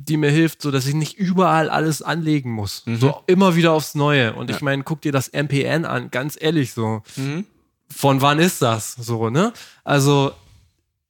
die 0.04 0.16
mir 0.16 0.30
hilft, 0.30 0.62
so 0.62 0.70
dass 0.70 0.86
ich 0.86 0.94
nicht 0.94 1.18
überall 1.18 1.68
alles 1.68 2.02
anlegen 2.02 2.50
muss. 2.50 2.82
Mhm. 2.86 2.96
So 2.96 3.22
immer 3.26 3.56
wieder 3.56 3.72
aufs 3.72 3.94
Neue. 3.94 4.34
Und 4.34 4.50
ja. 4.50 4.56
ich 4.56 4.62
meine, 4.62 4.82
guck 4.82 5.00
dir 5.00 5.12
das 5.12 5.32
MPN 5.32 5.84
an, 5.84 6.10
ganz 6.10 6.36
ehrlich 6.40 6.72
so. 6.72 7.02
Mhm. 7.16 7.46
Von 7.88 8.20
wann 8.20 8.38
ist 8.38 8.62
das? 8.62 8.92
So, 8.92 9.30
ne? 9.30 9.52
Also, 9.84 10.32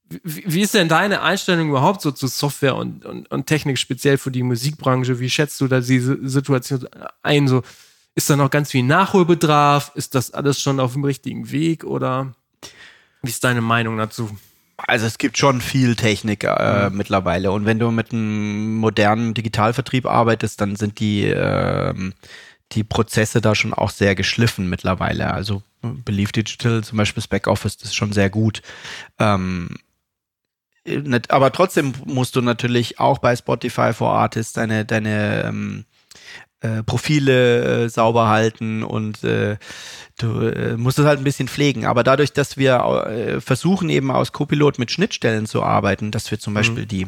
wie, 0.09 0.45
wie 0.47 0.63
ist 0.63 0.75
denn 0.75 0.89
deine 0.89 1.23
Einstellung 1.23 1.69
überhaupt 1.69 2.01
so 2.01 2.11
zu 2.11 2.27
Software 2.27 2.75
und, 2.75 3.05
und, 3.05 3.31
und 3.31 3.47
Technik, 3.47 3.79
speziell 3.79 4.19
für 4.19 4.31
die 4.31 4.43
Musikbranche? 4.43 5.21
Wie 5.21 5.31
schätzt 5.31 5.61
du 5.61 5.69
da 5.69 5.81
diese 5.81 6.19
Situation 6.29 6.89
ein? 7.23 7.49
So, 7.49 7.63
ist 8.15 8.29
da 8.29 8.37
noch 8.37 8.51
ganz 8.51 8.71
viel 8.71 8.83
Nachholbedarf? 8.83 9.93
Ist 9.95 10.15
das 10.15 10.33
alles 10.33 10.61
schon 10.61 10.81
auf 10.81 10.95
dem 10.95 11.05
richtigen 11.05 11.51
Weg 11.53 11.85
oder 11.85 12.33
wie 13.23 13.31
ist 13.31 13.45
deine 13.45 13.61
Meinung 13.61 13.99
dazu? 13.99 14.31
Also 14.87 15.07
es 15.07 15.19
gibt 15.19 15.39
schon 15.39 15.61
viel 15.61 15.97
Technik 15.97 16.45
äh, 16.45 16.89
mhm. 16.89 16.97
mittlerweile 16.97 17.53
und 17.53 17.67
wenn 17.67 17.79
du 17.79 17.91
mit 17.91 18.13
einem 18.13 18.77
modernen 18.77 19.35
Digitalvertrieb 19.35 20.07
arbeitest, 20.07 20.61
dann 20.61 20.77
sind 20.77 21.01
die 21.01 21.25
äh, 21.25 21.95
die 22.73 22.85
Prozesse 22.85 23.41
da 23.41 23.55
schon 23.55 23.75
auch 23.75 23.91
sehr 23.91 24.15
geschliffen 24.15 24.69
mittlerweile. 24.69 25.33
Also 25.33 25.63
Believe 25.83 26.33
Digital, 26.33 26.85
zum 26.85 26.99
Beispiel 26.99 27.21
das 27.23 27.29
Backoffice, 27.29 27.77
das 27.77 27.89
ist 27.89 27.95
schon 27.97 28.13
sehr 28.13 28.31
gut. 28.31 28.63
Ähm, 29.19 29.77
aber 31.29 31.53
trotzdem 31.53 31.93
musst 32.05 32.37
du 32.37 32.43
natürlich 32.43 32.99
auch 32.99 33.19
bei 33.19 33.35
Spotify 33.37 33.93
for 33.93 34.13
Artists 34.13 34.53
deine, 34.53 34.85
deine 34.85 35.45
ähm, 35.45 35.85
äh, 36.61 36.83
Profile 36.83 37.85
äh, 37.85 37.89
sauber 37.89 38.29
halten 38.29 38.83
und 38.83 39.25
äh, 39.25 39.57
du 40.19 40.41
äh, 40.41 40.77
musst 40.77 40.99
es 40.99 41.07
halt 41.07 41.19
ein 41.19 41.25
bisschen 41.25 41.49
pflegen. 41.49 41.87
Aber 41.87 42.05
dadurch, 42.05 42.33
dass 42.33 42.57
wir 42.57 42.75
äh, 43.07 43.41
versuchen 43.41 43.89
eben 43.89 44.11
aus 44.11 44.33
Copilot 44.33 44.79
mit 44.79 44.91
Schnittstellen 44.91 45.47
zu 45.47 45.63
arbeiten, 45.63 46.11
dass 46.11 46.31
wir 46.31 46.39
zum 46.39 46.53
mhm. 46.53 46.57
Beispiel 46.57 46.87
die 46.87 47.07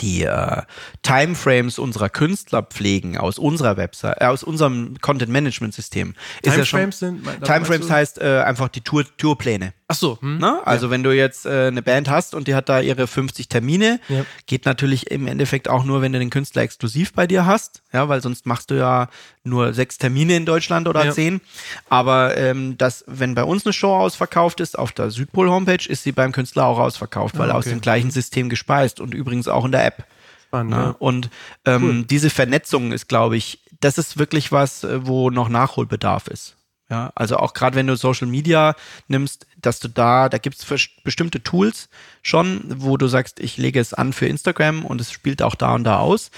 die 0.00 0.22
äh, 0.22 0.62
Timeframes 1.02 1.78
unserer 1.78 2.08
Künstler 2.08 2.62
pflegen 2.62 3.18
aus 3.18 3.38
unserer 3.38 3.76
Website, 3.76 4.20
äh, 4.20 4.26
aus 4.26 4.42
unserem 4.42 4.96
Content 5.00 5.30
Management 5.30 5.74
System. 5.74 6.14
Timeframes 6.42 7.00
ja 7.00 7.08
sind 7.08 7.24
Timeframes 7.44 7.90
heißt 7.90 8.18
äh, 8.20 8.42
einfach 8.44 8.68
die 8.68 8.80
Tour 8.80 9.04
Tourpläne. 9.18 9.74
Ach 9.86 9.94
so. 9.94 10.18
Hm? 10.20 10.38
Ne? 10.38 10.60
Also 10.64 10.86
ja. 10.86 10.90
wenn 10.90 11.02
du 11.02 11.14
jetzt 11.14 11.44
äh, 11.44 11.66
eine 11.66 11.82
Band 11.82 12.08
hast 12.08 12.34
und 12.34 12.48
die 12.48 12.54
hat 12.54 12.70
da 12.70 12.80
ihre 12.80 13.06
50 13.06 13.48
Termine, 13.48 14.00
ja. 14.08 14.24
geht 14.46 14.64
natürlich 14.64 15.10
im 15.10 15.26
Endeffekt 15.26 15.68
auch 15.68 15.84
nur, 15.84 16.00
wenn 16.00 16.12
du 16.12 16.18
den 16.18 16.30
Künstler 16.30 16.62
exklusiv 16.62 17.12
bei 17.12 17.26
dir 17.26 17.44
hast, 17.44 17.82
ja, 17.92 18.08
weil 18.08 18.22
sonst 18.22 18.46
machst 18.46 18.70
du 18.70 18.76
ja 18.76 19.08
nur 19.44 19.74
sechs 19.74 19.98
Termine 19.98 20.36
in 20.36 20.46
Deutschland 20.46 20.88
oder 20.88 21.10
zehn. 21.12 21.42
Aber 21.90 22.34
ähm, 22.38 22.78
das, 22.78 23.04
wenn 23.06 23.34
bei 23.34 23.44
uns 23.44 23.66
eine 23.66 23.74
Show 23.74 23.94
ausverkauft 23.94 24.60
ist, 24.60 24.78
auf 24.78 24.92
der 24.92 25.10
Südpol 25.10 25.50
Homepage, 25.50 25.86
ist 25.86 26.02
sie 26.02 26.12
beim 26.12 26.32
Künstler 26.32 26.64
auch 26.64 26.78
ausverkauft, 26.78 27.36
weil 27.36 27.50
ah, 27.50 27.56
okay. 27.56 27.58
aus 27.58 27.64
dem 27.66 27.82
gleichen 27.82 28.10
System 28.10 28.48
gespeist 28.48 29.00
und 29.00 29.12
übrigens 29.12 29.48
auch 29.48 29.66
in 29.66 29.73
der 29.74 29.84
App. 29.84 30.06
Spannend, 30.46 30.70
ne? 30.70 30.76
ja. 30.76 30.96
Und 30.98 31.30
ähm, 31.64 31.82
cool. 31.82 32.04
diese 32.04 32.30
Vernetzung 32.30 32.92
ist, 32.92 33.08
glaube 33.08 33.36
ich, 33.36 33.60
das 33.80 33.98
ist 33.98 34.18
wirklich 34.18 34.52
was, 34.52 34.84
äh, 34.84 35.06
wo 35.06 35.30
noch 35.30 35.48
Nachholbedarf 35.48 36.28
ist. 36.28 36.56
Ja, 36.90 37.12
also 37.14 37.38
auch 37.38 37.54
gerade 37.54 37.76
wenn 37.76 37.86
du 37.86 37.96
Social 37.96 38.26
Media 38.26 38.76
nimmst, 39.08 39.46
dass 39.56 39.80
du 39.80 39.88
da, 39.88 40.28
da 40.28 40.36
gibt 40.36 40.56
es 40.56 40.88
bestimmte 41.02 41.42
Tools 41.42 41.88
schon, 42.22 42.62
wo 42.76 42.98
du 42.98 43.08
sagst, 43.08 43.40
ich 43.40 43.56
lege 43.56 43.80
es 43.80 43.94
an 43.94 44.12
für 44.12 44.26
Instagram 44.26 44.84
und 44.84 45.00
es 45.00 45.10
spielt 45.10 45.40
auch 45.42 45.54
da 45.54 45.74
und 45.74 45.84
da 45.84 45.98
aus. 45.98 46.30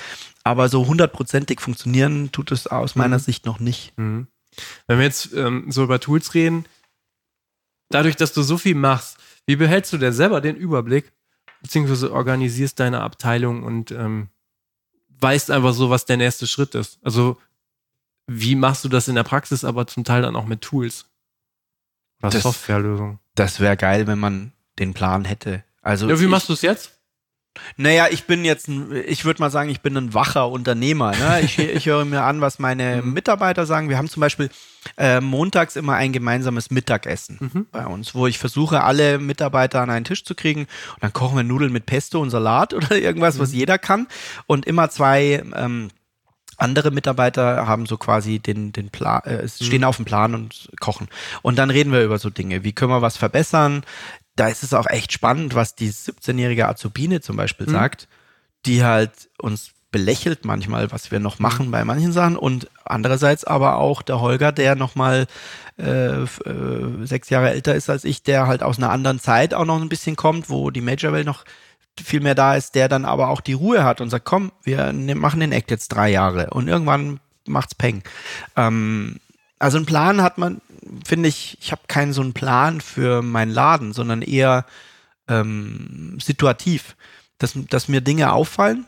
Aber 0.44 0.68
so 0.68 0.86
hundertprozentig 0.86 1.60
funktionieren 1.60 2.30
tut 2.30 2.52
es 2.52 2.68
aus 2.68 2.94
meiner 2.94 3.18
mhm. 3.18 3.22
Sicht 3.22 3.44
noch 3.44 3.58
nicht. 3.58 3.92
Mhm. 3.98 4.28
Wenn 4.86 4.98
wir 4.98 5.04
jetzt 5.04 5.32
ähm, 5.34 5.66
so 5.70 5.82
über 5.82 5.98
Tools 5.98 6.32
reden, 6.34 6.64
dadurch, 7.90 8.14
dass 8.14 8.32
du 8.32 8.42
so 8.42 8.56
viel 8.56 8.76
machst, 8.76 9.18
wie 9.46 9.56
behältst 9.56 9.92
du 9.92 9.98
dir 9.98 10.12
selber 10.12 10.40
den 10.40 10.56
Überblick, 10.56 11.12
beziehungsweise 11.66 12.12
organisierst 12.12 12.78
deine 12.78 13.00
Abteilung 13.00 13.64
und 13.64 13.90
ähm, 13.90 14.28
weißt 15.18 15.50
einfach 15.50 15.74
so, 15.74 15.90
was 15.90 16.04
der 16.04 16.16
nächste 16.16 16.46
Schritt 16.46 16.76
ist? 16.76 17.00
Also 17.02 17.38
wie 18.28 18.54
machst 18.54 18.84
du 18.84 18.88
das 18.88 19.08
in 19.08 19.16
der 19.16 19.24
Praxis, 19.24 19.64
aber 19.64 19.88
zum 19.88 20.04
Teil 20.04 20.22
dann 20.22 20.36
auch 20.36 20.46
mit 20.46 20.60
Tools? 20.60 21.06
Oder 22.22 22.30
das, 22.30 22.42
Softwarelösungen? 22.44 23.18
Das 23.34 23.58
wäre 23.58 23.76
geil, 23.76 24.06
wenn 24.06 24.20
man 24.20 24.52
den 24.78 24.94
Plan 24.94 25.24
hätte. 25.24 25.64
Also 25.82 26.08
ja, 26.08 26.20
wie 26.20 26.24
ich, 26.24 26.30
machst 26.30 26.48
du 26.48 26.52
es 26.52 26.62
jetzt? 26.62 26.95
Naja, 27.76 28.06
ich 28.10 28.24
bin 28.24 28.44
jetzt, 28.44 28.68
ich 28.68 29.24
würde 29.24 29.42
mal 29.42 29.50
sagen, 29.50 29.70
ich 29.70 29.80
bin 29.80 29.96
ein 29.96 30.14
wacher 30.14 30.48
Unternehmer. 30.50 31.12
Ne? 31.12 31.40
Ich, 31.42 31.58
ich 31.58 31.86
höre 31.86 32.04
mir 32.04 32.22
an, 32.22 32.40
was 32.40 32.58
meine 32.58 33.02
mhm. 33.02 33.12
Mitarbeiter 33.12 33.66
sagen. 33.66 33.88
Wir 33.88 33.98
haben 33.98 34.08
zum 34.08 34.20
Beispiel 34.20 34.50
äh, 34.96 35.20
montags 35.20 35.76
immer 35.76 35.94
ein 35.94 36.12
gemeinsames 36.12 36.70
Mittagessen 36.70 37.38
mhm. 37.40 37.66
bei 37.70 37.86
uns, 37.86 38.14
wo 38.14 38.26
ich 38.26 38.38
versuche, 38.38 38.82
alle 38.82 39.18
Mitarbeiter 39.18 39.80
an 39.80 39.90
einen 39.90 40.04
Tisch 40.04 40.24
zu 40.24 40.34
kriegen. 40.34 40.62
Und 40.62 41.02
dann 41.02 41.12
kochen 41.12 41.36
wir 41.36 41.44
Nudeln 41.44 41.72
mit 41.72 41.86
Pesto 41.86 42.20
und 42.20 42.30
Salat 42.30 42.74
oder 42.74 42.96
irgendwas, 42.96 43.36
mhm. 43.36 43.40
was 43.40 43.52
jeder 43.52 43.78
kann. 43.78 44.06
Und 44.46 44.66
immer 44.66 44.90
zwei 44.90 45.42
ähm, 45.54 45.88
andere 46.56 46.90
Mitarbeiter 46.90 47.66
haben 47.66 47.86
so 47.86 47.96
quasi 47.98 48.38
den, 48.38 48.72
den 48.72 48.90
Plan, 48.90 49.22
äh, 49.24 49.48
stehen 49.48 49.82
mhm. 49.82 49.84
auf 49.84 49.96
dem 49.96 50.04
Plan 50.04 50.34
und 50.34 50.70
kochen. 50.80 51.08
Und 51.42 51.56
dann 51.56 51.70
reden 51.70 51.92
wir 51.92 52.02
über 52.02 52.18
so 52.18 52.30
Dinge. 52.30 52.64
Wie 52.64 52.72
können 52.72 52.90
wir 52.90 53.02
was 53.02 53.16
verbessern? 53.16 53.84
Da 54.36 54.48
ist 54.48 54.62
es 54.62 54.74
auch 54.74 54.86
echt 54.86 55.12
spannend, 55.12 55.54
was 55.54 55.74
die 55.74 55.90
17-jährige 55.90 56.68
Azubine 56.68 57.20
zum 57.20 57.36
Beispiel 57.36 57.66
mhm. 57.66 57.72
sagt, 57.72 58.08
die 58.66 58.84
halt 58.84 59.30
uns 59.38 59.72
belächelt 59.90 60.44
manchmal, 60.44 60.92
was 60.92 61.10
wir 61.10 61.20
noch 61.20 61.38
machen 61.38 61.68
mhm. 61.68 61.70
bei 61.70 61.84
manchen 61.84 62.12
Sachen 62.12 62.36
und 62.36 62.68
andererseits 62.84 63.44
aber 63.44 63.76
auch 63.76 64.02
der 64.02 64.20
Holger, 64.20 64.52
der 64.52 64.74
nochmal 64.74 65.26
äh, 65.78 66.22
äh, 66.22 66.26
sechs 67.04 67.30
Jahre 67.30 67.50
älter 67.50 67.74
ist 67.74 67.88
als 67.88 68.04
ich, 68.04 68.22
der 68.22 68.46
halt 68.46 68.62
aus 68.62 68.78
einer 68.78 68.90
anderen 68.90 69.20
Zeit 69.20 69.54
auch 69.54 69.64
noch 69.64 69.80
ein 69.80 69.88
bisschen 69.88 70.16
kommt, 70.16 70.50
wo 70.50 70.70
die 70.70 70.80
Major 70.80 71.12
Welt 71.12 71.26
noch 71.26 71.44
viel 72.02 72.20
mehr 72.20 72.34
da 72.34 72.56
ist, 72.56 72.74
der 72.74 72.88
dann 72.88 73.04
aber 73.04 73.28
auch 73.28 73.40
die 73.40 73.54
Ruhe 73.54 73.84
hat 73.84 74.00
und 74.00 74.10
sagt, 74.10 74.26
komm, 74.26 74.52
wir 74.62 74.92
ne, 74.92 75.14
machen 75.14 75.40
den 75.40 75.52
Act 75.52 75.70
jetzt 75.70 75.88
drei 75.88 76.10
Jahre 76.10 76.50
und 76.50 76.68
irgendwann 76.68 77.20
macht's 77.46 77.74
Peng. 77.74 78.02
Ähm, 78.56 79.16
also 79.58 79.78
einen 79.78 79.86
Plan 79.86 80.22
hat 80.22 80.38
man, 80.38 80.60
finde 81.04 81.28
ich, 81.28 81.58
ich 81.60 81.72
habe 81.72 81.82
keinen 81.88 82.12
so 82.12 82.20
einen 82.20 82.34
Plan 82.34 82.80
für 82.80 83.22
meinen 83.22 83.52
Laden, 83.52 83.92
sondern 83.92 84.22
eher 84.22 84.66
ähm, 85.28 86.18
situativ, 86.20 86.96
dass, 87.38 87.54
dass 87.68 87.88
mir 87.88 88.00
Dinge 88.00 88.32
auffallen 88.32 88.86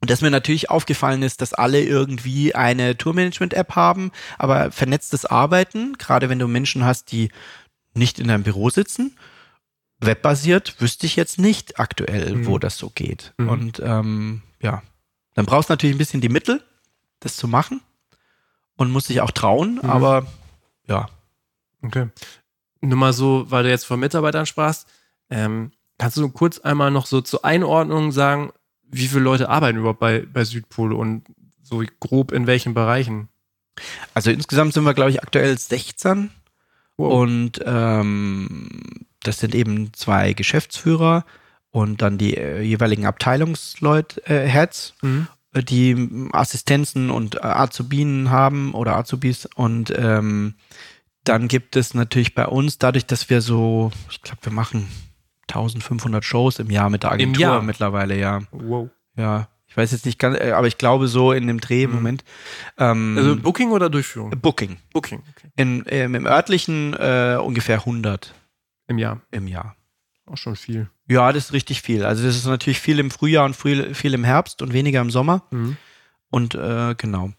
und 0.00 0.10
dass 0.10 0.20
mir 0.20 0.30
natürlich 0.30 0.70
aufgefallen 0.70 1.22
ist, 1.22 1.40
dass 1.40 1.54
alle 1.54 1.82
irgendwie 1.82 2.54
eine 2.54 2.96
Tourmanagement-App 2.96 3.74
haben, 3.74 4.12
aber 4.38 4.70
vernetztes 4.70 5.24
Arbeiten, 5.26 5.98
gerade 5.98 6.28
wenn 6.28 6.38
du 6.38 6.48
Menschen 6.48 6.84
hast, 6.84 7.12
die 7.12 7.30
nicht 7.94 8.18
in 8.18 8.28
deinem 8.28 8.42
Büro 8.42 8.70
sitzen, 8.70 9.16
webbasiert 10.00 10.80
wüsste 10.80 11.06
ich 11.06 11.16
jetzt 11.16 11.38
nicht 11.38 11.78
aktuell, 11.78 12.34
mhm. 12.34 12.46
wo 12.46 12.58
das 12.58 12.76
so 12.76 12.90
geht. 12.90 13.32
Mhm. 13.38 13.48
Und 13.48 13.82
ähm, 13.84 14.42
ja, 14.60 14.82
dann 15.34 15.46
brauchst 15.46 15.68
du 15.68 15.72
natürlich 15.72 15.94
ein 15.94 15.98
bisschen 15.98 16.20
die 16.20 16.28
Mittel, 16.28 16.62
das 17.20 17.36
zu 17.36 17.48
machen 17.48 17.80
und 18.76 18.90
musst 18.90 19.08
dich 19.08 19.20
auch 19.20 19.30
trauen, 19.30 19.80
mhm. 19.82 19.90
aber 19.90 20.26
ja. 20.86 21.08
Okay. 21.82 22.08
Nur 22.80 22.98
mal 22.98 23.12
so, 23.12 23.50
weil 23.50 23.64
du 23.64 23.70
jetzt 23.70 23.86
von 23.86 24.00
Mitarbeitern 24.00 24.46
sprachst, 24.46 24.86
ähm, 25.30 25.72
kannst 25.98 26.16
du 26.16 26.28
kurz 26.28 26.58
einmal 26.58 26.90
noch 26.90 27.06
so 27.06 27.20
zur 27.20 27.44
Einordnung 27.44 28.12
sagen, 28.12 28.52
wie 28.82 29.06
viele 29.06 29.22
Leute 29.22 29.48
arbeiten 29.48 29.78
überhaupt 29.78 30.00
bei, 30.00 30.26
bei 30.30 30.44
Südpol 30.44 30.92
und 30.92 31.24
so 31.62 31.82
grob 32.00 32.32
in 32.32 32.46
welchen 32.46 32.74
Bereichen? 32.74 33.28
Also 34.12 34.30
insgesamt 34.30 34.74
sind 34.74 34.84
wir, 34.84 34.94
glaube 34.94 35.10
ich, 35.10 35.22
aktuell 35.22 35.56
16. 35.58 36.30
Wow. 36.96 37.12
Und 37.12 37.60
ähm, 37.64 38.68
das 39.22 39.38
sind 39.38 39.54
eben 39.54 39.92
zwei 39.94 40.32
Geschäftsführer 40.32 41.24
und 41.70 42.02
dann 42.02 42.18
die 42.18 42.36
äh, 42.36 42.60
jeweiligen 42.60 43.06
Abteilungsleute, 43.06 44.24
äh, 44.26 44.46
Heads, 44.46 44.94
mhm. 45.02 45.26
Die 45.62 46.28
Assistenzen 46.32 47.10
und 47.10 47.44
Azubinen 47.44 48.30
haben 48.30 48.74
oder 48.74 48.96
Azubis 48.96 49.46
und 49.54 49.92
ähm, 49.96 50.54
dann 51.24 51.48
gibt 51.48 51.76
es 51.76 51.94
natürlich 51.94 52.34
bei 52.34 52.46
uns, 52.46 52.78
dadurch, 52.78 53.06
dass 53.06 53.30
wir 53.30 53.40
so, 53.40 53.90
ich 54.10 54.20
glaube, 54.22 54.40
wir 54.42 54.52
machen 54.52 54.88
1500 55.48 56.24
Shows 56.24 56.58
im 56.58 56.70
Jahr 56.70 56.90
mit 56.90 57.02
der 57.02 57.12
Agentur 57.12 57.62
mittlerweile, 57.62 58.18
ja. 58.18 58.42
Wow. 58.52 58.90
Ja, 59.16 59.48
ich 59.66 59.76
weiß 59.76 59.90
jetzt 59.92 60.06
nicht 60.06 60.18
ganz, 60.18 60.38
äh, 60.38 60.52
aber 60.52 60.66
ich 60.66 60.78
glaube 60.78 61.08
so 61.08 61.32
in 61.32 61.46
dem 61.46 61.60
Dreh 61.60 61.82
im 61.82 61.90
mhm. 61.90 61.96
Moment. 61.96 62.24
Ähm, 62.78 63.16
also 63.16 63.36
Booking 63.36 63.70
oder 63.72 63.90
Durchführung? 63.90 64.30
Booking. 64.30 64.76
Booking, 64.92 65.22
okay. 65.30 65.48
In, 65.56 65.84
ähm, 65.88 66.14
Im 66.14 66.26
örtlichen 66.26 66.94
äh, 66.94 67.38
ungefähr 67.42 67.78
100. 67.78 68.34
Im 68.86 68.98
Jahr. 68.98 69.20
Im 69.30 69.48
Jahr. 69.48 69.76
Auch 70.26 70.36
schon 70.36 70.56
viel. 70.56 70.88
Ja, 71.06 71.32
das 71.32 71.46
ist 71.46 71.52
richtig 71.52 71.82
viel. 71.82 72.04
Also 72.04 72.24
das 72.24 72.36
ist 72.36 72.46
natürlich 72.46 72.80
viel 72.80 72.98
im 72.98 73.10
Frühjahr 73.10 73.44
und 73.44 73.54
viel, 73.54 73.94
viel 73.94 74.14
im 74.14 74.24
Herbst 74.24 74.62
und 74.62 74.72
weniger 74.72 75.00
im 75.00 75.10
Sommer. 75.10 75.42
Mhm. 75.50 75.76
Und 76.30 76.54
äh, 76.54 76.94
genau. 76.96 77.32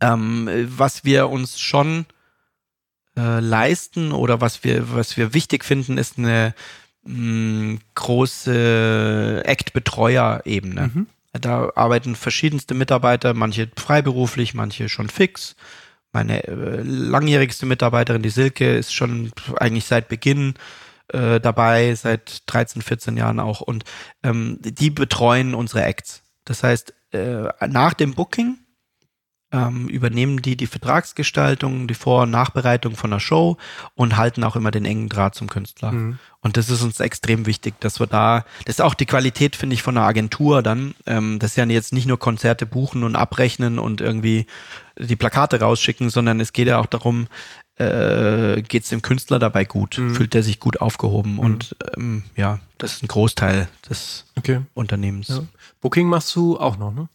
Ähm, 0.00 0.48
was 0.76 1.04
wir 1.04 1.28
uns 1.30 1.58
schon 1.58 2.04
äh, 3.16 3.40
leisten 3.40 4.12
oder 4.12 4.40
was 4.40 4.62
wir, 4.62 4.92
was 4.94 5.16
wir 5.16 5.32
wichtig 5.32 5.64
finden, 5.64 5.96
ist 5.96 6.18
eine 6.18 6.54
mh, 7.04 7.72
mm, 7.72 7.80
große 7.94 9.42
Act-Betreuer-Ebene. 9.44 10.90
Mhm. 10.92 11.06
Da 11.32 11.70
arbeiten 11.74 12.14
verschiedenste 12.14 12.74
Mitarbeiter, 12.74 13.34
manche 13.34 13.70
freiberuflich, 13.76 14.54
manche 14.54 14.88
schon 14.88 15.08
fix 15.08 15.56
meine 16.16 16.44
äh, 16.44 16.80
langjährigste 16.82 17.66
Mitarbeiterin, 17.66 18.22
die 18.22 18.30
Silke, 18.30 18.74
ist 18.74 18.94
schon 18.94 19.32
eigentlich 19.56 19.84
seit 19.84 20.08
Beginn 20.08 20.54
äh, 21.12 21.40
dabei, 21.40 21.94
seit 21.94 22.42
13, 22.46 22.82
14 22.82 23.16
Jahren 23.16 23.40
auch. 23.40 23.60
Und 23.60 23.84
ähm, 24.22 24.58
die 24.62 24.90
betreuen 24.90 25.54
unsere 25.54 25.84
Acts. 25.84 26.22
Das 26.44 26.62
heißt, 26.62 26.94
äh, 27.12 27.48
nach 27.68 27.94
dem 27.94 28.14
Booking 28.14 28.58
ähm, 29.52 29.88
übernehmen 29.88 30.42
die 30.42 30.56
die 30.56 30.66
Vertragsgestaltung, 30.66 31.86
die 31.86 31.94
Vor- 31.94 32.24
und 32.24 32.30
Nachbereitung 32.30 32.96
von 32.96 33.10
der 33.10 33.20
Show 33.20 33.56
und 33.94 34.16
halten 34.16 34.42
auch 34.42 34.56
immer 34.56 34.70
den 34.70 34.84
engen 34.84 35.08
Draht 35.08 35.34
zum 35.34 35.48
Künstler. 35.48 35.92
Mhm. 35.92 36.18
Und 36.40 36.56
das 36.56 36.68
ist 36.68 36.82
uns 36.82 37.00
extrem 37.00 37.46
wichtig, 37.46 37.74
dass 37.80 38.00
wir 38.00 38.06
da, 38.06 38.44
das 38.64 38.76
ist 38.76 38.80
auch 38.80 38.94
die 38.94 39.06
Qualität, 39.06 39.56
finde 39.56 39.74
ich, 39.74 39.82
von 39.82 39.96
einer 39.96 40.06
Agentur 40.06 40.62
dann, 40.62 40.94
ähm, 41.06 41.38
dass 41.38 41.56
ja 41.56 41.64
jetzt 41.64 41.92
nicht 41.92 42.06
nur 42.06 42.18
Konzerte 42.18 42.66
buchen 42.66 43.04
und 43.04 43.16
abrechnen 43.16 43.78
und 43.78 44.00
irgendwie 44.00 44.46
die 44.98 45.16
Plakate 45.16 45.60
rausschicken, 45.60 46.10
sondern 46.10 46.40
es 46.40 46.52
geht 46.52 46.68
ja 46.68 46.78
auch 46.78 46.86
darum, 46.86 47.28
äh, 47.78 48.62
geht 48.62 48.84
es 48.84 48.88
dem 48.90 49.02
Künstler 49.02 49.38
dabei 49.38 49.64
gut, 49.64 49.98
Mhm. 49.98 50.14
fühlt 50.14 50.34
er 50.34 50.42
sich 50.42 50.60
gut 50.60 50.80
aufgehoben? 50.80 51.38
Und 51.38 51.76
ähm, 51.96 52.22
ja, 52.36 52.58
das 52.78 52.94
ist 52.94 53.02
ein 53.02 53.08
Großteil 53.08 53.68
des 53.88 54.24
Okay. 54.38 54.60
Unternehmens. 54.74 55.28
Ja. 55.28 55.40
Booking 55.80 56.08
machst 56.08 56.34
du 56.36 56.58
auch 56.58 56.76
noch, 56.76 56.92
ne? 56.92 57.08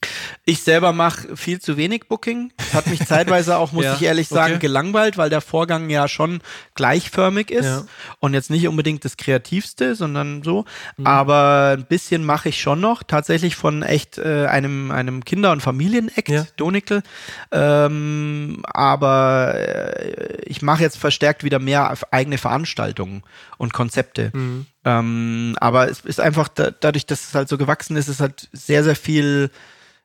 Ich 0.43 0.63
selber 0.63 0.91
mache 0.91 1.35
viel 1.37 1.61
zu 1.61 1.77
wenig 1.77 2.07
Booking. 2.07 2.51
Das 2.57 2.73
hat 2.73 2.87
mich 2.87 2.99
zeitweise 3.07 3.57
auch, 3.57 3.71
muss 3.71 3.85
Ja, 3.85 3.93
ich 3.93 4.01
ehrlich 4.01 4.27
sagen, 4.27 4.53
okay. 4.53 4.61
gelangweilt, 4.61 5.17
weil 5.17 5.29
der 5.29 5.41
Vorgang 5.41 5.89
ja 5.91 6.07
schon 6.07 6.41
gleichförmig 6.73 7.51
ist 7.51 7.65
Ja. 7.65 7.83
und 8.19 8.33
jetzt 8.33 8.49
nicht 8.49 8.67
unbedingt 8.67 9.05
das 9.05 9.17
Kreativste, 9.17 9.93
sondern 9.95 10.41
so. 10.41 10.65
Mhm. 10.97 11.05
Aber 11.05 11.75
ein 11.77 11.85
bisschen 11.85 12.25
mache 12.25 12.49
ich 12.49 12.59
schon 12.59 12.79
noch, 12.81 13.03
tatsächlich 13.03 13.55
von 13.55 13.83
echt 13.83 14.17
äh, 14.17 14.47
einem, 14.47 14.89
einem 14.89 15.23
Kinder- 15.23 15.51
und 15.51 15.61
Familienakt, 15.61 16.29
Ja. 16.29 16.47
Donikel. 16.57 17.03
Ähm, 17.51 18.61
aber 18.65 19.53
äh, 19.55 20.41
ich 20.45 20.61
mache 20.61 20.81
jetzt 20.81 20.97
verstärkt 20.97 21.43
wieder 21.43 21.59
mehr 21.59 21.91
auf 21.91 22.11
eigene 22.11 22.37
Veranstaltungen 22.39 23.23
und 23.57 23.73
Konzepte. 23.73 24.31
Mhm. 24.33 24.65
Ähm, 24.83 25.55
aber 25.59 25.89
es 25.89 26.01
ist 26.01 26.19
einfach 26.19 26.47
da, 26.47 26.71
dadurch, 26.71 27.05
dass 27.05 27.27
es 27.27 27.35
halt 27.35 27.49
so 27.49 27.57
gewachsen 27.57 27.95
ist, 27.95 28.07
ist 28.07 28.19
halt 28.19 28.49
sehr, 28.51 28.83
sehr 28.83 28.95
viel 28.95 29.51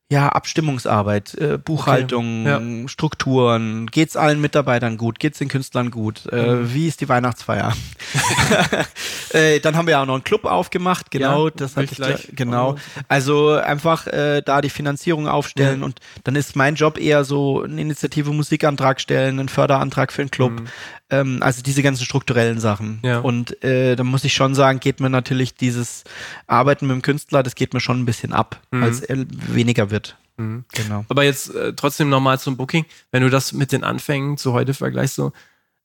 ja, 0.08 0.28
Abstimmungsarbeit, 0.28 1.34
äh, 1.34 1.58
Buchhaltung, 1.58 2.46
Ja. 2.46 2.88
Strukturen, 2.88 3.86
geht's 3.88 4.16
allen 4.16 4.40
Mitarbeitern 4.40 4.96
gut, 4.98 5.18
geht's 5.18 5.38
den 5.38 5.48
Künstlern 5.48 5.90
gut, 5.90 6.26
äh, 6.30 6.54
Mhm. 6.54 6.74
wie 6.74 6.86
ist 6.86 7.00
die 7.00 7.08
Weihnachtsfeier? 7.08 7.74
äh, 9.32 9.60
dann 9.60 9.76
haben 9.76 9.86
wir 9.86 9.92
ja 9.92 10.02
auch 10.02 10.06
noch 10.06 10.14
einen 10.14 10.24
Club 10.24 10.44
aufgemacht, 10.44 11.10
genau, 11.10 11.46
Ja, 11.48 11.52
das 11.56 11.76
hatte 11.76 11.84
ich 11.86 11.90
ich 11.92 11.96
gleich 11.96 12.22
gleich, 12.22 12.36
genau. 12.36 12.70
auch 12.72 12.78
Also 13.08 13.50
einfach 13.54 14.06
äh, 14.06 14.42
da 14.44 14.60
die 14.60 14.70
Finanzierung 14.70 15.26
aufstellen 15.28 15.80
Ja. 15.80 15.86
und 15.86 15.98
dann 16.24 16.36
ist 16.36 16.56
mein 16.56 16.74
Job 16.76 16.98
eher 16.98 17.24
so 17.24 17.62
eine 17.62 17.80
Initiative 17.80 18.32
Musikantrag 18.32 19.00
stellen, 19.00 19.38
einen 19.40 19.48
Förderantrag 19.48 20.12
für 20.12 20.22
einen 20.22 20.30
Club, 20.30 20.62
ähm, 21.10 21.38
also 21.40 21.62
diese 21.62 21.82
ganzen 21.82 22.04
strukturellen 22.04 22.58
Sachen. 22.60 23.00
Mhm. 23.02 23.08
Ja. 23.08 23.18
Und 23.20 23.62
äh, 23.64 23.96
da 23.96 24.04
muss 24.04 24.24
ich 24.24 24.34
schon 24.34 24.54
sagen, 24.54 24.80
geht 24.80 25.00
mir 25.00 25.10
natürlich 25.10 25.54
dieses 25.54 26.04
Arbeiten 26.46 26.86
mit 26.86 26.94
dem 26.94 27.02
Künstler, 27.02 27.42
das 27.42 27.54
geht 27.54 27.74
mir 27.74 27.80
schon 27.80 28.00
ein 28.00 28.06
bisschen 28.06 28.32
ab, 28.32 28.60
Mhm. 28.70 28.82
äh, 29.08 29.26
weniger 29.48 29.90
wird. 29.90 29.95
Mhm. 30.36 30.64
Genau. 30.72 31.04
Aber 31.08 31.24
jetzt 31.24 31.54
äh, 31.54 31.72
trotzdem 31.74 32.08
nochmal 32.08 32.38
zum 32.38 32.56
Booking, 32.56 32.84
wenn 33.10 33.22
du 33.22 33.30
das 33.30 33.52
mit 33.52 33.72
den 33.72 33.84
Anfängen 33.84 34.36
zu 34.36 34.52
heute 34.52 34.74
vergleichst, 34.74 35.16
so, 35.16 35.32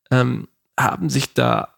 ähm, 0.10 0.48
haben 0.80 1.10
sich 1.10 1.34
da, 1.34 1.76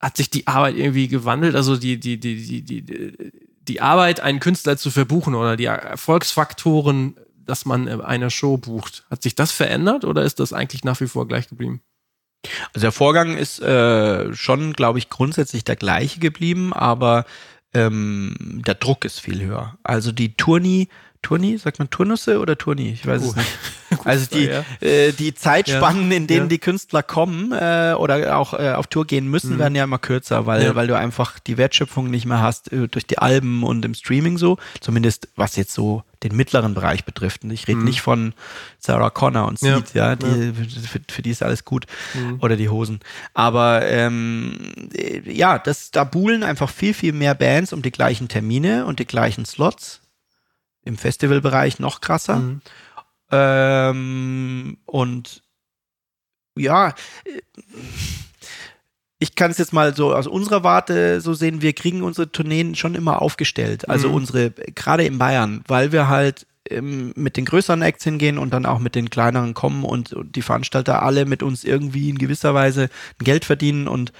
hat 0.00 0.16
sich 0.16 0.30
die 0.30 0.46
Arbeit 0.46 0.76
irgendwie 0.76 1.08
gewandelt? 1.08 1.54
Also 1.54 1.76
die, 1.76 1.98
die, 1.98 2.18
die, 2.18 2.62
die, 2.62 2.82
die, 2.82 3.32
die 3.60 3.80
Arbeit, 3.80 4.20
einen 4.20 4.40
Künstler 4.40 4.76
zu 4.76 4.90
verbuchen 4.90 5.34
oder 5.34 5.56
die 5.56 5.66
Erfolgsfaktoren, 5.66 7.16
dass 7.36 7.64
man 7.64 7.88
eine 8.02 8.30
Show 8.30 8.58
bucht, 8.58 9.06
hat 9.10 9.22
sich 9.22 9.34
das 9.34 9.52
verändert 9.52 10.04
oder 10.04 10.22
ist 10.22 10.40
das 10.40 10.52
eigentlich 10.52 10.84
nach 10.84 11.00
wie 11.00 11.08
vor 11.08 11.26
gleich 11.26 11.48
geblieben? 11.48 11.80
Also 12.72 12.84
der 12.84 12.92
Vorgang 12.92 13.36
ist 13.36 13.60
äh, 13.60 14.32
schon, 14.34 14.74
glaube 14.74 14.98
ich, 14.98 15.10
grundsätzlich 15.10 15.64
der 15.64 15.76
gleiche 15.76 16.20
geblieben, 16.20 16.72
aber 16.72 17.24
ähm, 17.74 18.62
der 18.66 18.74
Druck 18.74 19.04
ist 19.04 19.20
viel 19.20 19.44
höher. 19.44 19.76
Also 19.82 20.12
die 20.12 20.34
Turni, 20.34 20.88
Turni, 21.22 21.58
sagt 21.58 21.78
man 21.78 21.90
Turnusse 21.90 22.38
oder 22.40 22.56
Turni? 22.56 22.90
Ich 22.92 23.06
weiß 23.06 23.22
es 23.22 23.32
Oh. 23.32 23.36
nicht. 23.36 23.48
Also 24.04 24.26
die, 24.30 24.44
Ja. 24.44 24.64
äh, 24.80 25.12
die 25.12 25.34
Zeitspannen, 25.34 26.12
in 26.12 26.26
denen 26.26 26.42
Ja. 26.42 26.48
die 26.48 26.58
Künstler 26.58 27.02
kommen 27.02 27.52
äh, 27.52 27.94
oder 27.96 28.36
auch 28.36 28.52
äh, 28.52 28.72
auf 28.72 28.86
Tour 28.86 29.06
gehen 29.06 29.26
müssen, 29.28 29.54
Mhm. 29.54 29.58
werden 29.58 29.74
ja 29.74 29.84
immer 29.84 29.98
kürzer, 29.98 30.44
weil, 30.46 30.74
weil 30.76 30.86
du 30.86 30.96
einfach 30.96 31.38
die 31.38 31.56
Wertschöpfung 31.56 32.10
nicht 32.10 32.26
mehr 32.26 32.40
hast 32.42 32.70
äh, 32.70 32.86
durch 32.88 33.06
die 33.06 33.16
Alben 33.18 33.62
und 33.62 33.84
im 33.86 33.94
Streaming 33.94 34.36
so. 34.36 34.58
Zumindest 34.80 35.28
was 35.36 35.56
jetzt 35.56 35.72
so 35.72 36.02
den 36.22 36.36
mittleren 36.36 36.74
Bereich 36.74 37.04
betrifft. 37.06 37.44
Und 37.44 37.50
ich 37.50 37.66
rede 37.66 37.78
Mhm. 37.78 37.84
nicht 37.86 38.02
von 38.02 38.34
Sarah 38.78 39.08
Connor 39.10 39.48
und. 39.48 39.58
Seed, 39.58 39.94
ja, 39.94 40.16
die, 40.16 40.52
Für, 40.86 41.00
für 41.08 41.22
die 41.22 41.30
ist 41.30 41.42
alles 41.42 41.64
gut. 41.64 41.86
Mhm. 42.14 42.38
Oder 42.40 42.56
die 42.56 42.68
Hosen. 42.68 43.00
Aber 43.34 43.86
ähm, 43.86 44.58
äh, 44.94 45.20
ja, 45.32 45.58
das, 45.58 45.90
da 45.90 46.04
buhlen 46.04 46.42
einfach 46.42 46.68
viel, 46.70 46.92
viel 46.92 47.12
mehr 47.14 47.34
Bands 47.34 47.72
um 47.72 47.80
die 47.82 47.90
gleichen 47.92 48.28
Termine 48.28 48.84
und 48.84 48.98
die 48.98 49.06
gleichen 49.06 49.44
Slots. 49.46 50.00
Im 50.84 50.96
Festivalbereich 50.96 51.78
noch 51.78 52.00
krasser. 52.00 52.36
Mhm. 52.36 52.60
Ähm, 53.30 54.78
und 54.86 55.42
ja, 56.56 56.94
ich 59.18 59.34
kann 59.34 59.50
es 59.50 59.58
jetzt 59.58 59.72
mal 59.72 59.94
so 59.94 60.14
aus 60.14 60.26
unserer 60.26 60.62
Warte 60.62 61.20
so 61.20 61.34
sehen, 61.34 61.60
wir 61.60 61.72
kriegen 61.72 62.02
unsere 62.02 62.30
Tourneen 62.30 62.74
schon 62.74 62.94
immer 62.94 63.20
aufgestellt. 63.20 63.88
Also 63.88 64.08
Mhm. 64.08 64.14
unsere, 64.14 64.50
gerade 64.50 65.04
in 65.04 65.18
Bayern, 65.18 65.62
weil 65.66 65.92
wir 65.92 66.08
halt 66.08 66.46
ähm, 66.70 67.12
mit 67.16 67.36
den 67.36 67.44
größeren 67.44 67.82
Acts 67.82 68.04
hingehen 68.04 68.38
und 68.38 68.52
dann 68.52 68.66
auch 68.66 68.78
mit 68.78 68.94
den 68.94 69.10
kleineren 69.10 69.54
kommen 69.54 69.84
und, 69.84 70.12
und 70.12 70.36
die 70.36 70.42
Veranstalter 70.42 71.02
alle 71.02 71.24
mit 71.24 71.42
uns 71.42 71.64
irgendwie 71.64 72.10
in 72.10 72.18
gewisser 72.18 72.54
Weise 72.54 72.88
Geld 73.18 73.44
verdienen 73.44 73.88
und 73.88 74.12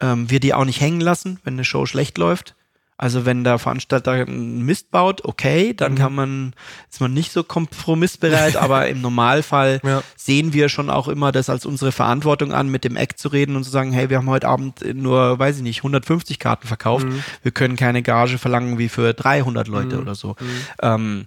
ähm, 0.00 0.30
wir 0.30 0.40
die 0.40 0.54
auch 0.54 0.64
nicht 0.64 0.80
hängen 0.80 1.00
lassen, 1.00 1.38
wenn 1.44 1.54
eine 1.54 1.64
Show 1.64 1.86
schlecht 1.86 2.18
läuft. 2.18 2.54
Also 2.96 3.26
wenn 3.26 3.42
der 3.42 3.58
Veranstalter 3.58 4.12
einen 4.12 4.62
Mist 4.64 4.92
baut, 4.92 5.24
okay, 5.24 5.74
dann 5.74 5.92
Mhm. 5.92 5.96
kann 5.98 6.14
man, 6.14 6.54
ist 6.88 7.00
man 7.00 7.12
nicht 7.12 7.32
so 7.32 7.42
kompromissbereit, 7.42 8.54
aber 8.56 8.88
im 8.88 9.00
Normalfall 9.00 9.80
Ja. 9.84 10.02
sehen 10.16 10.52
wir 10.52 10.68
schon 10.68 10.90
auch 10.90 11.08
immer 11.08 11.32
das 11.32 11.50
als 11.50 11.66
unsere 11.66 11.90
Verantwortung 11.90 12.52
an, 12.52 12.68
mit 12.68 12.84
dem 12.84 12.94
Act 12.96 13.18
zu 13.18 13.28
reden 13.28 13.56
und 13.56 13.64
zu 13.64 13.70
sagen, 13.70 13.92
hey, 13.92 14.10
wir 14.10 14.18
haben 14.18 14.30
heute 14.30 14.46
Abend 14.48 14.82
nur, 14.94 15.38
weiß 15.38 15.56
ich 15.56 15.62
nicht, 15.62 15.78
150 15.80 16.38
Karten 16.38 16.68
verkauft. 16.68 17.06
Mhm. 17.06 17.24
Wir 17.42 17.50
können 17.52 17.74
keine 17.76 18.02
Gage 18.02 18.38
verlangen 18.38 18.78
wie 18.78 18.88
für 18.88 19.12
300 19.12 19.66
Leute 19.66 19.96
Mhm. 19.96 20.02
oder 20.02 20.14
so. 20.14 20.36
Mhm. 20.38 20.46
Ähm, 20.80 21.26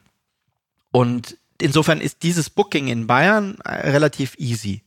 und 0.92 1.38
insofern 1.62 2.00
ist 2.00 2.24
dieses 2.24 2.50
Booking 2.50 2.88
in 2.88 3.08
Bayern 3.08 3.58
äh, 3.66 3.90
relativ 3.90 4.36
easy. 4.38 4.84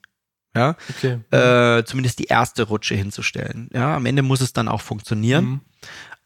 Ja, 0.56 0.76
Okay. 0.98 1.20
äh, 1.30 1.84
zumindest 1.84 2.18
die 2.18 2.24
erste 2.24 2.64
Rutsche 2.64 2.96
hinzustellen. 2.96 3.68
Ja, 3.72 3.94
am 3.94 4.04
Ende 4.06 4.22
muss 4.22 4.40
es 4.40 4.52
dann 4.52 4.66
auch 4.66 4.80
funktionieren. 4.80 5.44
Mhm. 5.44 5.60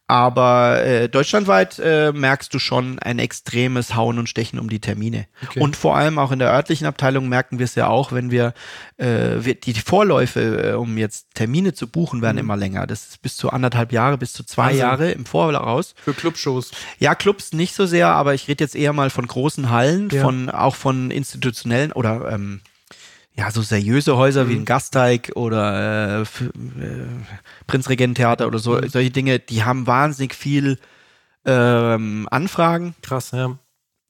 Aber 0.06 0.84
äh, 0.84 1.08
deutschlandweit 1.08 1.78
äh, 1.78 2.12
merkst 2.12 2.52
du 2.52 2.58
schon 2.58 2.98
ein 2.98 3.18
extremes 3.18 3.94
Hauen 3.96 4.18
und 4.18 4.28
Stechen 4.28 4.58
um 4.58 4.68
die 4.68 4.78
Termine. 4.80 5.26
Okay. 5.48 5.60
Und 5.60 5.76
vor 5.76 5.96
allem 5.96 6.18
auch 6.18 6.30
in 6.30 6.38
der 6.38 6.50
örtlichen 6.52 6.86
Abteilung 6.86 7.30
merken 7.30 7.58
wir 7.58 7.64
es 7.64 7.74
ja 7.74 7.86
auch, 7.86 8.12
wenn 8.12 8.30
wir, 8.30 8.52
äh, 8.98 9.06
wir 9.38 9.54
die, 9.54 9.72
Vorläufe, 9.72 10.40
äh, 10.40 10.72
um 10.74 10.98
jetzt 10.98 11.28
Termine 11.34 11.72
zu 11.72 11.88
buchen, 11.88 12.20
werden 12.20 12.36
Mhm. 12.36 12.40
immer 12.40 12.56
länger. 12.58 12.86
Das 12.86 13.06
ist 13.08 13.22
bis 13.22 13.36
zu 13.38 13.48
anderthalb 13.48 13.92
Jahre, 13.92 14.18
bis 14.18 14.34
zu 14.34 14.44
zwei 14.44 14.64
Wahnsinn. 14.66 14.78
Jahre 14.80 15.10
im 15.10 15.24
Voraus. 15.24 15.94
Für 16.04 16.12
Clubshows. 16.12 16.72
Ja, 16.98 17.14
Clubs 17.14 17.54
nicht 17.54 17.74
so 17.74 17.86
sehr, 17.86 18.08
aber 18.08 18.34
ich 18.34 18.46
rede 18.46 18.62
jetzt 18.62 18.76
eher 18.76 18.92
mal 18.92 19.08
von 19.08 19.26
großen 19.26 19.70
Hallen, 19.70 20.10
Ja. 20.12 20.20
von 20.22 20.50
auch 20.50 20.74
von 20.74 21.10
institutionellen 21.10 21.92
oder 21.92 22.30
ähm, 22.30 22.60
ja, 23.36 23.50
so 23.50 23.62
seriöse 23.62 24.16
Häuser 24.16 24.44
Mhm. 24.44 24.48
wie 24.50 24.54
ein 24.56 24.64
Gasteig 24.64 25.32
oder 25.34 26.20
äh, 26.20 26.22
äh, 26.22 26.26
Prinzregententheater 27.66 28.46
oder 28.46 28.58
so, 28.58 28.72
Mhm. 28.76 28.88
solche 28.88 29.10
Dinge, 29.10 29.38
die 29.38 29.64
haben 29.64 29.86
wahnsinnig 29.86 30.34
viel 30.34 30.78
ähm, 31.46 32.26
Anfragen. 32.30 32.94
Krass, 33.02 33.32
ja. 33.32 33.58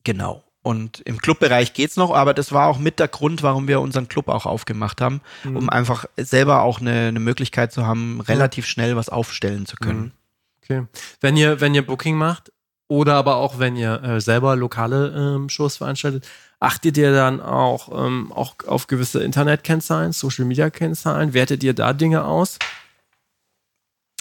Genau. 0.04 0.44
Und 0.62 1.00
im 1.00 1.18
Clubbereich 1.18 1.74
geht's 1.74 1.96
noch, 1.96 2.10
aber 2.14 2.32
das 2.32 2.52
war 2.52 2.68
auch 2.68 2.78
mit 2.78 2.98
der 2.98 3.08
Grund, 3.08 3.42
warum 3.42 3.68
wir 3.68 3.80
unseren 3.80 4.08
Club 4.08 4.28
auch 4.28 4.46
aufgemacht 4.46 5.00
haben, 5.00 5.20
Mhm. 5.44 5.56
um 5.56 5.68
einfach 5.68 6.06
selber 6.16 6.62
auch 6.62 6.80
eine, 6.80 7.08
eine 7.08 7.20
Möglichkeit 7.20 7.72
zu 7.72 7.86
haben, 7.86 8.20
relativ 8.22 8.66
schnell 8.66 8.96
was 8.96 9.08
aufstellen 9.08 9.66
zu 9.66 9.76
können. 9.76 10.12
Okay. 10.62 10.86
Wenn 11.20 11.36
ihr, 11.36 11.60
wenn 11.60 11.74
ihr 11.74 11.84
Booking 11.86 12.16
macht 12.16 12.50
oder 12.88 13.16
aber 13.16 13.36
auch 13.36 13.58
wenn 13.58 13.76
ihr 13.76 14.02
äh, 14.02 14.20
selber 14.20 14.56
lokale 14.56 15.34
ähm, 15.36 15.48
Shows 15.50 15.76
veranstaltet, 15.76 16.26
achtet 16.64 16.96
ihr 16.96 17.12
dann 17.12 17.40
auch, 17.40 18.06
ähm, 18.06 18.32
auch 18.32 18.56
auf 18.66 18.86
gewisse 18.86 19.22
Internet-Kennzahlen, 19.22 20.12
Social-Media-Kennzahlen? 20.12 21.32
Wertet 21.34 21.62
ihr 21.62 21.74
da 21.74 21.92
Dinge 21.92 22.24
aus? 22.24 22.58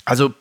Also 0.06 0.34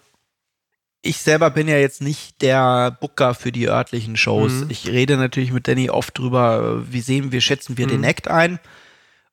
ich 1.02 1.18
selber 1.18 1.50
bin 1.50 1.66
ja 1.68 1.76
jetzt 1.78 2.00
nicht 2.00 2.42
der 2.42 2.92
Booker 3.00 3.34
für 3.34 3.50
die 3.52 3.68
örtlichen 3.68 4.16
Shows. 4.16 4.52
Mhm. 4.52 4.66
Ich 4.70 4.86
rede 4.88 5.16
natürlich 5.16 5.52
mit 5.52 5.66
Danny 5.66 5.90
oft 5.90 6.16
drüber, 6.16 6.84
wie 6.92 7.00
sehen 7.00 7.32
wir, 7.32 7.40
schätzen 7.40 7.76
wir 7.76 7.86
Mhm. 7.86 7.90
den 7.90 8.04
Act 8.04 8.28
ein 8.28 8.60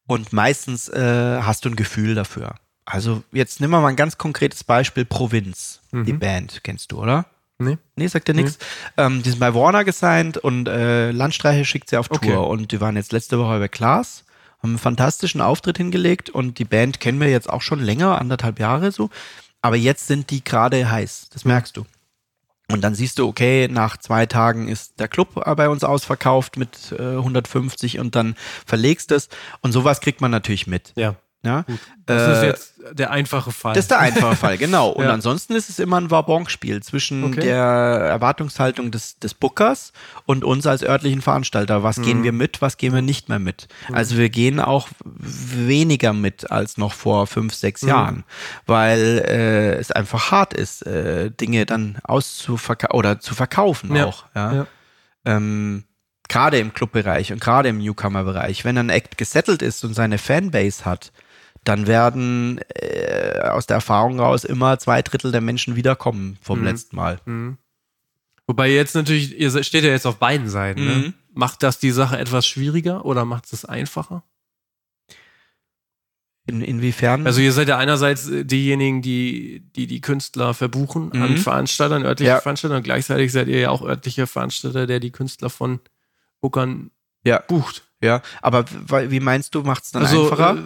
und 0.08 0.34
meistens 0.34 0.90
äh, 0.90 1.40
hast 1.42 1.66
du 1.66 1.70
ein 1.70 1.76
Gefühl 1.76 2.16
dafür. 2.16 2.56
Also 2.86 3.24
jetzt 3.32 3.62
nehmen 3.62 3.72
wir 3.74 3.82
mal 3.82 3.90
ein 3.90 3.96
ganz 3.96 4.18
konkretes 4.18 4.64
Beispiel, 4.64 5.06
Provinz, 5.06 5.82
Mhm. 5.92 6.06
die 6.06 6.14
Band, 6.14 6.62
kennst 6.64 6.92
du, 6.92 7.00
oder? 7.02 7.26
Nee. 7.60 7.78
Nee, 7.96 8.08
sagt 8.08 8.28
dir 8.28 8.34
nichts. 8.34 8.58
Ähm, 8.98 9.22
die 9.22 9.30
sind 9.30 9.40
bei 9.40 9.54
Warner 9.54 9.84
gesigned 9.84 10.38
und 10.38 10.68
äh, 10.68 11.12
Landstreiche 11.12 11.66
schickt 11.66 11.90
sie 11.90 11.98
auf 11.98 12.08
Tour 12.08 12.18
Okay. 12.18 12.36
und 12.36 12.72
die 12.72 12.80
waren 12.82 12.96
jetzt 12.96 13.12
letzte 13.12 13.38
Woche 13.38 13.60
bei 13.60 13.68
Klaas 13.68 14.24
haben 14.62 14.72
einen 14.72 14.78
fantastischen 14.80 15.42
Auftritt 15.42 15.78
hingelegt 15.78 16.30
und 16.30 16.60
die 16.60 16.66
Band 16.66 17.00
kennen 17.00 17.20
wir 17.20 17.30
jetzt 17.30 17.50
auch 17.50 17.62
schon 17.62 17.80
länger, 17.80 18.20
anderthalb 18.20 18.60
Jahre 18.60 18.92
so. 18.92 19.10
Aber 19.62 19.76
jetzt 19.76 20.08
sind 20.08 20.30
die 20.32 20.44
gerade 20.44 20.90
heiß, 20.90 21.30
das 21.34 21.46
merkst 21.46 21.78
du. 21.78 21.86
Und 22.72 22.82
dann 22.82 22.94
siehst 22.94 23.18
du, 23.20 23.28
okay, 23.28 23.68
nach 23.70 23.98
zwei 23.98 24.26
Tagen 24.26 24.68
ist 24.68 25.00
der 25.00 25.08
Club 25.08 25.44
bei 25.56 25.70
uns 25.70 25.84
ausverkauft 25.84 26.56
mit 26.56 26.92
äh, 26.92 27.16
150 27.18 28.00
und 28.00 28.16
dann 28.16 28.36
verlegst 28.66 29.12
es. 29.12 29.28
Und 29.62 29.72
sowas 29.72 30.02
kriegt 30.02 30.22
man 30.22 30.30
natürlich 30.30 30.68
mit. 30.68 30.94
Ja. 30.96 31.16
Ja? 31.42 31.64
Das 32.06 32.22
Äh, 32.24 32.32
ist 32.34 32.44
jetzt 32.44 32.74
der 33.00 33.12
einfache 33.12 33.52
Fall. 33.52 33.74
das 33.74 33.86
ist 33.86 33.92
der 33.92 34.00
einfache 34.00 34.36
Fall, 34.36 34.58
genau. 34.58 34.90
Und 34.90 35.06
Ja. 35.06 35.14
ansonsten 35.14 35.56
ist 35.56 35.70
es 35.70 35.80
immer 35.80 35.96
ein 36.00 36.12
Wabonk-Spiel 36.12 36.84
zwischen 36.84 37.24
Okay. 37.24 37.40
der 37.42 37.64
Erwartungshaltung 37.64 38.92
des, 38.92 39.20
des 39.20 39.34
Bookers 39.36 39.94
und 40.26 40.44
uns 40.44 40.68
als 40.68 40.84
örtlichen 40.84 41.22
Veranstalter. 41.22 41.82
Was 41.82 41.98
Mhm. 41.98 42.04
gehen 42.04 42.24
wir 42.24 42.32
mit, 42.34 42.62
was 42.62 42.76
gehen 42.76 42.94
wir 42.94 43.02
nicht 43.02 43.30
mehr 43.30 43.40
mit? 43.40 43.70
Also 43.94 44.18
wir 44.18 44.30
gehen 44.30 44.60
auch 44.60 44.90
weniger 45.06 46.12
mit 46.12 46.52
als 46.52 46.78
noch 46.78 46.92
vor 46.94 47.26
fünf, 47.28 47.54
sechs 47.54 47.84
Mhm. 47.84 47.88
Jahren, 47.90 48.24
weil 48.66 49.00
äh, 49.26 49.74
es 49.76 49.92
einfach 49.92 50.32
hart 50.32 50.54
ist, 50.54 50.86
äh, 50.86 51.32
Dinge 51.32 51.66
dann 51.66 52.00
auszuverkaufen 52.04 52.98
oder 52.98 53.20
zu 53.22 53.34
verkaufen 53.34 53.96
Ja. 53.96 54.06
auch. 54.06 54.26
Ja. 54.36 54.54
Ja. 54.54 54.68
Ähm, 55.26 55.84
gerade 56.28 56.60
im 56.60 56.74
Clubbereich 56.74 57.32
und 57.32 57.42
gerade 57.42 57.70
im 57.70 57.80
Newcomer-Bereich, 57.80 58.64
wenn 58.66 58.78
ein 58.78 58.90
Act 58.90 59.18
gesettelt 59.18 59.62
ist 59.62 59.84
und 59.84 59.94
seine 59.94 60.18
Fanbase 60.18 60.86
hat, 60.86 61.12
dann 61.64 61.88
werden 61.88 62.60
äh, 62.76 63.40
aus 63.42 63.68
der 63.68 63.76
Erfahrung 63.76 64.20
raus 64.20 64.44
immer 64.44 64.80
zwei 64.80 65.02
Drittel 65.02 65.32
der 65.32 65.42
Menschen 65.42 65.76
wiederkommen 65.76 66.38
vom 66.42 66.60
Mhm. 66.60 66.66
letzten 66.66 66.96
Mal. 66.96 67.20
Mhm. 67.26 67.58
Wobei 68.48 68.72
jetzt 68.72 68.96
natürlich, 68.96 69.38
ihr 69.40 69.64
steht 69.64 69.84
ja 69.84 69.92
jetzt 69.92 70.08
auf 70.08 70.18
beiden 70.18 70.50
Seiten. 70.50 70.86
Ne? 70.86 70.96
Mhm. 70.96 71.14
Macht 71.34 71.62
das 71.64 71.78
die 71.80 71.92
Sache 71.92 72.18
etwas 72.18 72.48
schwieriger 72.48 73.06
oder 73.06 73.24
macht 73.26 73.52
es 73.54 73.64
einfacher? 73.66 74.24
In, 76.48 76.62
inwiefern? 76.62 77.28
Also 77.28 77.42
ihr 77.42 77.52
seid 77.54 77.68
ja 77.68 77.78
einerseits 77.78 78.28
äh, 78.28 78.44
diejenigen, 78.44 79.04
die 79.04 79.62
die, 79.76 79.86
die 79.86 80.02
Künstler 80.02 80.56
verbuchen 80.56 81.12
an 81.12 81.34
Mhm. 81.34 81.38
Veranstaltern, 81.38 82.04
örtliche 82.06 82.30
Ja. 82.32 82.40
Veranstalter 82.42 82.78
und 82.78 82.84
gleichzeitig 82.84 83.32
seid 83.32 83.48
ihr 83.50 83.60
ja 83.60 83.70
auch 83.70 83.84
örtliche 83.84 84.26
Veranstalter, 84.26 84.88
der 84.88 85.00
die 85.00 85.12
Künstler 85.12 85.52
von 85.52 85.80
Bookern 86.42 86.90
Ja. 87.24 87.44
bucht. 87.48 87.86
Ja, 88.02 88.22
aber 88.42 88.66
wie 89.10 89.20
meinst 89.20 89.56
du, 89.56 89.62
macht 89.64 89.84
es 89.84 89.92
dann 89.92 90.04
also 90.06 90.24
einfacher? 90.24 90.58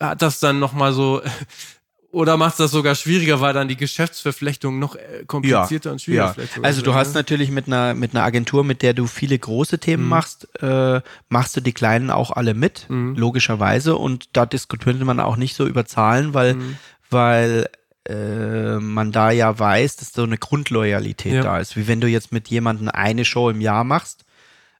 äh, 0.00 0.04
hat 0.04 0.22
das 0.22 0.40
dann 0.40 0.58
nochmal 0.58 0.92
so 0.92 1.22
oder 2.10 2.36
macht 2.36 2.52
es 2.52 2.56
das 2.58 2.70
sogar 2.70 2.94
schwieriger, 2.94 3.40
weil 3.40 3.52
dann 3.52 3.68
die 3.68 3.76
Geschäftsverflechtung 3.76 4.78
noch 4.78 4.96
äh, 4.96 5.24
komplizierter 5.26 5.92
und 5.92 6.00
schwieriger 6.00 6.26
Ja, 6.26 6.32
vielleicht 6.32 6.64
also 6.64 6.80
du 6.82 6.94
hast 6.94 7.14
natürlich 7.14 7.50
mit 7.50 7.66
einer, 7.66 7.94
mit 7.94 8.14
einer 8.14 8.24
Agentur, 8.24 8.64
mit 8.64 8.80
der 8.82 8.94
du 8.94 9.06
viele 9.06 9.38
große 9.38 9.78
Themen 9.78 10.04
Mhm. 10.04 10.08
machst, 10.08 10.48
äh, 10.62 11.00
machst 11.28 11.56
du 11.56 11.60
die 11.60 11.72
kleinen 11.74 12.10
auch 12.10 12.30
alle 12.30 12.54
mit, 12.54 12.86
Mhm. 12.88 13.16
logischerweise. 13.16 13.96
Und 13.96 14.28
da 14.32 14.46
diskutiert 14.46 14.98
man 15.00 15.20
auch 15.20 15.36
nicht 15.36 15.54
so 15.56 15.66
über 15.66 15.84
Zahlen, 15.84 16.32
weil, 16.32 16.54
Mhm. 16.54 16.76
weil 17.10 17.68
äh, 18.08 18.76
man 18.78 19.10
da 19.10 19.32
ja 19.32 19.58
weiß, 19.58 19.96
dass 19.96 20.12
so 20.12 20.22
eine 20.22 20.38
Grundloyalität 20.38 21.32
Ja. 21.34 21.42
da 21.42 21.58
ist. 21.58 21.76
Wie 21.76 21.88
wenn 21.88 22.00
du 22.00 22.06
jetzt 22.06 22.30
mit 22.32 22.46
jemandem 22.48 22.88
eine 22.88 23.24
Show 23.24 23.50
im 23.50 23.60
Jahr 23.60 23.82
machst. 23.84 24.24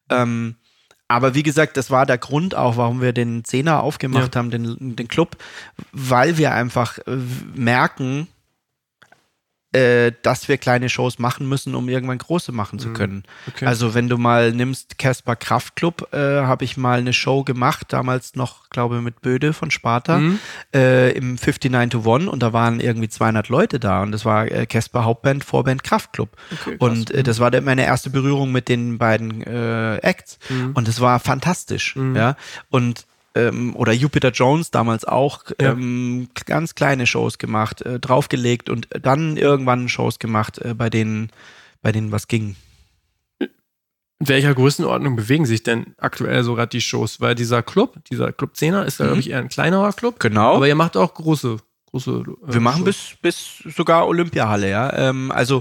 Ähm, 0.08 0.54
aber 1.08 1.34
wie 1.34 1.42
gesagt, 1.42 1.76
das 1.76 1.90
war 1.90 2.06
der 2.06 2.18
Grund 2.18 2.54
auch, 2.54 2.76
warum 2.76 3.00
wir 3.00 3.12
den 3.12 3.44
Zehner 3.44 3.82
aufgemacht 3.82 4.34
Ja. 4.34 4.38
haben, 4.38 4.50
den, 4.50 4.96
den 4.96 5.08
Club, 5.08 5.36
weil 5.92 6.36
wir 6.38 6.52
einfach 6.52 6.98
äh, 7.06 7.16
merken, 7.54 8.28
äh, 9.72 10.12
dass 10.22 10.48
wir 10.48 10.56
kleine 10.58 10.88
Shows 10.88 11.18
machen 11.18 11.48
müssen, 11.48 11.74
um 11.74 11.88
irgendwann 11.88 12.18
große 12.18 12.52
machen 12.52 12.78
zu 12.78 12.88
Mhm. 12.88 12.94
können. 12.94 13.22
Okay. 13.48 13.66
Also 13.66 13.94
wenn 13.94 14.08
du 14.08 14.16
mal 14.16 14.52
nimmst, 14.52 14.96
Casper 14.98 15.36
Kraftclub, 15.36 16.14
äh, 16.14 16.42
habe 16.42 16.64
ich 16.64 16.76
mal 16.76 16.98
eine 17.00 17.12
Show 17.12 17.42
gemacht, 17.44 17.92
damals 17.92 18.36
noch, 18.36 18.70
glaube 18.70 19.00
mit 19.02 19.20
Böde 19.22 19.52
von 19.52 19.70
Sparta, 19.70 20.18
Mhm. 20.18 20.38
äh, 20.74 21.10
im 21.12 21.36
59 21.36 21.90
to 21.90 22.08
One 22.08 22.30
und 22.30 22.42
da 22.42 22.52
waren 22.52 22.80
irgendwie 22.80 23.08
200 23.08 23.48
Leute 23.48 23.78
da 23.80 24.02
und 24.02 24.12
das 24.12 24.24
war 24.24 24.50
äh, 24.50 24.66
Casper 24.66 25.04
Hauptband, 25.04 25.44
Vorband 25.44 25.82
Kraftclub. 25.82 26.30
Okay, 26.52 26.76
und 26.78 27.10
äh, 27.10 27.22
das 27.22 27.40
war 27.40 27.50
meine 27.60 27.84
erste 27.84 28.08
Berührung 28.10 28.52
mit 28.52 28.68
den 28.68 28.98
beiden 28.98 29.42
Acts 30.02 30.38
Mhm. 30.48 30.72
und 30.74 30.88
es 30.88 31.00
war 31.00 31.18
fantastisch, 31.20 31.96
Mhm. 31.96 32.16
ja. 32.16 32.36
Und 32.70 33.06
ähm, 33.36 33.76
oder 33.76 33.92
Jupiter 33.92 34.30
Jones 34.30 34.70
damals 34.70 35.04
auch 35.04 35.44
Ja. 35.60 35.72
ähm, 35.72 36.28
ganz 36.46 36.74
kleine 36.74 37.06
Shows 37.06 37.38
gemacht, 37.38 37.82
äh, 37.82 37.98
draufgelegt 38.00 38.68
und 38.70 38.88
dann 39.00 39.36
irgendwann 39.36 39.88
Shows 39.88 40.18
gemacht, 40.18 40.58
äh, 40.58 40.74
bei 40.74 40.90
denen, 40.90 41.30
bei 41.82 41.92
denen 41.92 42.10
was 42.12 42.26
ging. 42.28 42.56
In 44.18 44.28
welcher 44.28 44.54
Größenordnung 44.54 45.14
bewegen 45.14 45.44
sich 45.44 45.62
denn 45.62 45.94
aktuell 45.98 46.42
so 46.42 46.54
gerade 46.54 46.70
die 46.70 46.80
Shows? 46.80 47.20
Weil 47.20 47.34
dieser 47.34 47.62
Club, 47.62 47.96
dieser 48.08 48.32
Club 48.32 48.52
10er, 48.54 48.84
ist 48.84 48.98
ja, 48.98 49.04
Mhm. 49.04 49.08
glaube 49.08 49.20
ich, 49.20 49.30
eher 49.30 49.38
ein 49.40 49.48
kleinerer 49.50 49.92
Club. 49.92 50.18
Genau. 50.20 50.56
Aber 50.56 50.66
ihr 50.66 50.74
macht 50.74 50.96
auch 50.96 51.12
große, 51.12 51.58
große. 51.90 52.24
äh, 52.48 52.52
Wir 52.54 52.60
machen 52.62 52.86
Shows. 52.86 53.16
bis, 53.20 53.58
bis 53.64 53.74
sogar 53.76 54.06
Olympiahalle, 54.08 54.70
ja. 54.70 54.90
Ähm, 54.94 55.30
also 55.30 55.60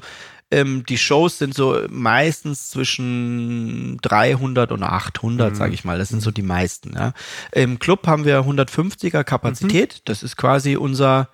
ähm, 0.52 0.86
die 0.88 0.98
Shows 0.98 1.38
sind 1.40 1.54
so 1.56 1.80
meistens 1.90 2.70
zwischen 2.70 3.98
300 4.02 4.72
und 4.72 4.84
800, 4.84 5.52
Mhm. 5.52 5.56
sage 5.56 5.74
ich 5.74 5.84
mal. 5.86 5.98
Das 5.98 6.10
sind 6.10 6.22
so 6.22 6.32
die 6.32 6.42
meisten. 6.44 6.94
Ja. 6.96 7.14
Im 7.52 7.80
Club 7.80 8.06
haben 8.08 8.26
wir 8.26 8.46
150er 8.46 9.24
Kapazität. 9.24 10.02
Das 10.06 10.24
ist 10.24 10.38
quasi 10.38 10.76
unser, 10.76 11.30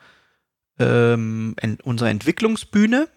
ähm, 0.80 1.56
en, 1.58 1.78
unsere 1.84 2.10
Entwicklungsbühne. 2.10 3.08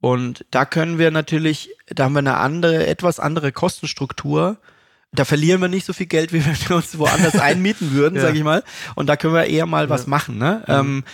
Und 0.00 0.44
da 0.50 0.64
können 0.66 0.98
wir 0.98 1.10
natürlich, 1.10 1.70
da 1.86 2.04
haben 2.04 2.12
wir 2.12 2.18
eine 2.20 2.36
andere, 2.36 2.86
etwas 2.86 3.18
andere 3.18 3.50
Kostenstruktur. 3.52 4.58
Da 5.12 5.24
verlieren 5.24 5.60
wir 5.62 5.68
nicht 5.68 5.86
so 5.86 5.92
viel 5.94 6.06
Geld, 6.06 6.32
wie 6.34 6.44
wenn 6.46 6.56
wir 6.68 6.76
uns 6.76 6.98
woanders 6.98 7.34
einmieten 7.40 7.92
würden, 7.92 8.16
Ja. 8.16 8.22
sag 8.22 8.34
ich 8.34 8.44
mal. 8.44 8.62
Und 8.94 9.06
da 9.08 9.16
können 9.16 9.34
wir 9.34 9.44
eher 9.46 9.66
mal 9.66 9.88
was 9.88 10.02
Ja. 10.02 10.10
machen. 10.10 10.36
Ne? 10.38 10.62
Mhm. 10.66 10.74
Ähm, 10.74 11.04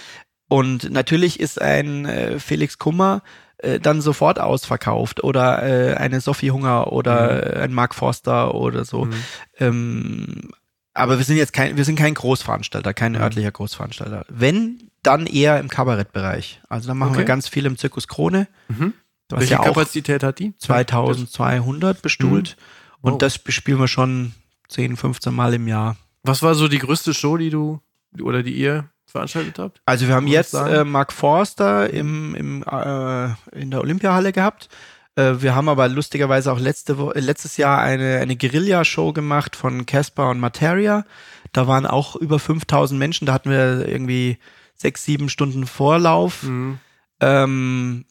und 0.49 0.91
natürlich 0.91 1.41
ist 1.41 1.63
ein 1.63 2.05
äh, 2.05 2.39
Felix 2.39 2.79
Kummer 2.79 3.23
äh, 3.63 3.81
dann 3.81 4.01
sofort 4.01 4.39
ausverkauft 4.41 5.23
oder 5.25 5.63
äh, 5.63 5.95
eine 5.95 6.21
Sophie 6.21 6.51
Hunger 6.51 6.93
oder 6.93 7.57
äh, 7.57 7.63
ein 7.63 7.73
Mark 7.73 7.95
Forster 7.95 8.55
oder 8.55 8.85
so. 8.85 9.07
Mhm. 9.07 9.13
Ähm, 9.59 10.51
aber 10.95 11.17
wir 11.19 11.25
sind 11.25 11.37
jetzt 11.39 11.53
kein, 11.55 11.77
wir 11.77 11.85
sind 11.85 11.97
kein 11.97 12.15
Großveranstalter, 12.15 12.93
kein 12.93 13.13
Mhm. 13.13 13.19
örtlicher 13.23 13.51
Großveranstalter. 13.51 14.27
Wenn, 14.29 14.91
dann 15.03 15.27
eher 15.27 15.59
im 15.59 15.69
Kabarettbereich. 15.69 16.61
Also 16.69 16.87
da 16.89 16.95
machen 16.95 17.15
wir 17.15 17.19
Okay. 17.21 17.27
ganz 17.27 17.49
viel 17.49 17.67
im 17.67 17.77
Zirkus 17.79 18.07
Krone, 18.09 18.47
Mhm. 18.69 18.93
Welche 19.31 19.55
ja 19.55 19.61
auch 19.61 19.65
Kapazität 19.65 20.23
hat 20.23 20.39
die? 20.41 20.53
2200 20.59 22.03
bestuhlt. 22.03 22.57
Wow. 23.01 23.13
Und 23.15 23.23
das 23.23 23.39
bespielen 23.39 23.79
wir 23.81 23.89
schon 23.89 24.33
10, 24.69 24.97
15 24.97 25.33
Mal 25.35 25.55
im 25.55 25.67
Jahr. 25.69 25.97
Was 26.23 26.43
war 26.43 26.55
so 26.55 26.69
die 26.69 26.79
größte 26.79 27.15
Show, 27.15 27.37
die 27.37 27.51
du 27.51 27.81
oder 28.21 28.43
die 28.43 28.53
ihr 28.53 28.91
veranstaltet 29.13 29.59
habt? 29.59 29.81
Also 29.87 30.09
wir 30.09 30.15
haben 30.15 30.27
jetzt 30.27 30.55
äh, 30.55 30.85
Mark 30.85 31.13
Forster 31.13 31.89
im, 31.91 32.35
im, 32.35 32.65
äh, 32.65 33.27
in 33.59 33.71
der 33.71 33.81
Olympiahalle 33.81 34.33
gehabt. 34.33 34.69
Äh, 35.15 35.35
wir 35.39 35.55
haben 35.55 35.69
aber 35.69 35.89
lustigerweise 35.89 36.53
auch 36.53 36.59
letzte 36.59 36.99
Wo 36.99 37.11
äh, 37.11 37.21
letztes 37.21 37.57
Jahr 37.57 37.81
eine, 37.81 38.19
eine 38.19 38.37
Guerilla-Show 38.37 39.13
gemacht 39.13 39.57
von 39.57 39.87
Casper 39.87 40.31
und 40.31 40.41
Materia. 40.41 41.05
Da 41.53 41.67
waren 41.67 41.87
auch 41.87 42.17
über 42.17 42.39
5000 42.39 42.99
Menschen. 42.99 43.27
Da 43.27 43.35
hatten 43.35 43.51
wir 43.51 43.87
irgendwie 43.87 44.39
sechs, 44.75 45.05
sieben 45.05 45.29
Stunden 45.29 45.67
Vorlauf. 45.67 46.43
Mhm. 46.45 46.79
Ähm, 47.21 48.05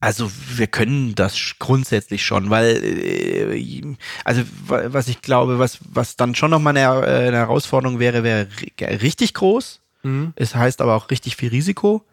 also 0.00 0.30
wir 0.56 0.66
können 0.66 1.14
das 1.14 1.38
grundsätzlich 1.58 2.24
schon, 2.24 2.48
weil 2.50 2.82
äh, 2.82 3.96
also 4.24 4.42
wa- 4.66 4.84
was 4.86 5.08
ich 5.08 5.20
glaube, 5.22 5.58
was 5.58 5.78
was 5.92 6.16
dann 6.16 6.34
schon 6.34 6.50
noch 6.50 6.58
mal 6.60 6.70
eine, 6.76 6.80
äh, 7.06 7.28
eine 7.28 7.36
Herausforderung 7.36 7.98
wäre, 7.98 8.22
wäre 8.22 8.48
ri- 8.78 9.02
richtig 9.02 9.34
groß. 9.34 9.80
Mhm. 10.02 10.32
Es 10.36 10.54
heißt 10.54 10.80
aber 10.80 10.94
auch 10.96 11.10
richtig 11.10 11.36
viel 11.36 11.50
Risiko. 11.50 12.04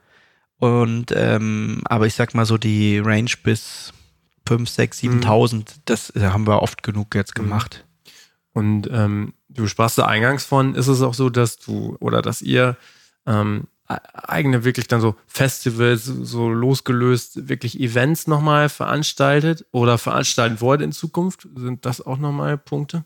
Und 0.59 1.13
ähm, 1.15 1.81
aber 1.85 2.07
ich 2.07 2.15
sag 2.15 2.33
mal 2.33 2.45
so 2.45 2.57
die 2.57 2.97
Range 2.99 3.29
bis 3.43 3.93
5, 4.47 4.67
6, 4.69 4.99
7.000, 5.03 5.65
das 5.85 6.09
äh, 6.15 6.21
haben 6.21 6.47
wir 6.47 6.61
oft 6.63 6.81
genug 6.83 7.13
jetzt 7.15 7.37
Mhm. 7.37 7.43
gemacht. 7.43 7.85
Und 8.53 8.89
ähm, 8.91 9.33
du 9.49 9.67
sprachst 9.67 9.97
da 9.99 10.07
eingangs 10.07 10.43
von, 10.45 10.73
ist 10.73 10.87
es 10.87 11.01
auch 11.03 11.13
so, 11.13 11.29
dass 11.29 11.57
du 11.59 11.95
oder 11.99 12.21
dass 12.23 12.41
ihr 12.41 12.75
ähm, 13.27 13.67
eigene 13.87 14.63
wirklich 14.65 14.87
dann 14.87 15.01
so 15.01 15.15
Festivals, 15.27 16.03
so 16.05 16.49
losgelöst, 16.49 17.47
wirklich 17.47 17.79
Events 17.79 18.27
nochmal 18.27 18.69
veranstaltet 18.69 19.65
oder 19.71 19.97
veranstalten 19.97 20.59
wollt 20.61 20.81
in 20.81 20.91
Zukunft? 20.91 21.47
Sind 21.55 21.85
das 21.85 22.05
auch 22.05 22.17
nochmal 22.17 22.57
Punkte? 22.57 23.03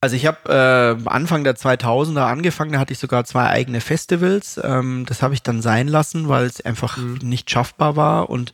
Also 0.00 0.16
ich 0.16 0.26
habe 0.26 0.98
äh, 1.06 1.08
Anfang 1.08 1.44
der 1.44 1.56
2000er 1.56 2.26
angefangen, 2.26 2.72
da 2.72 2.78
hatte 2.78 2.92
ich 2.92 2.98
sogar 2.98 3.24
zwei 3.24 3.48
eigene 3.48 3.80
Festivals. 3.80 4.60
Ähm, 4.62 5.06
das 5.06 5.22
habe 5.22 5.32
ich 5.32 5.42
dann 5.42 5.62
sein 5.62 5.88
lassen, 5.88 6.28
weil 6.28 6.44
es 6.44 6.60
einfach 6.60 6.98
Mhm. 6.98 7.20
nicht 7.22 7.50
schaffbar 7.50 7.96
war 7.96 8.28
und 8.28 8.52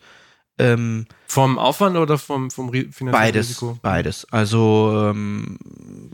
ähm, 0.59 1.07
Vom 1.27 1.59
Aufwand 1.59 1.97
oder 1.97 2.19
vom, 2.19 2.51
vom 2.51 2.71
finanziellen 2.71 3.11
beides, 3.13 3.49
Risiko? 3.49 3.79
beides. 3.83 4.27
Also 4.31 5.09
ähm, 5.11 5.59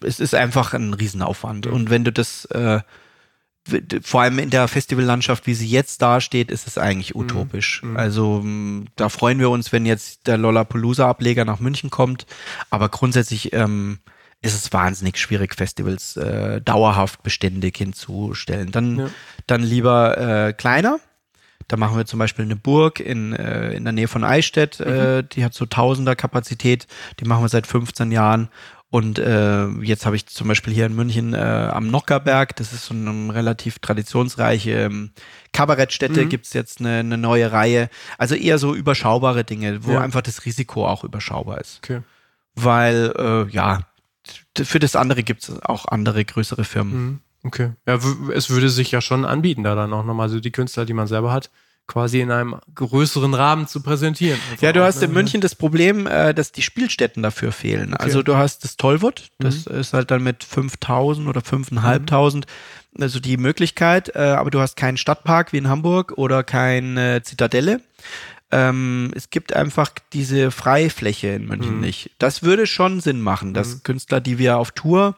es 0.03 0.21
ist 0.21 0.35
einfach 0.35 0.73
ein 0.73 0.95
Riesenaufwand. 0.95 1.67
Mhm. 1.67 1.73
Und 1.73 1.91
wenn 1.91 2.05
du 2.05 2.13
das 2.13 2.45
äh, 2.47 2.81
vor 4.03 4.23
allem 4.23 4.39
in 4.39 4.51
der 4.51 4.69
Festivallandschaft, 4.69 5.47
wie 5.47 5.55
sie 5.55 5.67
jetzt 5.67 6.03
dasteht, 6.03 6.51
ist 6.51 6.67
es 6.67 6.79
eigentlich 6.79 7.15
utopisch. 7.15 7.83
Mhm. 7.83 7.97
Also 7.97 8.41
m, 8.43 8.87
da 8.97 9.09
freuen 9.09 9.39
wir 9.39 9.51
uns, 9.51 9.73
wenn 9.73 9.87
jetzt 9.87 10.27
der 10.27 10.39
Lollapalooza-Ableger 10.39 11.45
nach 11.45 11.61
München 11.61 11.91
kommt. 11.91 12.27
Aber 12.71 12.89
grundsätzlich 12.89 13.53
ähm, 13.53 13.99
ist 14.43 14.55
es 14.55 14.73
wahnsinnig 14.73 15.19
schwierig, 15.19 15.55
Festivals 15.55 16.17
äh, 16.17 16.61
dauerhaft 16.61 17.23
beständig 17.23 17.77
hinzustellen. 17.77 18.71
Dann, 18.71 18.99
ja. 18.99 19.11
dann 19.47 19.63
lieber 19.63 20.19
äh, 20.19 20.53
kleiner. 20.53 21.01
Da 21.69 21.77
machen 21.77 21.97
wir 21.97 22.07
zum 22.07 22.21
Beispiel 22.21 22.45
eine 22.45 22.55
Burg 22.55 23.01
in, 23.01 23.33
äh, 23.33 23.73
in 23.73 23.83
der 23.83 23.93
Nähe 23.93 24.07
von 24.07 24.23
Eichstätt, 24.23 24.79
mhm. 24.79 24.87
äh, 24.87 25.23
die 25.25 25.45
hat 25.45 25.53
so 25.53 25.67
Tausender 25.67 26.15
Kapazität, 26.15 26.87
die 27.19 27.25
machen 27.25 27.43
wir 27.43 27.49
seit 27.49 27.67
15 27.67 28.13
Jahren. 28.13 28.49
Und 28.89 29.19
äh, 29.19 29.67
jetzt 29.83 30.07
habe 30.07 30.15
ich 30.15 30.27
zum 30.27 30.47
Beispiel 30.47 30.73
hier 30.73 30.87
in 30.87 30.95
München 30.95 31.35
äh, 31.35 31.39
am 31.39 31.91
Nockerberg, 31.91 32.55
das 32.57 32.73
ist 32.73 32.87
so 32.87 32.95
eine 32.95 33.35
relativ 33.35 33.81
traditionsreiche 33.81 34.71
ähm, 34.71 35.11
Kabarettstätte, 35.53 36.25
mhm. 36.25 36.29
gibt 36.29 36.47
es 36.47 36.53
jetzt 36.53 36.81
eine, 36.81 37.01
eine 37.01 37.19
neue 37.19 37.51
Reihe. 37.51 37.91
Also 38.17 38.37
eher 38.37 38.59
so 38.59 38.75
überschaubare 38.75 39.43
Dinge, 39.43 39.85
wo 39.85 39.93
ja. 39.93 40.01
einfach 40.01 40.23
das 40.23 40.45
Risiko 40.45 40.87
auch 40.87 41.03
überschaubar 41.03 41.61
ist. 41.61 41.81
Okay. 41.83 42.03
Weil, 42.55 43.13
äh, 43.19 43.51
ja, 43.51 43.81
für 44.57 44.79
das 44.79 44.95
andere 44.95 45.25
gibt 45.25 45.43
es 45.43 45.63
auch 45.63 45.87
andere 45.87 46.25
größere 46.25 46.65
Firmen. 46.65 47.05
Mhm. 47.05 47.21
Okay. 47.43 47.73
Ja, 47.87 47.99
es 48.33 48.51
würde 48.51 48.69
sich 48.71 48.91
ja 48.93 49.01
schon 49.01 49.25
anbieten, 49.25 49.63
da 49.63 49.75
dann 49.75 49.93
auch 49.93 50.05
nochmal 50.05 50.29
so 50.29 50.41
die 50.41 50.51
Künstler, 50.51 50.85
die 50.85 50.95
man 50.95 51.07
selber 51.07 51.33
hat, 51.33 51.51
quasi 51.87 52.21
in 52.21 52.31
einem 52.31 52.57
größeren 52.75 53.35
Rahmen 53.35 53.67
zu 53.69 53.83
präsentieren. 53.83 54.41
Ja, 54.61 54.73
du 54.73 54.83
hast 54.83 55.03
in 55.03 55.13
München 55.13 55.41
das 55.41 55.55
Problem, 55.55 56.07
äh, 56.07 56.35
dass 56.35 56.53
die 56.53 56.63
Spielstätten 56.63 57.23
dafür 57.23 57.53
fehlen. 57.53 57.95
Okay. 57.95 58.03
Also 58.03 58.23
du 58.23 58.37
hast 58.37 58.65
das 58.65 58.77
Tollwood, 58.77 59.31
das 59.39 59.67
mhm. 59.67 59.77
ist 59.77 59.93
halt 59.93 60.11
dann 60.11 60.23
mit 60.23 60.45
5000 60.45 61.29
oder 61.29 61.41
5500, 61.41 62.35
mhm. 62.35 63.03
also 63.03 63.21
die 63.21 63.37
Möglichkeit, 63.37 64.15
äh, 64.15 64.19
aber 64.19 64.51
du 64.51 64.61
hast 64.61 64.77
keinen 64.77 64.97
Stadtpark 64.97 65.53
wie 65.53 65.59
in 65.59 65.69
Hamburg 65.69 66.13
oder 66.17 66.43
keine 66.43 67.23
Zitadelle. 67.23 67.81
Ähm, 68.51 69.13
es 69.15 69.31
gibt 69.31 69.55
einfach 69.55 69.91
diese 70.13 70.51
Freifläche 70.51 71.29
in 71.29 71.47
München 71.47 71.77
mhm. 71.77 71.81
nicht. 71.81 72.11
Das 72.19 72.43
würde 72.43 72.67
schon 72.67 73.01
Sinn 73.01 73.21
machen, 73.21 73.55
dass 73.55 73.77
mhm. 73.77 73.83
Künstler, 73.83 74.21
die 74.21 74.39
wir 74.39 74.59
auf 74.59 74.71
Tour, 74.71 75.17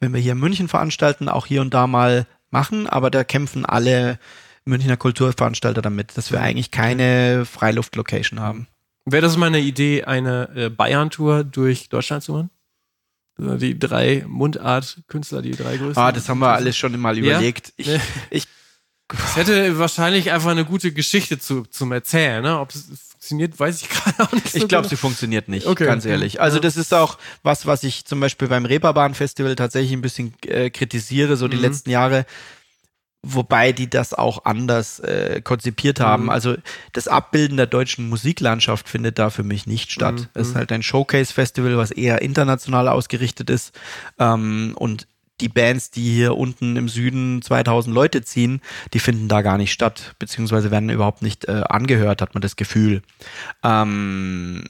wenn 0.00 0.12
wir 0.12 0.20
hier 0.20 0.32
in 0.32 0.38
München 0.38 0.68
veranstalten, 0.68 1.28
auch 1.28 1.46
hier 1.46 1.60
und 1.60 1.72
da 1.72 1.86
mal 1.86 2.26
machen, 2.50 2.86
aber 2.86 3.10
da 3.10 3.24
kämpfen 3.24 3.66
alle 3.66 4.18
Münchner 4.64 4.96
Kulturveranstalter 4.96 5.82
damit, 5.82 6.16
dass 6.16 6.32
wir 6.32 6.40
eigentlich 6.40 6.70
keine 6.70 7.44
Freiluft-Location 7.44 8.40
haben. 8.40 8.66
Wäre 9.04 9.22
das 9.22 9.36
mal 9.36 9.46
eine 9.46 9.60
Idee, 9.60 10.04
eine 10.04 10.48
äh, 10.54 10.70
Bayern-Tour 10.70 11.44
durch 11.44 11.88
Deutschland 11.88 12.22
zu 12.22 12.32
machen? 12.32 12.50
Die 13.36 13.78
drei 13.78 14.24
Mundart-Künstler, 14.26 15.42
die 15.42 15.50
drei 15.50 15.76
größten. 15.76 16.02
Ah, 16.02 16.12
das 16.12 16.28
haben 16.28 16.38
wir 16.38 16.52
alles 16.52 16.76
schon 16.76 16.98
mal 17.00 17.18
überlegt. 17.18 17.72
Ja? 17.76 17.98
Ich, 18.30 18.46
es 19.12 19.36
hätte 19.36 19.78
wahrscheinlich 19.78 20.30
einfach 20.30 20.50
eine 20.50 20.64
gute 20.64 20.92
Geschichte 20.92 21.38
zu, 21.38 21.64
zum 21.64 21.92
Erzählen. 21.92 22.42
Ne? 22.42 22.58
Ob 22.58 22.70
es 22.70 22.86
funktioniert, 23.10 23.58
weiß 23.58 23.82
ich 23.82 23.88
gerade 23.90 24.22
auch 24.22 24.32
nicht. 24.32 24.50
So 24.50 24.58
ich 24.58 24.68
glaube, 24.68 24.88
sie 24.88 24.96
funktioniert 24.96 25.48
nicht, 25.48 25.66
okay. 25.66 25.84
ganz 25.84 26.04
ehrlich. 26.04 26.40
Also 26.40 26.58
das 26.58 26.76
ist 26.76 26.94
auch 26.94 27.18
was, 27.42 27.66
was 27.66 27.82
ich 27.82 28.04
zum 28.04 28.20
Beispiel 28.20 28.48
beim 28.48 28.64
Reeperbahn 28.64 29.14
Festival 29.14 29.56
tatsächlich 29.56 29.92
ein 29.92 30.00
bisschen 30.00 30.32
äh, 30.46 30.70
kritisiere, 30.70 31.36
so 31.36 31.48
die 31.48 31.56
mhm. 31.56 31.62
letzten 31.62 31.90
Jahre. 31.90 32.24
Wobei 33.26 33.72
die 33.72 33.88
das 33.88 34.12
auch 34.12 34.44
anders 34.44 35.00
äh, 35.00 35.40
konzipiert 35.42 35.98
haben. 35.98 36.24
Mhm. 36.24 36.30
Also 36.30 36.56
das 36.92 37.08
Abbilden 37.08 37.56
der 37.56 37.66
deutschen 37.66 38.08
Musiklandschaft 38.08 38.88
findet 38.88 39.18
da 39.18 39.30
für 39.30 39.42
mich 39.42 39.66
nicht 39.66 39.90
statt. 39.90 40.14
Mhm. 40.14 40.26
Es 40.34 40.48
ist 40.48 40.56
halt 40.56 40.70
ein 40.72 40.82
Showcase-Festival, 40.82 41.78
was 41.78 41.90
eher 41.90 42.20
international 42.22 42.88
ausgerichtet 42.88 43.48
ist. 43.48 43.72
Ähm, 44.18 44.74
und 44.76 45.06
die 45.40 45.48
Bands, 45.48 45.90
die 45.90 46.14
hier 46.14 46.36
unten 46.36 46.76
im 46.76 46.88
Süden 46.88 47.42
2000 47.42 47.94
Leute 47.94 48.22
ziehen, 48.22 48.60
die 48.92 49.00
finden 49.00 49.28
da 49.28 49.42
gar 49.42 49.58
nicht 49.58 49.72
statt, 49.72 50.14
beziehungsweise 50.18 50.70
werden 50.70 50.90
überhaupt 50.90 51.22
nicht 51.22 51.46
äh, 51.46 51.62
angehört, 51.68 52.22
hat 52.22 52.34
man 52.34 52.42
das 52.42 52.56
Gefühl. 52.56 53.02
Ähm, 53.64 54.64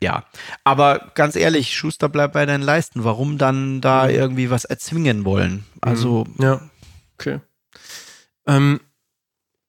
ja, 0.00 0.24
aber 0.62 1.10
ganz 1.14 1.34
ehrlich, 1.34 1.76
Schuster 1.76 2.08
bleibt 2.08 2.34
bei 2.34 2.46
deinen 2.46 2.62
Leisten. 2.62 3.02
Warum 3.02 3.36
dann 3.36 3.80
da 3.80 4.04
mhm. 4.04 4.10
irgendwie 4.10 4.50
was 4.50 4.64
erzwingen 4.64 5.24
wollen? 5.24 5.64
Also. 5.80 6.24
Mhm. 6.36 6.44
Ja, 6.44 6.60
okay. 7.18 7.40
Ähm, 8.48 8.80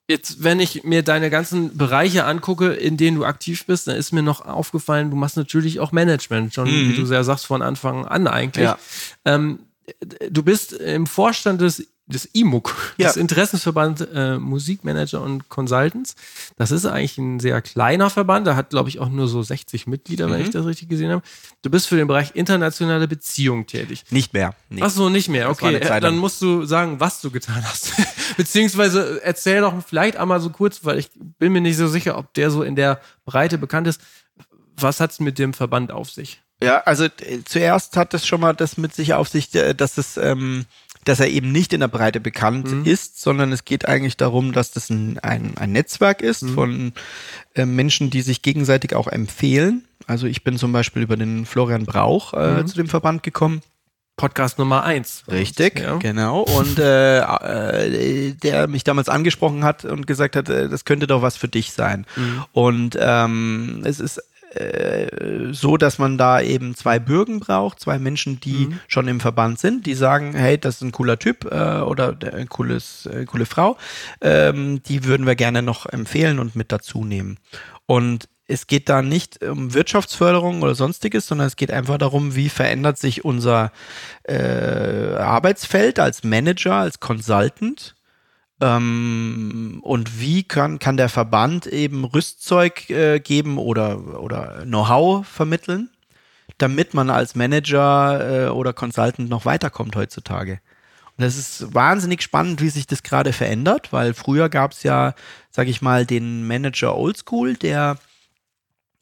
jetzt, 0.10 0.44
wenn 0.44 0.60
ich 0.60 0.84
mir 0.84 1.04
deine 1.04 1.30
ganzen 1.30 1.78
Bereiche 1.78 2.26
angucke, 2.26 2.74
in 2.74 2.98
denen 2.98 3.18
du 3.18 3.26
aktiv 3.26 3.66
bist, 3.66 3.88
dann 3.88 3.96
ist 3.96 4.12
mir 4.12 4.24
noch 4.24 4.42
aufgefallen, 4.42 5.12
du 5.12 5.16
machst 5.16 5.38
natürlich 5.38 5.80
auch 5.80 5.92
Management, 5.92 6.54
schon 6.54 6.70
mhm. 6.70 6.90
wie 6.90 6.96
du 6.96 7.06
sehr 7.06 7.24
sagst, 7.24 7.46
von 7.46 7.62
Anfang 7.62 8.06
an 8.06 8.28
eigentlich. 8.28 8.66
Ja. 8.66 8.80
Ähm, 9.26 9.60
du 10.30 10.44
bist 10.44 10.74
im 10.74 11.06
Vorstand 11.06 11.62
des 11.62 11.88
des 12.10 12.26
IMUC, 12.26 12.76
ja. 12.98 13.08
des 13.08 13.18
Interessensverband 13.18 14.08
äh, 14.14 14.38
Musikmanager 14.38 15.22
und 15.22 15.48
Consultants. 15.50 16.16
Das 16.58 16.72
ist 16.72 16.86
eigentlich 16.86 17.18
ein 17.18 17.40
sehr 17.40 17.62
kleiner 17.62 18.10
Verband, 18.10 18.48
der 18.48 18.56
hat, 18.56 18.72
glaube 18.72 18.90
ich, 18.90 19.00
auch 19.00 19.10
nur 19.10 19.28
so 19.28 19.44
60 19.44 19.88
Mitglieder, 19.88 20.28
mhm. 20.28 20.32
wenn 20.32 20.42
ich 20.42 20.50
das 20.50 20.66
richtig 20.66 20.90
gesehen 20.90 21.12
habe. 21.12 21.22
Du 21.62 21.70
bist 21.70 21.88
für 21.88 21.98
den 21.98 22.08
Bereich 22.08 22.32
internationale 22.34 23.08
Beziehungen 23.08 23.68
tätig. 23.68 24.06
Nicht 24.10 24.34
mehr. 24.34 24.56
Nee. 24.70 24.82
Ach 24.84 24.90
so, 24.90 25.10
nicht 25.10 25.30
mehr. 25.30 25.50
Okay, 25.50 25.80
dann 25.80 26.18
musst 26.18 26.42
du 26.42 26.66
sagen, 26.66 27.00
was 27.00 27.22
du 27.22 27.30
getan 27.30 27.64
hast. 27.64 27.94
Beziehungsweise 28.38 29.22
erzähl 29.24 29.62
doch 29.62 29.74
vielleicht 29.86 30.18
einmal 30.18 30.40
so 30.40 30.50
kurz, 30.50 30.84
weil 30.86 30.98
ich 30.98 31.12
bin 31.38 31.54
mir 31.54 31.62
nicht 31.62 31.78
so 31.78 31.88
sicher, 31.88 32.18
ob 32.18 32.34
der 32.34 32.50
so 32.50 32.64
in 32.64 32.76
der 32.76 33.00
Breite 33.26 33.58
bekannt 33.58 33.88
ist. 33.88 34.02
Was 34.78 35.00
hat 35.00 35.12
es 35.12 35.20
mit 35.20 35.38
dem 35.38 35.54
Verband 35.54 35.92
auf 35.92 36.10
sich? 36.10 36.42
Ja, 36.62 36.82
also 36.82 37.06
äh, 37.06 37.44
zuerst 37.46 37.96
hat 37.96 38.14
es 38.14 38.28
schon 38.28 38.42
mal 38.42 38.54
das 38.54 38.78
mit 38.78 38.94
sich 38.94 39.14
auf 39.14 39.30
sich, 39.30 39.54
äh, 39.56 39.74
dass 39.74 39.98
es, 39.98 40.18
ähm, 40.18 40.66
dass 41.06 41.20
er 41.20 41.28
eben 41.28 41.52
nicht 41.52 41.74
in 41.74 41.80
der 41.80 41.88
Breite 41.88 42.20
bekannt 42.20 42.72
mhm. 42.72 42.86
ist, 42.86 43.22
sondern 43.22 43.52
es 43.52 43.66
geht 43.66 43.88
eigentlich 43.88 44.18
darum, 44.18 44.52
dass 44.52 44.72
das 44.72 44.90
ein, 44.90 45.18
ein, 45.20 45.54
ein 45.58 45.72
Netzwerk 45.72 46.22
ist 46.22 46.44
mhm. 46.44 46.54
von 46.54 46.94
äh, 47.56 47.66
Menschen, 47.66 48.10
die 48.10 48.22
sich 48.22 48.42
gegenseitig 48.42 48.96
auch 48.96 49.08
empfehlen. 49.08 49.86
Also 50.08 50.28
ich 50.28 50.44
bin 50.44 50.58
zum 50.58 50.72
Beispiel 50.72 51.04
über 51.04 51.18
den 51.18 51.46
Florian 51.46 51.86
Brauch 51.86 52.34
äh, 52.34 52.62
mhm. 52.62 52.68
zu 52.68 52.76
dem 52.76 52.88
Verband 52.88 53.24
gekommen. 53.24 53.62
Podcast 54.20 54.60
Nummer 54.60 54.84
eins. 54.84 55.24
Richtig, 55.32 55.80
ja. 55.80 55.96
genau. 55.96 56.42
Und 56.42 56.78
äh, 56.78 57.20
äh, 57.20 58.34
der 58.34 58.68
mich 58.68 58.84
damals 58.84 59.08
angesprochen 59.08 59.64
hat 59.64 59.86
und 59.86 60.08
gesagt 60.08 60.36
hat, 60.36 60.50
äh, 60.50 60.68
das 60.68 60.84
könnte 60.84 61.08
doch 61.08 61.22
was 61.22 61.38
für 61.38 61.48
dich 61.48 61.72
sein. 61.72 62.06
Mhm. 62.18 62.44
Und 62.52 62.98
ähm, 63.00 63.82
es 63.86 64.02
ist 64.02 64.22
äh, 64.52 65.54
so, 65.54 65.78
dass 65.78 66.00
man 66.00 66.18
da 66.18 66.42
eben 66.42 66.76
zwei 66.76 67.00
Bürgen 67.00 67.40
braucht, 67.40 67.80
zwei 67.80 68.00
Menschen, 68.00 68.40
die 68.40 68.68
mhm. 68.68 68.80
schon 68.88 69.08
im 69.08 69.20
Verband 69.20 69.60
sind, 69.60 69.86
die 69.86 69.94
sagen, 69.94 70.34
hey, 70.34 70.58
das 70.58 70.76
ist 70.76 70.82
ein 70.82 70.92
cooler 70.92 71.20
Typ 71.20 71.46
äh, 71.46 71.82
oder 71.82 72.18
ein 72.34 72.50
cooles, 72.50 73.06
äh, 73.06 73.26
coole 73.26 73.46
Frau, 73.46 73.78
ähm, 74.22 74.82
die 74.84 75.04
würden 75.06 75.26
wir 75.26 75.36
gerne 75.36 75.62
noch 75.62 75.86
empfehlen 75.86 76.40
und 76.40 76.56
mit 76.56 76.72
dazu 76.72 77.06
nehmen. 77.06 77.38
Und 77.86 78.28
es 78.48 78.66
geht 78.66 78.90
da 78.90 79.04
nicht 79.04 79.44
um 79.44 79.76
Wirtschaftsförderung 79.76 80.64
oder 80.64 80.74
sonstiges, 80.74 81.28
sondern 81.28 81.48
es 81.48 81.56
geht 81.56 81.72
einfach 81.72 82.00
darum, 82.00 82.36
wie 82.36 82.50
verändert 82.50 82.98
sich 82.98 83.24
unser 83.24 83.72
äh, 84.24 85.14
Arbeitsfeld 85.16 86.00
als 86.00 86.24
Manager, 86.24 86.74
als 86.74 87.00
Consultant 87.00 87.96
ähm, 88.62 89.80
und 89.84 90.20
wie 90.20 90.44
kann, 90.44 90.80
kann 90.80 90.98
der 90.98 91.10
Verband 91.10 91.66
eben 91.68 92.04
Rüstzeug 92.06 92.90
äh, 92.90 93.20
geben 93.20 93.58
oder, 93.58 94.22
oder 94.22 94.64
Know-how 94.64 95.26
vermitteln, 95.26 95.90
damit 96.58 96.94
man 96.94 97.10
als 97.10 97.36
Manager 97.36 98.48
äh, 98.48 98.50
oder 98.50 98.74
Consultant 98.74 99.30
noch 99.30 99.46
weiterkommt 99.46 99.96
heutzutage? 99.96 100.60
Und 101.18 101.24
das 101.24 101.38
ist 101.38 101.74
wahnsinnig 101.74 102.22
spannend, 102.22 102.62
wie 102.62 102.70
sich 102.70 102.88
das 102.88 103.04
gerade 103.04 103.34
verändert, 103.34 103.92
weil 103.92 104.14
früher 104.14 104.50
gab 104.50 104.72
es 104.72 104.84
ja, 104.84 105.14
sag 105.52 105.68
ich 105.68 105.82
mal, 105.82 106.06
den 106.06 106.48
Manager 106.48 106.98
Oldschool, 106.98 107.56
der 107.56 107.98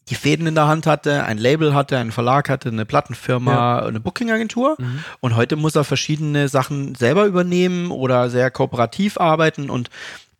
die 0.10 0.16
Fäden 0.16 0.48
in 0.48 0.56
der 0.56 0.68
Hand 0.68 0.88
hatte, 0.88 1.26
ein 1.26 1.38
Label 1.38 1.74
hatte, 1.74 1.98
einen 1.98 2.12
Verlag 2.12 2.50
hatte, 2.50 2.70
eine 2.70 2.86
Plattenfirma, 2.86 3.52
ja. 3.52 3.86
eine 3.86 4.00
Bookingagentur. 4.00 4.76
Mhm. 4.78 5.04
Und 5.20 5.36
heute 5.36 5.56
muss 5.56 5.76
er 5.76 5.84
verschiedene 5.84 6.48
Sachen 6.48 6.96
selber 6.96 7.26
übernehmen 7.26 7.92
oder 7.92 8.30
sehr 8.30 8.50
kooperativ 8.50 9.18
arbeiten. 9.18 9.70
Und 9.70 9.90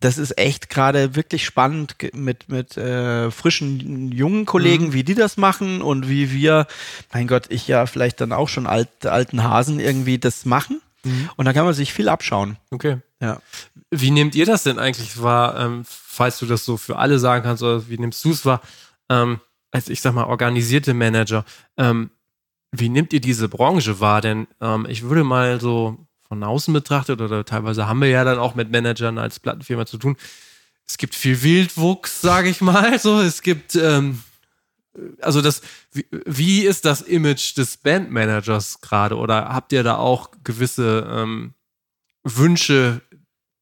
das 0.00 0.16
ist 0.16 0.38
echt 0.38 0.70
gerade 0.70 1.16
wirklich 1.16 1.44
spannend 1.44 1.96
mit, 2.14 2.48
mit 2.48 2.76
äh, 2.76 3.30
frischen, 3.30 4.12
jungen 4.12 4.46
Kollegen, 4.46 4.86
mhm. 4.86 4.92
wie 4.92 5.04
die 5.04 5.14
das 5.14 5.36
machen 5.36 5.82
und 5.82 6.08
wie 6.08 6.32
wir, 6.32 6.66
mein 7.12 7.26
Gott, 7.26 7.46
ich 7.48 7.68
ja 7.68 7.86
vielleicht 7.86 8.20
dann 8.20 8.32
auch 8.32 8.48
schon 8.48 8.66
alt, 8.66 9.06
alten 9.06 9.42
Hasen 9.42 9.80
irgendwie 9.80 10.18
das 10.18 10.44
machen. 10.44 10.80
Mhm. 11.04 11.30
Und 11.36 11.44
da 11.44 11.52
kann 11.52 11.64
man 11.64 11.74
sich 11.74 11.92
viel 11.92 12.08
abschauen. 12.08 12.56
Okay. 12.70 12.98
Ja. 13.20 13.40
Wie 13.90 14.10
nehmt 14.10 14.34
ihr 14.34 14.46
das 14.46 14.62
denn 14.62 14.78
eigentlich 14.78 15.20
wahr, 15.20 15.58
ähm, 15.58 15.84
falls 15.86 16.38
du 16.38 16.46
das 16.46 16.64
so 16.64 16.76
für 16.76 16.96
alle 16.96 17.18
sagen 17.18 17.44
kannst, 17.44 17.62
oder 17.62 17.88
wie 17.88 17.98
nimmst 17.98 18.24
du 18.24 18.30
es 18.30 18.44
wahr? 18.44 18.60
Ähm, 19.08 19.40
als 19.70 19.88
ich 19.88 20.00
sag 20.00 20.14
mal, 20.14 20.24
organisierte 20.24 20.94
Manager. 20.94 21.44
Ähm, 21.76 22.10
wie 22.72 22.88
nimmt 22.88 23.12
ihr 23.12 23.20
diese 23.20 23.48
Branche 23.48 24.00
wahr? 24.00 24.20
Denn 24.20 24.46
ähm, 24.60 24.86
ich 24.88 25.02
würde 25.02 25.24
mal 25.24 25.60
so 25.60 26.06
von 26.28 26.42
außen 26.42 26.74
betrachtet, 26.74 27.20
oder 27.20 27.44
teilweise 27.44 27.88
haben 27.88 28.00
wir 28.00 28.08
ja 28.08 28.24
dann 28.24 28.38
auch 28.38 28.54
mit 28.54 28.70
Managern 28.70 29.18
als 29.18 29.40
Plattenfirma 29.40 29.86
zu 29.86 29.96
tun. 29.96 30.16
Es 30.86 30.98
gibt 30.98 31.14
viel 31.14 31.42
Wildwuchs, 31.42 32.20
sage 32.20 32.48
ich 32.48 32.60
mal. 32.60 32.98
So, 32.98 33.20
es 33.20 33.42
gibt, 33.42 33.74
ähm, 33.74 34.22
also 35.20 35.40
das, 35.40 35.62
wie, 35.92 36.06
wie, 36.26 36.62
ist 36.62 36.84
das 36.84 37.00
Image 37.02 37.56
des 37.56 37.78
Bandmanagers 37.78 38.80
gerade? 38.80 39.16
Oder 39.16 39.48
habt 39.48 39.72
ihr 39.72 39.82
da 39.82 39.96
auch 39.96 40.30
gewisse 40.44 41.08
ähm, 41.10 41.54
Wünsche, 42.24 43.00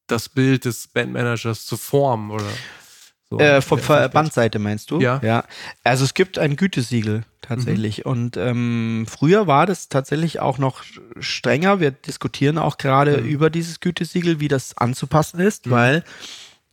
das 0.07 0.29
Bild 0.29 0.65
des 0.65 0.87
Bandmanagers 0.87 1.65
zu 1.65 1.77
formen? 1.77 2.31
Oder? 2.31 2.49
So, 3.29 3.39
Äh, 3.39 3.39
von 3.39 3.47
der 3.49 3.57
öffentlich 3.57 3.85
Verbandseite 3.85 4.59
meinst 4.59 4.89
du? 4.91 4.99
Ja. 5.01 5.19
ja. 5.23 5.43
Also 5.83 6.05
es 6.05 6.13
gibt 6.13 6.39
ein 6.39 6.55
Gütesiegel 6.55 7.23
tatsächlich. 7.41 8.05
Und 8.05 8.37
ähm, 8.37 9.05
früher 9.09 9.47
war 9.47 9.65
das 9.65 9.89
tatsächlich 9.89 10.39
auch 10.39 10.57
noch 10.57 10.83
strenger. 11.19 11.79
Wir 11.79 11.91
diskutieren 11.91 12.57
auch 12.57 12.77
gerade 12.77 13.17
Mhm. 13.17 13.25
über 13.27 13.49
dieses 13.49 13.79
Gütesiegel, 13.79 14.39
wie 14.39 14.47
das 14.47 14.77
anzupassen 14.77 15.39
ist, 15.39 15.69
weil 15.69 16.03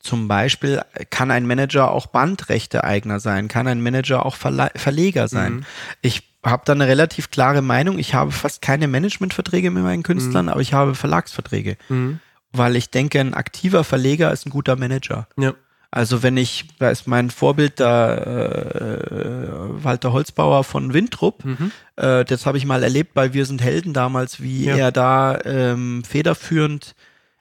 zum 0.01 0.29
Beispiel 0.29 0.83
kann 1.11 1.31
ein 1.31 1.47
Manager 1.47 1.91
auch 1.91 2.07
Bandrechteeigner 2.07 3.21
sein, 3.21 3.49
kann 3.49 3.67
ein 3.67 3.81
Manager 3.83 4.27
auch 4.27 4.37
Verle 4.37 4.71
Verleger 4.77 5.29
sein. 5.29 5.55
Mhm. 5.55 5.65
Ich 6.03 6.23
habe 6.45 6.63
da 6.67 6.73
eine 6.75 6.87
relativ 6.87 7.31
klare 7.31 7.63
Meinung. 7.63 7.99
Ich 7.99 8.13
habe 8.15 8.31
fast 8.31 8.61
keine 8.63 8.87
Managementverträge 8.87 9.71
mit 9.71 9.83
meinen 9.83 10.03
Künstlern, 10.03 10.49
aber 10.51 10.61
ich 10.61 10.75
habe 10.75 10.95
Verlagsverträge. 10.95 11.77
Mhm. 11.89 12.21
Weil 12.53 12.77
ich 12.77 12.91
denke, 12.91 13.19
ein 13.19 13.35
aktiver 13.35 13.83
Verleger 13.83 14.31
ist 14.31 14.47
ein 14.47 14.51
guter 14.51 14.77
Manager. 14.77 15.27
Ja. 15.39 15.55
Also 15.97 16.25
wenn 16.25 16.37
ich, 16.37 16.65
da 16.81 16.91
ist 16.91 17.07
mein 17.07 17.31
Vorbild 17.31 17.79
der 17.79 18.99
äh, 19.01 19.85
Walter 19.85 20.13
Holzbauer 20.13 20.65
von 20.65 20.93
Wintrup, 20.93 21.45
Mhm. 21.45 21.71
äh, 21.95 22.25
das 22.25 22.47
habe 22.47 22.59
ich 22.59 22.67
mal 22.67 22.83
erlebt 22.83 23.15
bei 23.15 23.33
Wir 23.33 23.47
sind 23.47 23.63
Helden 23.63 23.93
damals, 23.93 24.43
wie 24.43 24.65
Ja. 24.65 24.77
er 24.77 24.91
da 24.93 25.39
ähm, 25.45 26.03
federführend 26.03 26.97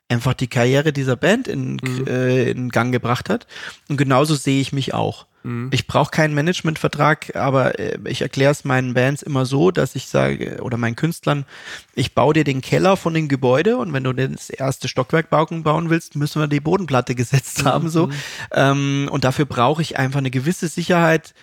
einfach 0.08 0.36
die 0.36 0.48
Karriere 0.48 0.94
dieser 0.94 1.16
Band 1.16 1.48
in, 1.48 1.78
Mhm. 1.84 2.06
äh, 2.08 2.52
in 2.52 2.70
Gang 2.70 2.92
gebracht 2.92 3.28
hat. 3.28 3.48
Und 3.90 3.98
genauso 3.98 4.36
sehe 4.36 4.62
ich 4.62 4.72
mich 4.72 4.94
auch. 4.94 5.26
Mhm. 5.44 5.70
Ich 5.72 5.88
brauche 5.88 6.12
keinen 6.12 6.34
Managementvertrag, 6.34 7.36
aber 7.36 7.78
äh, 7.80 7.98
ich 8.08 8.22
erkläre 8.22 8.52
es 8.52 8.64
meinen 8.64 8.94
Bands 8.94 9.22
immer 9.22 9.46
so, 9.46 9.72
dass 9.72 9.96
ich 9.96 10.08
sage, 10.08 10.60
oder 10.62 10.78
meinen 10.78 10.96
Künstlern, 10.96 11.46
ich 11.94 12.14
baue 12.14 12.34
dir 12.34 12.44
den 12.44 12.62
Keller 12.62 12.98
von 12.98 13.14
dem 13.14 13.28
Gebäude 13.28 13.78
und 13.78 13.94
wenn 13.94 14.04
du 14.04 14.14
das 14.14 14.50
erste 14.50 14.88
Stockwerk 14.88 15.30
bauen, 15.30 15.90
willst, 15.90 16.16
müssen 16.16 16.42
wir 16.42 16.48
die 16.48 16.60
Bodenplatte 16.60 17.14
gesetzt 17.16 17.66
haben. 17.66 17.90
so. 17.90 18.10
Ähm, 18.52 19.08
und 19.12 19.24
dafür 19.24 19.46
brauche 19.46 19.82
ich 19.82 19.98
einfach 19.98 20.20
eine 20.20 20.32
gewisse 20.32 20.68
Sicherheit, 20.68 21.34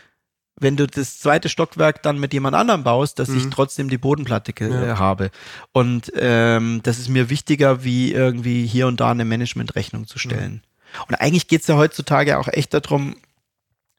wenn 0.63 0.77
du 0.77 0.87
das 0.87 1.19
zweite 1.21 1.49
Stockwerk 1.49 2.03
dann 2.03 2.19
mit 2.19 2.35
jemand 2.35 2.55
anderem 2.55 2.83
baust, 2.85 3.19
dass 3.19 3.31
ich 3.31 3.47
Mhm. 3.47 3.51
trotzdem 3.51 3.89
die 3.89 3.97
Bodenplatte 3.97 4.53
Ja. 4.61 4.99
habe. 4.99 5.31
Und 5.73 6.13
ähm, 6.17 6.81
das 6.83 6.99
ist 6.99 7.09
mir 7.09 7.31
wichtiger, 7.31 7.83
wie 7.83 8.13
irgendwie 8.13 8.67
hier 8.67 8.87
und 8.87 9.01
da 9.01 9.11
eine 9.11 9.25
Managementrechnung 9.25 10.07
zu 10.07 10.19
stellen. 10.19 10.63
Und 11.09 11.15
eigentlich 11.15 11.49
geht's 11.49 11.67
ja 11.67 11.77
heutzutage 11.77 12.37
auch 12.39 12.49
echt 12.49 12.75
darum, 12.75 13.17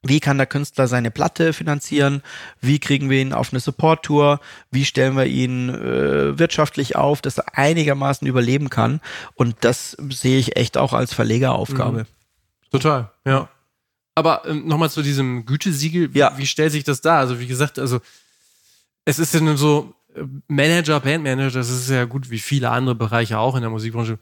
wie 0.04 0.18
kann 0.20 0.36
der 0.36 0.46
Künstler 0.46 0.88
seine 0.88 1.10
Platte 1.10 1.52
finanzieren? 1.52 2.22
Wie 2.60 2.78
kriegen 2.80 3.08
wir 3.08 3.20
ihn 3.20 3.32
auf 3.32 3.52
eine 3.52 3.60
Support-Tour? 3.60 4.40
Wie 4.70 4.84
stellen 4.84 5.16
wir 5.16 5.26
ihn 5.26 5.68
äh, 5.68 6.38
wirtschaftlich 6.38 6.96
auf, 6.96 7.22
dass 7.22 7.38
er 7.38 7.56
einigermaßen 7.56 8.26
überleben 8.26 8.68
kann? 8.68 9.00
Und 9.34 9.56
das 9.60 9.96
sehe 10.10 10.38
ich 10.38 10.56
echt 10.56 10.76
auch 10.76 10.92
als 10.92 11.14
Verlegeraufgabe. 11.14 12.06
Total, 12.72 13.10
ja. 13.24 13.48
Aber 14.14 14.42
ähm, 14.46 14.66
nochmal 14.66 14.90
zu 14.90 15.02
diesem 15.02 15.46
Gütesiegel, 15.46 16.12
wie, 16.14 16.18
Ja. 16.18 16.36
wie 16.36 16.46
stellt 16.46 16.72
sich 16.72 16.84
das 16.84 17.00
dar? 17.00 17.18
Also 17.18 17.38
wie 17.38 17.46
gesagt, 17.46 17.78
also 17.78 18.00
es 19.04 19.18
ist 19.18 19.32
ja 19.34 19.40
nur 19.40 19.56
so 19.56 19.94
äh, 20.14 20.22
Manager, 20.48 21.00
Bandmanager, 21.00 21.58
das 21.60 21.70
ist 21.70 21.88
ja 21.90 22.04
gut 22.04 22.28
wie 22.30 22.38
viele 22.40 22.70
andere 22.70 22.94
Bereiche 22.94 23.38
auch 23.38 23.54
in 23.54 23.60
der 23.62 23.70
Musikbranche. 23.70 24.18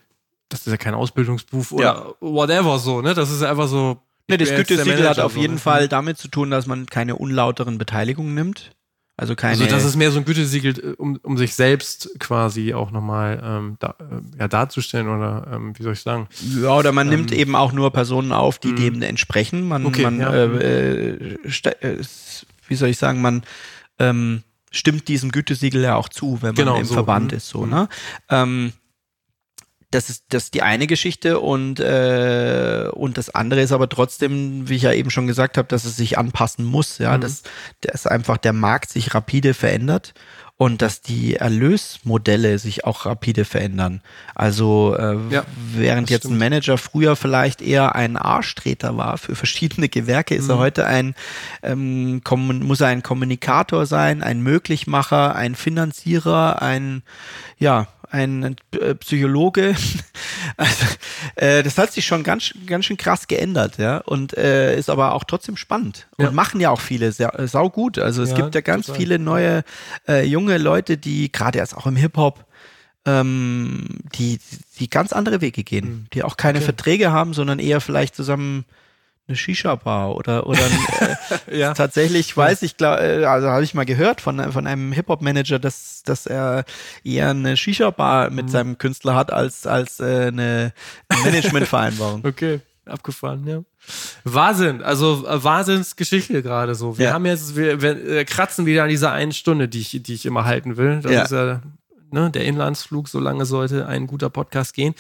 Das 0.49 0.61
ist 0.67 0.71
ja 0.71 0.77
kein 0.77 0.95
Ausbildungsberuf 0.95 1.73
oder 1.73 1.85
Ja. 1.85 2.07
whatever 2.21 2.79
so, 2.79 3.01
ne? 3.01 3.15
Das 3.15 3.31
ist 3.31 3.41
ja 3.43 3.51
einfach 3.51 3.69
so. 3.69 3.99
Ne, 4.31 4.39
das 4.39 4.55
Gütesiegel 4.55 5.09
hat 5.09 5.19
auf 5.19 5.37
jeden? 5.37 5.59
Fall 5.59 5.89
damit 5.89 6.19
zu 6.19 6.29
tun, 6.29 6.51
dass 6.51 6.67
man 6.67 6.87
keine 6.87 7.17
unlauteren 7.17 7.77
Beteiligungen 7.79 8.35
nimmt. 8.35 8.73
Also 9.17 9.35
keine. 9.35 9.51
Also 9.53 9.67
das 9.67 9.85
ist 9.85 9.97
mehr 9.97 10.11
so 10.11 10.19
ein 10.19 10.25
Gütesiegel, 10.25 10.79
äh, 10.79 10.93
um, 10.97 11.19
um 11.23 11.37
sich 11.37 11.55
selbst 11.55 12.09
quasi 12.19 12.73
auch 12.73 12.91
nochmal 12.91 13.39
ähm, 13.45 13.77
da, 13.79 13.95
äh, 13.99 14.39
ja, 14.39 14.49
darzustellen 14.49 15.09
oder 15.09 15.47
ähm, 15.53 15.79
wie 15.79 15.83
soll 15.83 15.93
ich 15.93 16.01
sagen? 16.01 16.27
Ja, 16.63 16.71
oder 16.79 16.93
man 16.93 17.11
nimmt 17.11 17.31
Ähm, 17.31 17.39
eben 17.39 17.55
auch 17.55 17.73
nur 17.73 17.93
Personen 17.93 18.33
auf, 18.33 18.59
die 18.59 18.69
Mhm. 18.73 18.77
dem 18.77 19.03
entsprechen. 19.03 19.69
Man, 19.69 19.85
Okay, 19.85 20.05
man 20.05 20.19
ja. 20.21 20.33
äh, 20.33 20.47
äh, 20.47 21.39
äh, 21.83 21.99
wie 22.67 22.75
soll 22.77 22.89
ich 22.89 22.97
sagen, 22.97 23.21
man 23.21 23.43
ähm, 23.99 24.43
stimmt 24.71 25.07
diesem 25.09 25.33
Gütesiegel 25.33 25.83
ja 25.83 25.97
auch 25.97 26.09
zu, 26.09 26.39
wenn 26.41 26.55
man 26.55 26.55
Genau, 26.55 26.77
im 26.79 26.87
so. 26.87 26.95
Verband 26.95 27.33
Mhm. 27.33 27.37
ist, 27.37 27.49
so, 27.51 27.65
Mhm. 27.67 27.71
ne? 27.71 27.89
Ähm, 28.31 28.73
das 29.91 30.09
ist, 30.11 30.25
das 30.29 30.45
ist 30.45 30.55
die 30.55 30.63
eine 30.63 30.87
Geschichte 30.87 31.41
und, 31.41 31.81
äh, 31.81 32.89
und 32.93 33.19
das 33.19 33.35
andere 33.35 33.61
ist 33.61 33.73
aber 33.73 33.89
trotzdem, 33.89 34.69
wie 34.69 34.77
ich 34.77 34.83
ja 34.83 34.93
eben 34.93 35.11
schon 35.11 35.27
gesagt 35.27 35.59
habe, 35.59 35.69
dass 35.69 35.85
es 35.85 35.97
sich 35.97 36.17
anpassen 36.19 36.65
muss, 36.65 36.99
ja, 36.99 37.17
Mhm. 37.17 37.21
dass, 37.23 37.43
dass 37.81 38.07
einfach 38.07 38.37
der 38.37 38.53
Markt 38.53 38.91
sich 38.91 39.15
rapide 39.15 39.53
verändert 39.55 40.15
und 40.57 40.83
dass 40.83 41.01
die 41.01 41.37
Erlösmodelle 41.37 42.59
sich 42.59 42.85
auch 42.85 43.07
rapide 43.07 43.45
verändern. 43.47 44.03
Also 44.35 44.95
äh, 44.99 45.17
Ja, 45.31 45.45
während 45.75 46.11
jetzt 46.11 46.25
ein 46.25 46.29
stimmt. 46.29 46.39
Manager 46.39 46.77
früher 46.79 47.17
vielleicht 47.17 47.63
eher 47.63 47.95
ein 47.97 48.17
Arschtreter 48.19 48.97
war 48.97 49.17
für 49.19 49.35
verschiedene 49.35 49.89
Gewerke, 49.89 50.35
ist 50.35 50.49
er 50.51 50.57
Mhm. 50.57 50.61
heute 50.61 50.87
ein 50.87 51.15
ähm, 51.63 52.21
muss 52.29 52.81
er 52.83 52.89
ein 52.89 53.03
Kommunikator 53.03 53.87
sein, 53.87 54.23
ein 54.23 54.43
Möglichmacher, 54.43 55.35
ein 55.35 55.55
Finanzierer, 55.55 56.61
ein 56.63 57.03
ja 57.59 57.89
ein 58.11 58.57
äh, 58.81 58.95
Psychologe. 58.97 59.75
Also, 60.57 60.85
äh, 61.37 61.63
das 61.63 61.79
hat 61.79 61.93
sich 61.93 62.05
schon 62.05 62.23
ganz, 62.23 62.53
ganz 62.67 62.85
schön 62.85 62.97
krass 62.97 63.29
geändert, 63.29 63.79
ja. 63.79 63.99
Und 63.99 64.37
äh, 64.37 64.77
ist 64.77 64.91
aber 64.91 65.15
auch 65.15 65.25
trotzdem 65.25 65.57
spannend. 65.57 66.09
Und 66.19 66.25
Ja. 66.27 66.31
machen 66.33 66.61
ja 66.61 66.71
auch 66.71 66.81
viele 66.81 67.13
sehr, 67.13 67.39
äh, 67.39 67.47
sau 67.47 67.71
gut. 67.71 67.99
Also 67.99 68.23
es 68.23 68.31
Ja, 68.31 68.37
gibt 68.37 68.55
ja 68.55 68.61
ganz 68.61 68.87
total. 68.87 69.01
viele 69.01 69.19
neue 69.19 69.63
äh, 70.09 70.25
junge 70.25 70.59
Leute, 70.59 70.99
die 70.99 71.31
gerade 71.33 71.59
jetzt 71.59 71.77
auch 71.77 71.87
im 71.87 71.97
Hip-Hop 71.97 72.45
ähm, 73.07 73.87
die, 74.15 74.39
die 74.79 74.91
ganz 74.91 75.13
andere 75.13 75.41
Wege 75.41 75.65
gehen, 75.65 75.87
Mhm. 75.89 76.07
die 76.15 76.23
auch 76.23 76.37
keine 76.37 76.59
Okay. 76.59 76.65
Verträge 76.67 77.11
haben, 77.13 77.33
sondern 77.33 77.59
eher 77.59 77.81
vielleicht 77.81 78.15
zusammen 78.15 78.65
eine 79.31 79.37
Shisha-Bar 79.37 80.15
oder, 80.17 80.47
oder 80.47 80.61
ein, 80.65 81.09
äh, 81.49 81.59
Ja. 81.59 81.73
tatsächlich 81.73 82.37
weiß 82.37 82.63
ich, 82.63 82.77
glaub, 82.77 82.99
äh, 82.99 83.25
also 83.25 83.49
habe 83.49 83.65
ich 83.65 83.73
mal 83.75 83.87
gehört 83.87 84.21
von, 84.21 84.53
von 84.53 84.67
einem 84.67 84.93
Hip-Hop-Manager, 84.93 85.59
dass, 85.59 86.03
dass 86.05 86.27
er 86.27 86.65
eher 87.05 87.31
eine 87.31 87.57
Shisha-Bar 87.57 88.31
mit 88.31 88.47
Mhm. 88.47 88.51
seinem 88.51 88.79
Künstler 88.79 89.15
hat 89.15 89.33
als, 89.33 89.67
als 89.67 90.01
äh, 90.01 90.27
eine 90.29 90.73
Managementvereinbarung. 91.25 92.23
Okay, 92.27 92.61
abgefahren, 92.87 93.47
ja. 93.47 93.61
Wahnsinn, 94.25 94.83
also 94.83 95.27
äh, 95.27 95.43
Wahnsinnsgeschichte 95.43 96.43
gerade 96.43 96.75
so. 96.75 96.99
Wir 96.99 97.07
Ja. 97.07 97.13
haben 97.15 97.27
jetzt, 97.27 97.57
wir, 97.57 97.81
wir 97.81 98.05
äh, 98.09 98.25
kratzen 98.25 98.67
wieder 98.67 98.83
an 98.83 98.89
dieser 98.89 99.13
einen 99.13 99.33
Stunde, 99.33 99.69
die 99.69 99.81
ich, 99.81 100.03
die 100.03 100.15
ich 100.15 100.27
immer 100.27 100.45
halten 100.45 100.77
will. 100.77 101.01
Das 101.01 101.13
Ja. 101.13 101.23
ist 101.23 101.31
ja, 101.33 101.61
ne, 102.11 102.31
der 102.31 102.45
Inlandsflug, 102.45 103.09
so 103.09 103.21
lange 103.21 103.45
sollte 103.47 103.87
ein 103.87 104.07
guter 104.07 104.29
Podcast 104.31 104.75
gehen. 104.75 104.95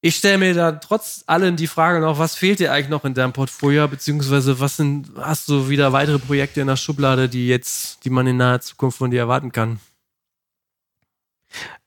Ich 0.00 0.16
stelle 0.16 0.38
mir 0.38 0.54
da 0.54 0.72
trotz 0.72 1.24
allem 1.26 1.56
die 1.56 1.66
Frage 1.66 2.00
noch, 2.00 2.20
was 2.20 2.36
fehlt 2.36 2.60
dir 2.60 2.72
eigentlich 2.72 2.88
noch 2.88 3.04
in 3.04 3.14
deinem 3.14 3.32
Portfolio, 3.32 3.88
beziehungsweise 3.88 4.60
was 4.60 4.76
sind, 4.76 5.10
hast 5.16 5.48
du 5.48 5.68
wieder 5.68 5.92
weitere 5.92 6.20
Projekte 6.20 6.60
in 6.60 6.68
der 6.68 6.76
Schublade, 6.76 7.28
die 7.28 7.48
jetzt, 7.48 8.04
die 8.04 8.10
man 8.10 8.26
in 8.28 8.36
naher 8.36 8.60
Zukunft 8.60 8.98
von 8.98 9.10
dir 9.10 9.20
erwarten 9.20 9.50
kann? 9.50 9.80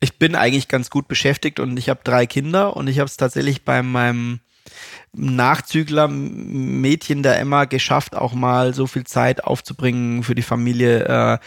Ich 0.01 0.17
bin 0.19 0.35
eigentlich 0.35 0.67
ganz 0.67 0.89
gut 0.89 1.07
beschäftigt 1.07 1.59
und 1.59 1.77
ich 1.77 1.87
habe 1.87 2.01
drei 2.03 2.25
Kinder 2.25 2.75
und 2.75 2.87
ich 2.87 2.99
habe 2.99 3.07
es 3.07 3.15
tatsächlich 3.15 3.63
bei 3.63 3.81
meinem 3.81 4.41
Nachzügler 5.13 6.07
Mädchen 6.07 7.23
der 7.23 7.39
Emma 7.39 7.65
geschafft, 7.65 8.15
auch 8.15 8.33
mal 8.33 8.73
so 8.73 8.87
viel 8.87 9.03
Zeit 9.03 9.43
aufzubringen 9.43 10.23
für 10.23 10.35
die 10.35 10.41
Familie, 10.41 11.05
äh, 11.05 11.37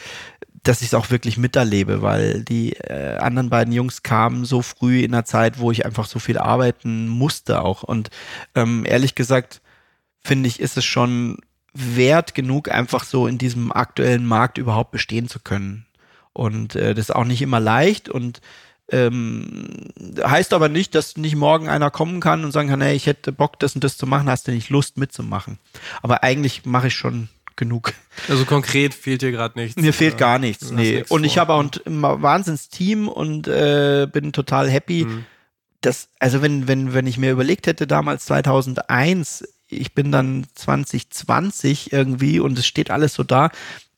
dass 0.64 0.80
ich 0.80 0.88
es 0.88 0.94
auch 0.94 1.10
wirklich 1.10 1.36
miterlebe, 1.36 2.02
weil 2.02 2.42
die 2.42 2.72
äh, 2.72 3.16
anderen 3.18 3.50
beiden 3.50 3.72
Jungs 3.72 4.02
kamen 4.02 4.44
so 4.44 4.62
früh 4.62 5.02
in 5.02 5.14
einer 5.14 5.24
Zeit, 5.24 5.58
wo 5.58 5.70
ich 5.70 5.84
einfach 5.84 6.06
so 6.06 6.18
viel 6.18 6.38
arbeiten 6.38 7.06
musste 7.06 7.62
auch. 7.62 7.82
Und 7.82 8.10
ähm, 8.54 8.84
ehrlich 8.86 9.14
gesagt, 9.14 9.60
finde 10.24 10.48
ich, 10.48 10.60
ist 10.60 10.76
es 10.76 10.84
schon 10.84 11.38
wert 11.74 12.34
genug, 12.34 12.70
einfach 12.70 13.04
so 13.04 13.26
in 13.26 13.36
diesem 13.36 13.72
aktuellen 13.72 14.24
Markt 14.24 14.58
überhaupt 14.58 14.90
bestehen 14.90 15.28
zu 15.28 15.38
können. 15.38 15.86
Und 16.32 16.74
äh, 16.76 16.94
das 16.94 17.10
ist 17.10 17.14
auch 17.14 17.24
nicht 17.24 17.42
immer 17.42 17.60
leicht 17.60 18.08
und 18.08 18.40
ähm, 18.90 19.88
heißt 20.22 20.52
aber 20.52 20.68
nicht, 20.68 20.94
dass 20.94 21.16
nicht 21.16 21.36
morgen 21.36 21.68
einer 21.68 21.90
kommen 21.90 22.20
kann 22.20 22.44
und 22.44 22.52
sagen 22.52 22.68
kann, 22.68 22.80
hey, 22.80 22.94
ich 22.94 23.06
hätte 23.06 23.32
Bock, 23.32 23.58
das 23.58 23.74
und 23.74 23.84
das 23.84 23.96
zu 23.96 24.06
machen, 24.06 24.28
hast 24.28 24.48
du 24.48 24.52
nicht 24.52 24.70
Lust 24.70 24.98
mitzumachen. 24.98 25.58
Aber 26.02 26.22
eigentlich 26.22 26.64
mache 26.64 26.88
ich 26.88 26.94
schon 26.94 27.28
genug. 27.56 27.92
Also 28.28 28.44
konkret 28.44 28.94
fehlt 28.94 29.22
dir 29.22 29.32
gerade 29.32 29.58
nichts. 29.58 29.80
Mir 29.80 29.92
fehlt 29.92 30.18
gar 30.18 30.38
nichts. 30.38 30.70
Nee. 30.70 30.96
nichts 30.96 31.10
Und 31.10 31.24
ich 31.24 31.38
habe 31.38 31.52
auch 31.52 31.60
ein, 31.60 31.70
ein 31.86 32.02
Wahnsinns-Team 32.02 33.08
und 33.08 33.48
äh, 33.48 34.06
bin 34.10 34.32
total 34.32 34.70
happy. 34.70 35.04
Mhm. 35.04 35.24
Das, 35.80 36.08
also 36.18 36.40
wenn, 36.42 36.66
wenn, 36.68 36.94
wenn 36.94 37.06
ich 37.06 37.18
mir 37.18 37.30
überlegt 37.32 37.66
hätte, 37.66 37.86
damals 37.86 38.24
2001, 38.26 39.46
ich 39.68 39.94
bin 39.94 40.12
dann 40.12 40.46
2020 40.54 41.92
irgendwie 41.92 42.40
und 42.40 42.58
es 42.58 42.66
steht 42.66 42.90
alles 42.90 43.14
so 43.14 43.22
da, 43.22 43.50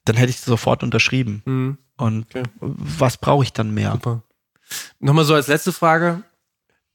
dann 0.04 0.16
hätte 0.16 0.30
ich 0.30 0.40
sofort 0.40 0.82
unterschrieben. 0.82 1.42
Mhm. 1.44 1.78
Und 1.96 2.26
Okay. 2.34 2.42
was 2.60 3.16
brauche 3.16 3.44
ich 3.44 3.52
dann 3.52 3.72
mehr? 3.72 3.92
Super. 3.92 4.22
Nochmal 4.98 5.24
so 5.24 5.34
als 5.34 5.46
letzte 5.46 5.72
Frage. 5.72 6.22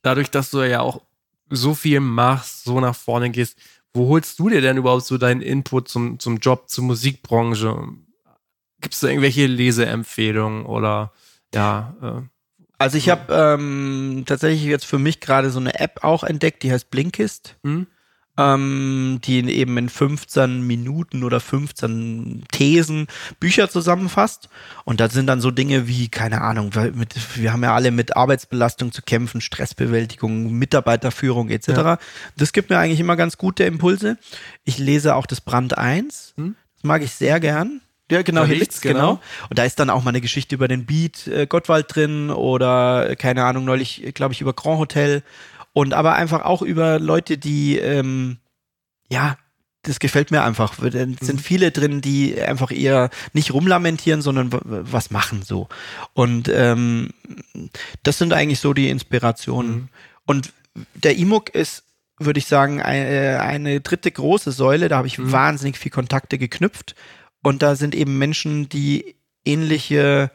Dadurch, 0.02 0.30
dass 0.30 0.50
du 0.50 0.62
ja 0.62 0.82
auch 0.82 1.02
so 1.50 1.74
viel 1.76 2.00
machst, 2.00 2.64
so 2.64 2.80
nach 2.80 2.96
vorne 2.96 3.30
gehst, 3.30 3.58
wo 3.94 4.08
holst 4.08 4.40
du 4.40 4.50
dir 4.50 4.62
denn 4.62 4.78
überhaupt 4.78 5.06
so 5.06 5.18
deinen 5.18 5.42
Input 5.42 5.90
zum, 5.90 6.20
zum 6.20 6.38
Job, 6.38 6.70
zur 6.70 6.84
Musikbranche? 6.86 7.88
Gibt 8.80 8.94
es 8.94 9.00
da 9.02 9.08
irgendwelche 9.08 9.46
Leseempfehlungen 9.46 10.66
oder 10.66 11.12
ja, 11.54 11.96
äh, 12.02 12.22
Also 12.78 12.98
ich 12.98 13.10
habe 13.10 13.34
ähm, 13.34 14.24
tatsächlich 14.26 14.64
jetzt 14.64 14.86
für 14.86 15.00
mich 15.00 15.20
gerade 15.20 15.52
so 15.52 15.60
eine 15.60 15.80
App 15.80 16.04
auch 16.04 16.24
entdeckt, 16.24 16.64
die 16.64 16.72
heißt 16.72 16.90
Blinkist. 16.90 17.58
hm? 17.64 17.88
Ähm, 18.42 19.20
die 19.24 19.40
eben 19.52 19.78
in 19.78 19.90
15 19.90 20.62
Minuten 20.66 21.24
oder 21.24 21.40
15 21.40 22.44
Thesen 22.52 23.08
Bücher 23.40 23.70
zusammenfasst. 23.70 24.50
Und 24.86 25.00
da 25.00 25.10
sind 25.10 25.28
dann 25.28 25.42
so 25.42 25.52
Dinge 25.52 25.88
wie, 25.88 26.10
keine 26.10 26.42
Ahnung, 26.42 26.72
mit, 26.94 27.16
wir 27.38 27.54
haben 27.54 27.64
ja 27.64 27.74
alle 27.76 27.92
mit 27.92 28.16
Arbeitsbelastung 28.16 28.92
zu 28.92 29.02
kämpfen, 29.02 29.42
Stressbewältigung, 29.42 30.52
Mitarbeiterführung 30.52 31.50
etc. 31.50 31.68
Ja. 31.68 31.98
Das 32.38 32.54
gibt 32.54 32.70
mir 32.70 32.78
eigentlich 32.78 33.00
immer 33.00 33.16
ganz 33.16 33.38
gute 33.38 33.64
Impulse. 33.64 34.18
Ich 34.64 34.78
lese 34.78 35.16
auch 35.16 35.26
das 35.26 35.42
Brand 35.42 35.78
1. 35.78 36.34
Hm? 36.38 36.56
Das 36.76 36.84
mag 36.84 37.02
ich 37.04 37.12
sehr 37.12 37.40
gern. 37.40 37.82
Ja, 38.12 38.24
genau, 38.24 38.44
hier 38.44 38.58
liegt's, 38.58 38.82
genau. 38.82 39.00
genau. 39.00 39.22
Und 39.50 39.58
da 39.58 39.64
ist 39.64 39.80
dann 39.80 39.90
auch 39.90 40.04
mal 40.04 40.10
eine 40.10 40.20
Geschichte 40.20 40.56
über 40.56 40.68
den 40.68 40.86
Beat 40.86 41.28
äh, 41.28 41.48
Gottwald 41.48 41.96
drin 41.96 42.30
oder, 42.30 43.16
keine 43.16 43.46
Ahnung, 43.46 43.64
neulich, 43.64 44.12
glaube 44.14 44.34
ich, 44.34 44.42
über 44.42 44.52
Grand 44.52 44.80
Hotel 44.80 45.24
und 45.74 45.94
aber 45.94 46.16
einfach 46.16 46.44
auch 46.44 46.62
über 46.62 47.00
Leute, 47.00 47.38
die, 47.38 47.78
ähm, 47.78 48.38
ja, 49.10 49.38
das 49.84 50.00
gefällt 50.00 50.30
mir 50.30 50.44
einfach. 50.44 50.78
Es 50.80 50.92
sind 50.94 51.20
mhm. 51.20 51.38
viele 51.40 51.72
drin, 51.72 52.02
die 52.02 52.40
einfach 52.40 52.72
eher 52.72 53.10
nicht 53.34 53.52
rumlamentieren, 53.54 54.22
sondern 54.22 54.50
was 54.52 55.10
machen 55.10 55.42
so. 55.42 55.70
Und 56.14 56.50
ähm, 56.54 57.10
das 58.04 58.18
sind 58.20 58.34
eigentlich 58.34 58.60
so 58.60 58.74
die 58.74 58.90
Inspirationen. 58.90 59.74
Mhm. 59.74 59.90
Und 60.26 60.54
der 60.94 61.18
E-Mook 61.18 61.50
ist, 61.50 61.84
würde 62.20 62.38
ich 62.38 62.46
sagen, 62.46 62.80
eine, 62.82 63.42
eine, 63.42 63.82
dritte 63.82 64.12
große 64.12 64.52
Säule. 64.52 64.88
Da 64.88 64.98
habe 64.98 65.08
ich 65.08 65.18
mhm. 65.18 65.32
wahnsinnig 65.32 65.80
viel 65.80 65.92
Kontakte 65.92 66.38
geknüpft. 66.38 66.96
Und 67.42 67.64
da 67.64 67.76
sind 67.76 67.96
eben 67.96 68.20
Menschen, 68.20 68.70
die 68.70 69.16
ähnliche 69.46 70.30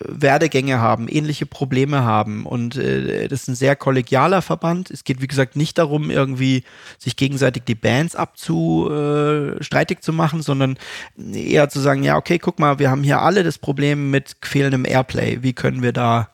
Werdegänge 0.00 0.80
haben, 0.80 1.08
ähnliche 1.08 1.46
Probleme 1.46 2.04
haben. 2.04 2.46
Und 2.46 2.76
äh, 2.76 3.28
das 3.28 3.42
ist 3.42 3.48
ein 3.48 3.54
sehr 3.54 3.76
kollegialer 3.76 4.40
Verband. 4.40 4.90
Es 4.90 5.04
geht, 5.04 5.20
wie 5.20 5.26
gesagt, 5.26 5.56
nicht 5.56 5.76
darum, 5.78 6.10
irgendwie 6.10 6.64
sich 6.98 7.16
gegenseitig 7.16 7.64
die 7.64 7.74
Bands 7.74 8.16
abzustreitig 8.16 9.98
äh, 9.98 10.00
zu 10.00 10.12
machen, 10.12 10.42
sondern 10.42 10.78
eher 11.16 11.68
zu 11.68 11.80
sagen, 11.80 12.02
ja, 12.02 12.16
okay, 12.16 12.38
guck 12.38 12.58
mal, 12.58 12.78
wir 12.78 12.90
haben 12.90 13.02
hier 13.02 13.20
alle 13.20 13.44
das 13.44 13.58
Problem 13.58 14.10
mit 14.10 14.36
fehlendem 14.42 14.86
Airplay. 14.86 15.42
Wie 15.42 15.52
können 15.52 15.82
wir 15.82 15.92
da 15.92 16.30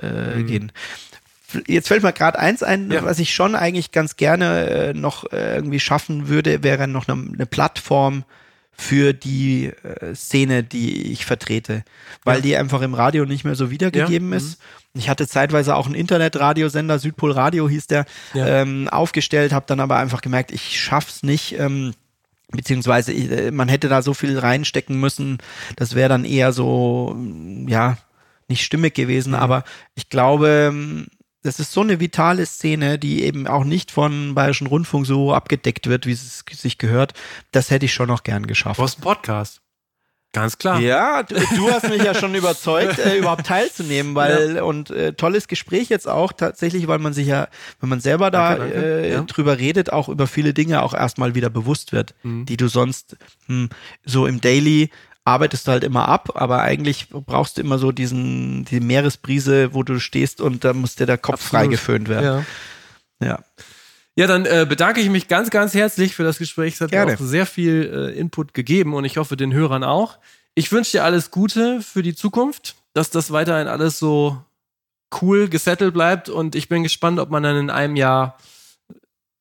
äh, 0.00 0.36
mhm. 0.36 0.46
gehen? 0.46 0.72
Jetzt 1.66 1.88
fällt 1.88 2.02
mir 2.02 2.12
gerade 2.12 2.38
eins 2.38 2.62
ein, 2.62 2.90
ja. 2.90 3.04
was 3.04 3.18
ich 3.18 3.34
schon 3.34 3.54
eigentlich 3.54 3.90
ganz 3.90 4.16
gerne 4.16 4.68
äh, 4.68 4.94
noch 4.94 5.30
äh, 5.32 5.56
irgendwie 5.56 5.80
schaffen 5.80 6.28
würde, 6.28 6.62
wäre 6.62 6.88
noch 6.88 7.08
eine, 7.08 7.20
eine 7.34 7.46
Plattform, 7.46 8.24
für 8.74 9.12
die 9.12 9.66
äh, 9.66 10.14
Szene, 10.14 10.64
die 10.64 11.12
ich 11.12 11.24
vertrete, 11.24 11.84
weil 12.24 12.36
ja. 12.36 12.42
die 12.42 12.56
einfach 12.56 12.82
im 12.82 12.94
Radio 12.94 13.24
nicht 13.26 13.44
mehr 13.44 13.54
so 13.54 13.70
wiedergegeben 13.70 14.30
ja. 14.30 14.38
ist. 14.38 14.58
Mhm. 14.58 15.00
Ich 15.00 15.08
hatte 15.08 15.26
zeitweise 15.26 15.76
auch 15.76 15.86
einen 15.86 15.94
Internetradiosender, 15.94 16.98
Südpol 16.98 17.32
Radio 17.32 17.68
hieß 17.68 17.86
der, 17.86 18.06
ja. 18.34 18.46
ähm, 18.46 18.88
aufgestellt, 18.88 19.52
habe 19.52 19.66
dann 19.68 19.80
aber 19.80 19.96
einfach 19.96 20.20
gemerkt, 20.20 20.52
ich 20.52 20.80
schaff's 20.80 21.22
nicht. 21.22 21.58
Ähm, 21.58 21.94
beziehungsweise 22.50 23.12
äh, 23.12 23.50
man 23.50 23.68
hätte 23.68 23.88
da 23.88 24.02
so 24.02 24.14
viel 24.14 24.38
reinstecken 24.38 24.98
müssen, 24.98 25.38
das 25.76 25.94
wäre 25.94 26.08
dann 26.08 26.24
eher 26.24 26.52
so, 26.52 27.16
ja, 27.66 27.96
nicht 28.48 28.64
stimmig 28.64 28.94
gewesen, 28.94 29.34
aber 29.34 29.64
ich 29.94 30.08
glaube, 30.10 30.70
ähm, 30.70 31.06
das 31.42 31.58
ist 31.58 31.72
so 31.72 31.80
eine 31.80 32.00
vitale 32.00 32.46
Szene, 32.46 32.98
die 32.98 33.24
eben 33.24 33.46
auch 33.46 33.64
nicht 33.64 33.90
von 33.90 34.34
Bayerischen 34.34 34.66
Rundfunk 34.66 35.06
so 35.06 35.32
abgedeckt 35.34 35.88
wird, 35.88 36.06
wie 36.06 36.12
es 36.12 36.44
sich 36.50 36.78
gehört. 36.78 37.14
Das 37.50 37.70
hätte 37.70 37.86
ich 37.86 37.94
schon 37.94 38.08
noch 38.08 38.22
gern 38.22 38.46
geschafft. 38.46 38.78
Du 38.78 38.84
hast 38.84 38.96
einen 38.96 39.04
Podcast. 39.04 39.62
Ganz 40.34 40.56
klar. 40.56 40.80
Ja, 40.80 41.22
du, 41.22 41.34
du 41.34 41.70
hast 41.70 41.90
mich 41.90 42.02
ja 42.02 42.14
schon 42.14 42.34
überzeugt, 42.34 42.98
äh, 42.98 43.18
überhaupt 43.18 43.46
teilzunehmen, 43.46 44.14
weil 44.14 44.56
ja. 44.56 44.62
und 44.62 44.90
äh, 44.90 45.12
tolles 45.12 45.46
Gespräch 45.46 45.90
jetzt 45.90 46.08
auch 46.08 46.32
tatsächlich, 46.32 46.88
weil 46.88 47.00
man 47.00 47.12
sich 47.12 47.26
ja, 47.26 47.48
wenn 47.80 47.90
man 47.90 48.00
selber 48.00 48.30
da 48.30 48.54
danke, 48.54 48.72
danke. 48.72 49.02
Äh, 49.02 49.12
ja. 49.12 49.20
drüber 49.22 49.58
redet, 49.58 49.92
auch 49.92 50.08
über 50.08 50.26
viele 50.26 50.54
Dinge 50.54 50.82
auch 50.82 50.94
erstmal 50.94 51.34
wieder 51.34 51.50
bewusst 51.50 51.92
wird, 51.92 52.14
mhm. 52.22 52.46
die 52.46 52.56
du 52.56 52.68
sonst 52.68 53.18
hm, 53.46 53.68
so 54.06 54.26
im 54.26 54.40
Daily 54.40 54.88
arbeitest 55.24 55.66
du 55.66 55.72
halt 55.72 55.84
immer 55.84 56.08
ab, 56.08 56.30
aber 56.34 56.62
eigentlich 56.62 57.08
brauchst 57.10 57.56
du 57.56 57.60
immer 57.60 57.78
so 57.78 57.92
diesen, 57.92 58.64
die 58.64 58.80
Meeresbrise, 58.80 59.72
wo 59.74 59.82
du 59.82 60.00
stehst 60.00 60.40
und 60.40 60.64
da 60.64 60.72
muss 60.72 60.96
dir 60.96 61.06
der 61.06 61.18
Kopf 61.18 61.42
frei 61.42 61.66
geföhnt 61.68 62.08
werden. 62.08 62.44
Ja. 63.20 63.26
ja. 63.26 63.44
Ja, 64.14 64.26
dann 64.26 64.44
äh, 64.44 64.66
bedanke 64.68 65.00
ich 65.00 65.08
mich 65.08 65.26
ganz, 65.26 65.48
ganz 65.48 65.72
herzlich 65.72 66.14
für 66.14 66.22
das 66.22 66.36
Gespräch. 66.36 66.74
Es 66.74 66.80
hat 66.82 66.90
Gerne. 66.90 67.12
mir 67.12 67.16
auch 67.16 67.22
sehr 67.22 67.46
viel 67.46 68.12
äh, 68.14 68.18
Input 68.18 68.52
gegeben 68.52 68.92
und 68.92 69.06
ich 69.06 69.16
hoffe 69.16 69.36
den 69.36 69.54
Hörern 69.54 69.84
auch. 69.84 70.18
Ich 70.54 70.70
wünsche 70.70 70.92
dir 70.92 71.04
alles 71.04 71.30
Gute 71.30 71.80
für 71.80 72.02
die 72.02 72.14
Zukunft, 72.14 72.74
dass 72.92 73.08
das 73.08 73.30
weiterhin 73.30 73.68
alles 73.68 73.98
so 73.98 74.36
cool 75.22 75.48
gesettelt 75.48 75.94
bleibt 75.94 76.28
und 76.28 76.54
ich 76.54 76.68
bin 76.68 76.82
gespannt, 76.82 77.20
ob 77.20 77.30
man 77.30 77.42
dann 77.42 77.56
in 77.56 77.70
einem 77.70 77.96
Jahr 77.96 78.36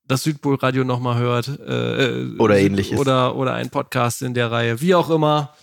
das 0.05 0.23
Südpolradio 0.23 0.85
nochmal 0.85 1.17
hört. 1.17 1.47
Äh, 1.47 2.05
äh, 2.05 2.37
oder 2.37 2.57
ähnliches. 2.57 2.97
Oder, 2.97 3.35
oder 3.35 3.53
ein 3.53 3.69
Podcast 3.69 4.21
in 4.21 4.33
der 4.33 4.51
Reihe. 4.51 4.79
Wie 4.79 4.95
auch 4.95 5.09
immer. 5.09 5.53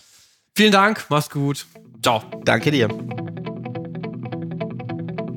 Vielen 0.59 0.73
Dank, 0.73 1.05
mach's 1.07 1.29
gut. 1.29 1.67
Ciao. 2.03 2.21
Danke 2.43 2.69
dir. 2.69 2.89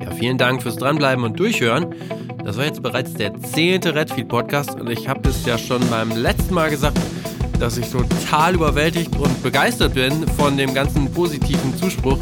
Ja, 0.01 0.11
vielen 0.11 0.37
Dank 0.37 0.61
fürs 0.61 0.75
Dranbleiben 0.75 1.23
und 1.23 1.39
Durchhören. 1.39 1.95
Das 2.43 2.57
war 2.57 2.65
jetzt 2.65 2.83
bereits 2.83 3.13
der 3.13 3.33
zehnte 3.41 3.95
Redfield 3.95 4.27
Podcast 4.27 4.77
und 4.77 4.89
ich 4.89 5.07
habe 5.07 5.21
das 5.21 5.45
ja 5.45 5.57
schon 5.57 5.79
beim 5.89 6.11
letzten 6.11 6.53
Mal 6.53 6.69
gesagt, 6.69 6.99
dass 7.57 7.77
ich 7.77 7.89
total 7.89 8.55
überwältigt 8.55 9.15
und 9.15 9.41
begeistert 9.41 9.93
bin 9.93 10.27
von 10.27 10.57
dem 10.57 10.73
ganzen 10.73 11.09
positiven 11.09 11.73
Zuspruch, 11.77 12.19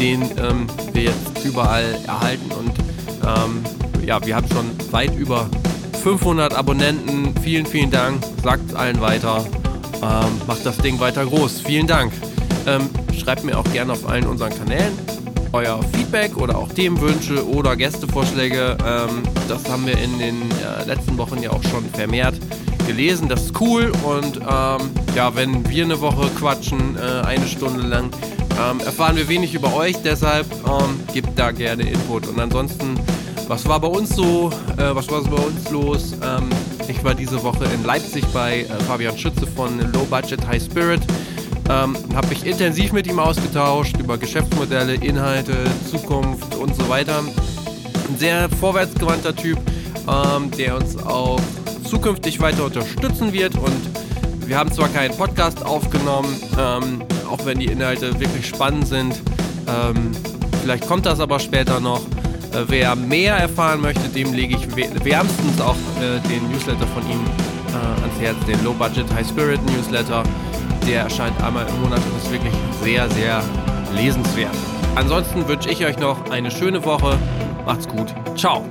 den 0.00 0.22
ähm, 0.38 0.68
wir 0.94 1.02
jetzt 1.02 1.44
überall 1.44 1.98
erhalten. 2.06 2.50
Und 2.52 2.72
ähm, 3.26 3.62
ja, 4.06 4.24
wir 4.24 4.34
haben 4.34 4.48
schon 4.48 4.70
weit 4.90 5.14
über 5.14 5.50
500 6.02 6.54
Abonnenten. 6.54 7.34
Vielen, 7.42 7.66
vielen 7.66 7.90
Dank. 7.90 8.24
Sagt 8.42 8.74
allen 8.74 9.02
weiter. 9.02 9.44
Ähm, 9.96 10.40
macht 10.46 10.64
das 10.64 10.78
Ding 10.78 10.98
weiter 10.98 11.26
groß. 11.26 11.60
Vielen 11.60 11.86
Dank. 11.86 12.10
Ähm, 12.68 12.90
schreibt 13.18 13.44
mir 13.44 13.58
auch 13.58 13.64
gerne 13.72 13.92
auf 13.92 14.06
allen 14.06 14.26
unseren 14.26 14.50
Kanälen 14.50 14.92
euer 15.52 15.80
Feedback 15.94 16.36
oder 16.36 16.58
auch 16.58 16.68
Themenwünsche 16.68 17.46
oder 17.48 17.74
Gästevorschläge. 17.76 18.76
Ähm, 18.86 19.22
das 19.48 19.68
haben 19.70 19.86
wir 19.86 19.96
in 19.98 20.18
den 20.18 20.42
äh, 20.50 20.84
letzten 20.86 21.16
Wochen 21.16 21.42
ja 21.42 21.50
auch 21.50 21.62
schon 21.64 21.84
vermehrt 21.94 22.34
gelesen. 22.86 23.28
Das 23.28 23.44
ist 23.44 23.60
cool. 23.60 23.92
Und 24.02 24.36
ähm, 24.36 24.90
ja, 25.14 25.34
wenn 25.34 25.68
wir 25.68 25.84
eine 25.84 26.00
Woche 26.00 26.28
quatschen, 26.38 26.96
äh, 26.96 27.26
eine 27.26 27.46
Stunde 27.46 27.86
lang, 27.86 28.10
ähm, 28.58 28.80
erfahren 28.80 29.16
wir 29.16 29.28
wenig 29.28 29.54
über 29.54 29.74
euch. 29.74 29.96
Deshalb 30.02 30.46
ähm, 30.66 31.00
gebt 31.12 31.38
da 31.38 31.50
gerne 31.50 31.84
Input. 31.84 32.26
Und 32.26 32.38
ansonsten, 32.38 32.98
was 33.46 33.66
war 33.66 33.80
bei 33.80 33.88
uns 33.88 34.14
so? 34.14 34.50
Äh, 34.76 34.94
was 34.94 35.10
war 35.10 35.22
so 35.22 35.30
bei 35.30 35.42
uns 35.42 35.70
los? 35.70 36.12
Ähm, 36.22 36.50
ich 36.88 37.02
war 37.04 37.14
diese 37.14 37.42
Woche 37.42 37.64
in 37.66 37.84
Leipzig 37.84 38.24
bei 38.32 38.60
äh, 38.60 38.66
Fabian 38.86 39.16
Schütze 39.16 39.46
von 39.46 39.78
Low 39.92 40.04
Budget 40.10 40.46
High 40.46 40.62
Spirit. 40.62 41.00
Ähm, 41.70 41.96
habe 42.14 42.28
mich 42.28 42.46
intensiv 42.46 42.92
mit 42.92 43.06
ihm 43.06 43.18
ausgetauscht 43.18 43.96
über 43.98 44.16
Geschäftsmodelle, 44.16 44.94
Inhalte, 44.94 45.54
Zukunft 45.90 46.54
und 46.54 46.74
so 46.74 46.88
weiter. 46.88 47.18
Ein 47.18 48.16
sehr 48.16 48.48
vorwärtsgewandter 48.48 49.36
Typ, 49.36 49.58
ähm, 50.08 50.50
der 50.52 50.76
uns 50.76 50.96
auch 50.96 51.38
zukünftig 51.84 52.40
weiter 52.40 52.64
unterstützen 52.64 53.32
wird. 53.34 53.54
Und 53.56 54.46
wir 54.46 54.56
haben 54.56 54.72
zwar 54.72 54.88
keinen 54.88 55.14
Podcast 55.14 55.62
aufgenommen, 55.62 56.34
ähm, 56.58 57.02
auch 57.30 57.44
wenn 57.44 57.58
die 57.58 57.66
Inhalte 57.66 58.18
wirklich 58.18 58.46
spannend 58.46 58.88
sind. 58.88 59.20
Ähm, 59.66 60.12
vielleicht 60.62 60.86
kommt 60.86 61.04
das 61.04 61.20
aber 61.20 61.38
später 61.38 61.80
noch. 61.80 62.00
Äh, 62.00 62.64
wer 62.68 62.96
mehr 62.96 63.36
erfahren 63.36 63.82
möchte, 63.82 64.08
dem 64.08 64.32
lege 64.32 64.56
ich 64.56 64.74
wärmstens 65.04 65.60
auch 65.60 65.76
äh, 66.00 66.18
den 66.28 66.50
Newsletter 66.50 66.86
von 66.86 67.02
ihm 67.10 67.20
äh, 67.68 68.00
ans 68.02 68.20
Herz, 68.20 68.36
den 68.46 68.62
Low 68.64 68.72
Budget 68.72 69.12
High 69.14 69.26
Spirit 69.26 69.60
Newsletter 69.66 70.22
der 70.88 71.02
erscheint 71.02 71.40
einmal 71.42 71.66
im 71.68 71.82
Monat 71.82 72.00
und 72.00 72.16
ist 72.16 72.30
wirklich 72.30 72.54
sehr, 72.82 73.08
sehr 73.10 73.42
lesenswert. 73.94 74.56
Ansonsten 74.94 75.46
wünsche 75.46 75.70
ich 75.70 75.84
euch 75.84 75.98
noch 75.98 76.30
eine 76.30 76.50
schöne 76.50 76.84
Woche. 76.84 77.18
Macht's 77.66 77.86
gut. 77.86 78.14
Ciao. 78.36 78.64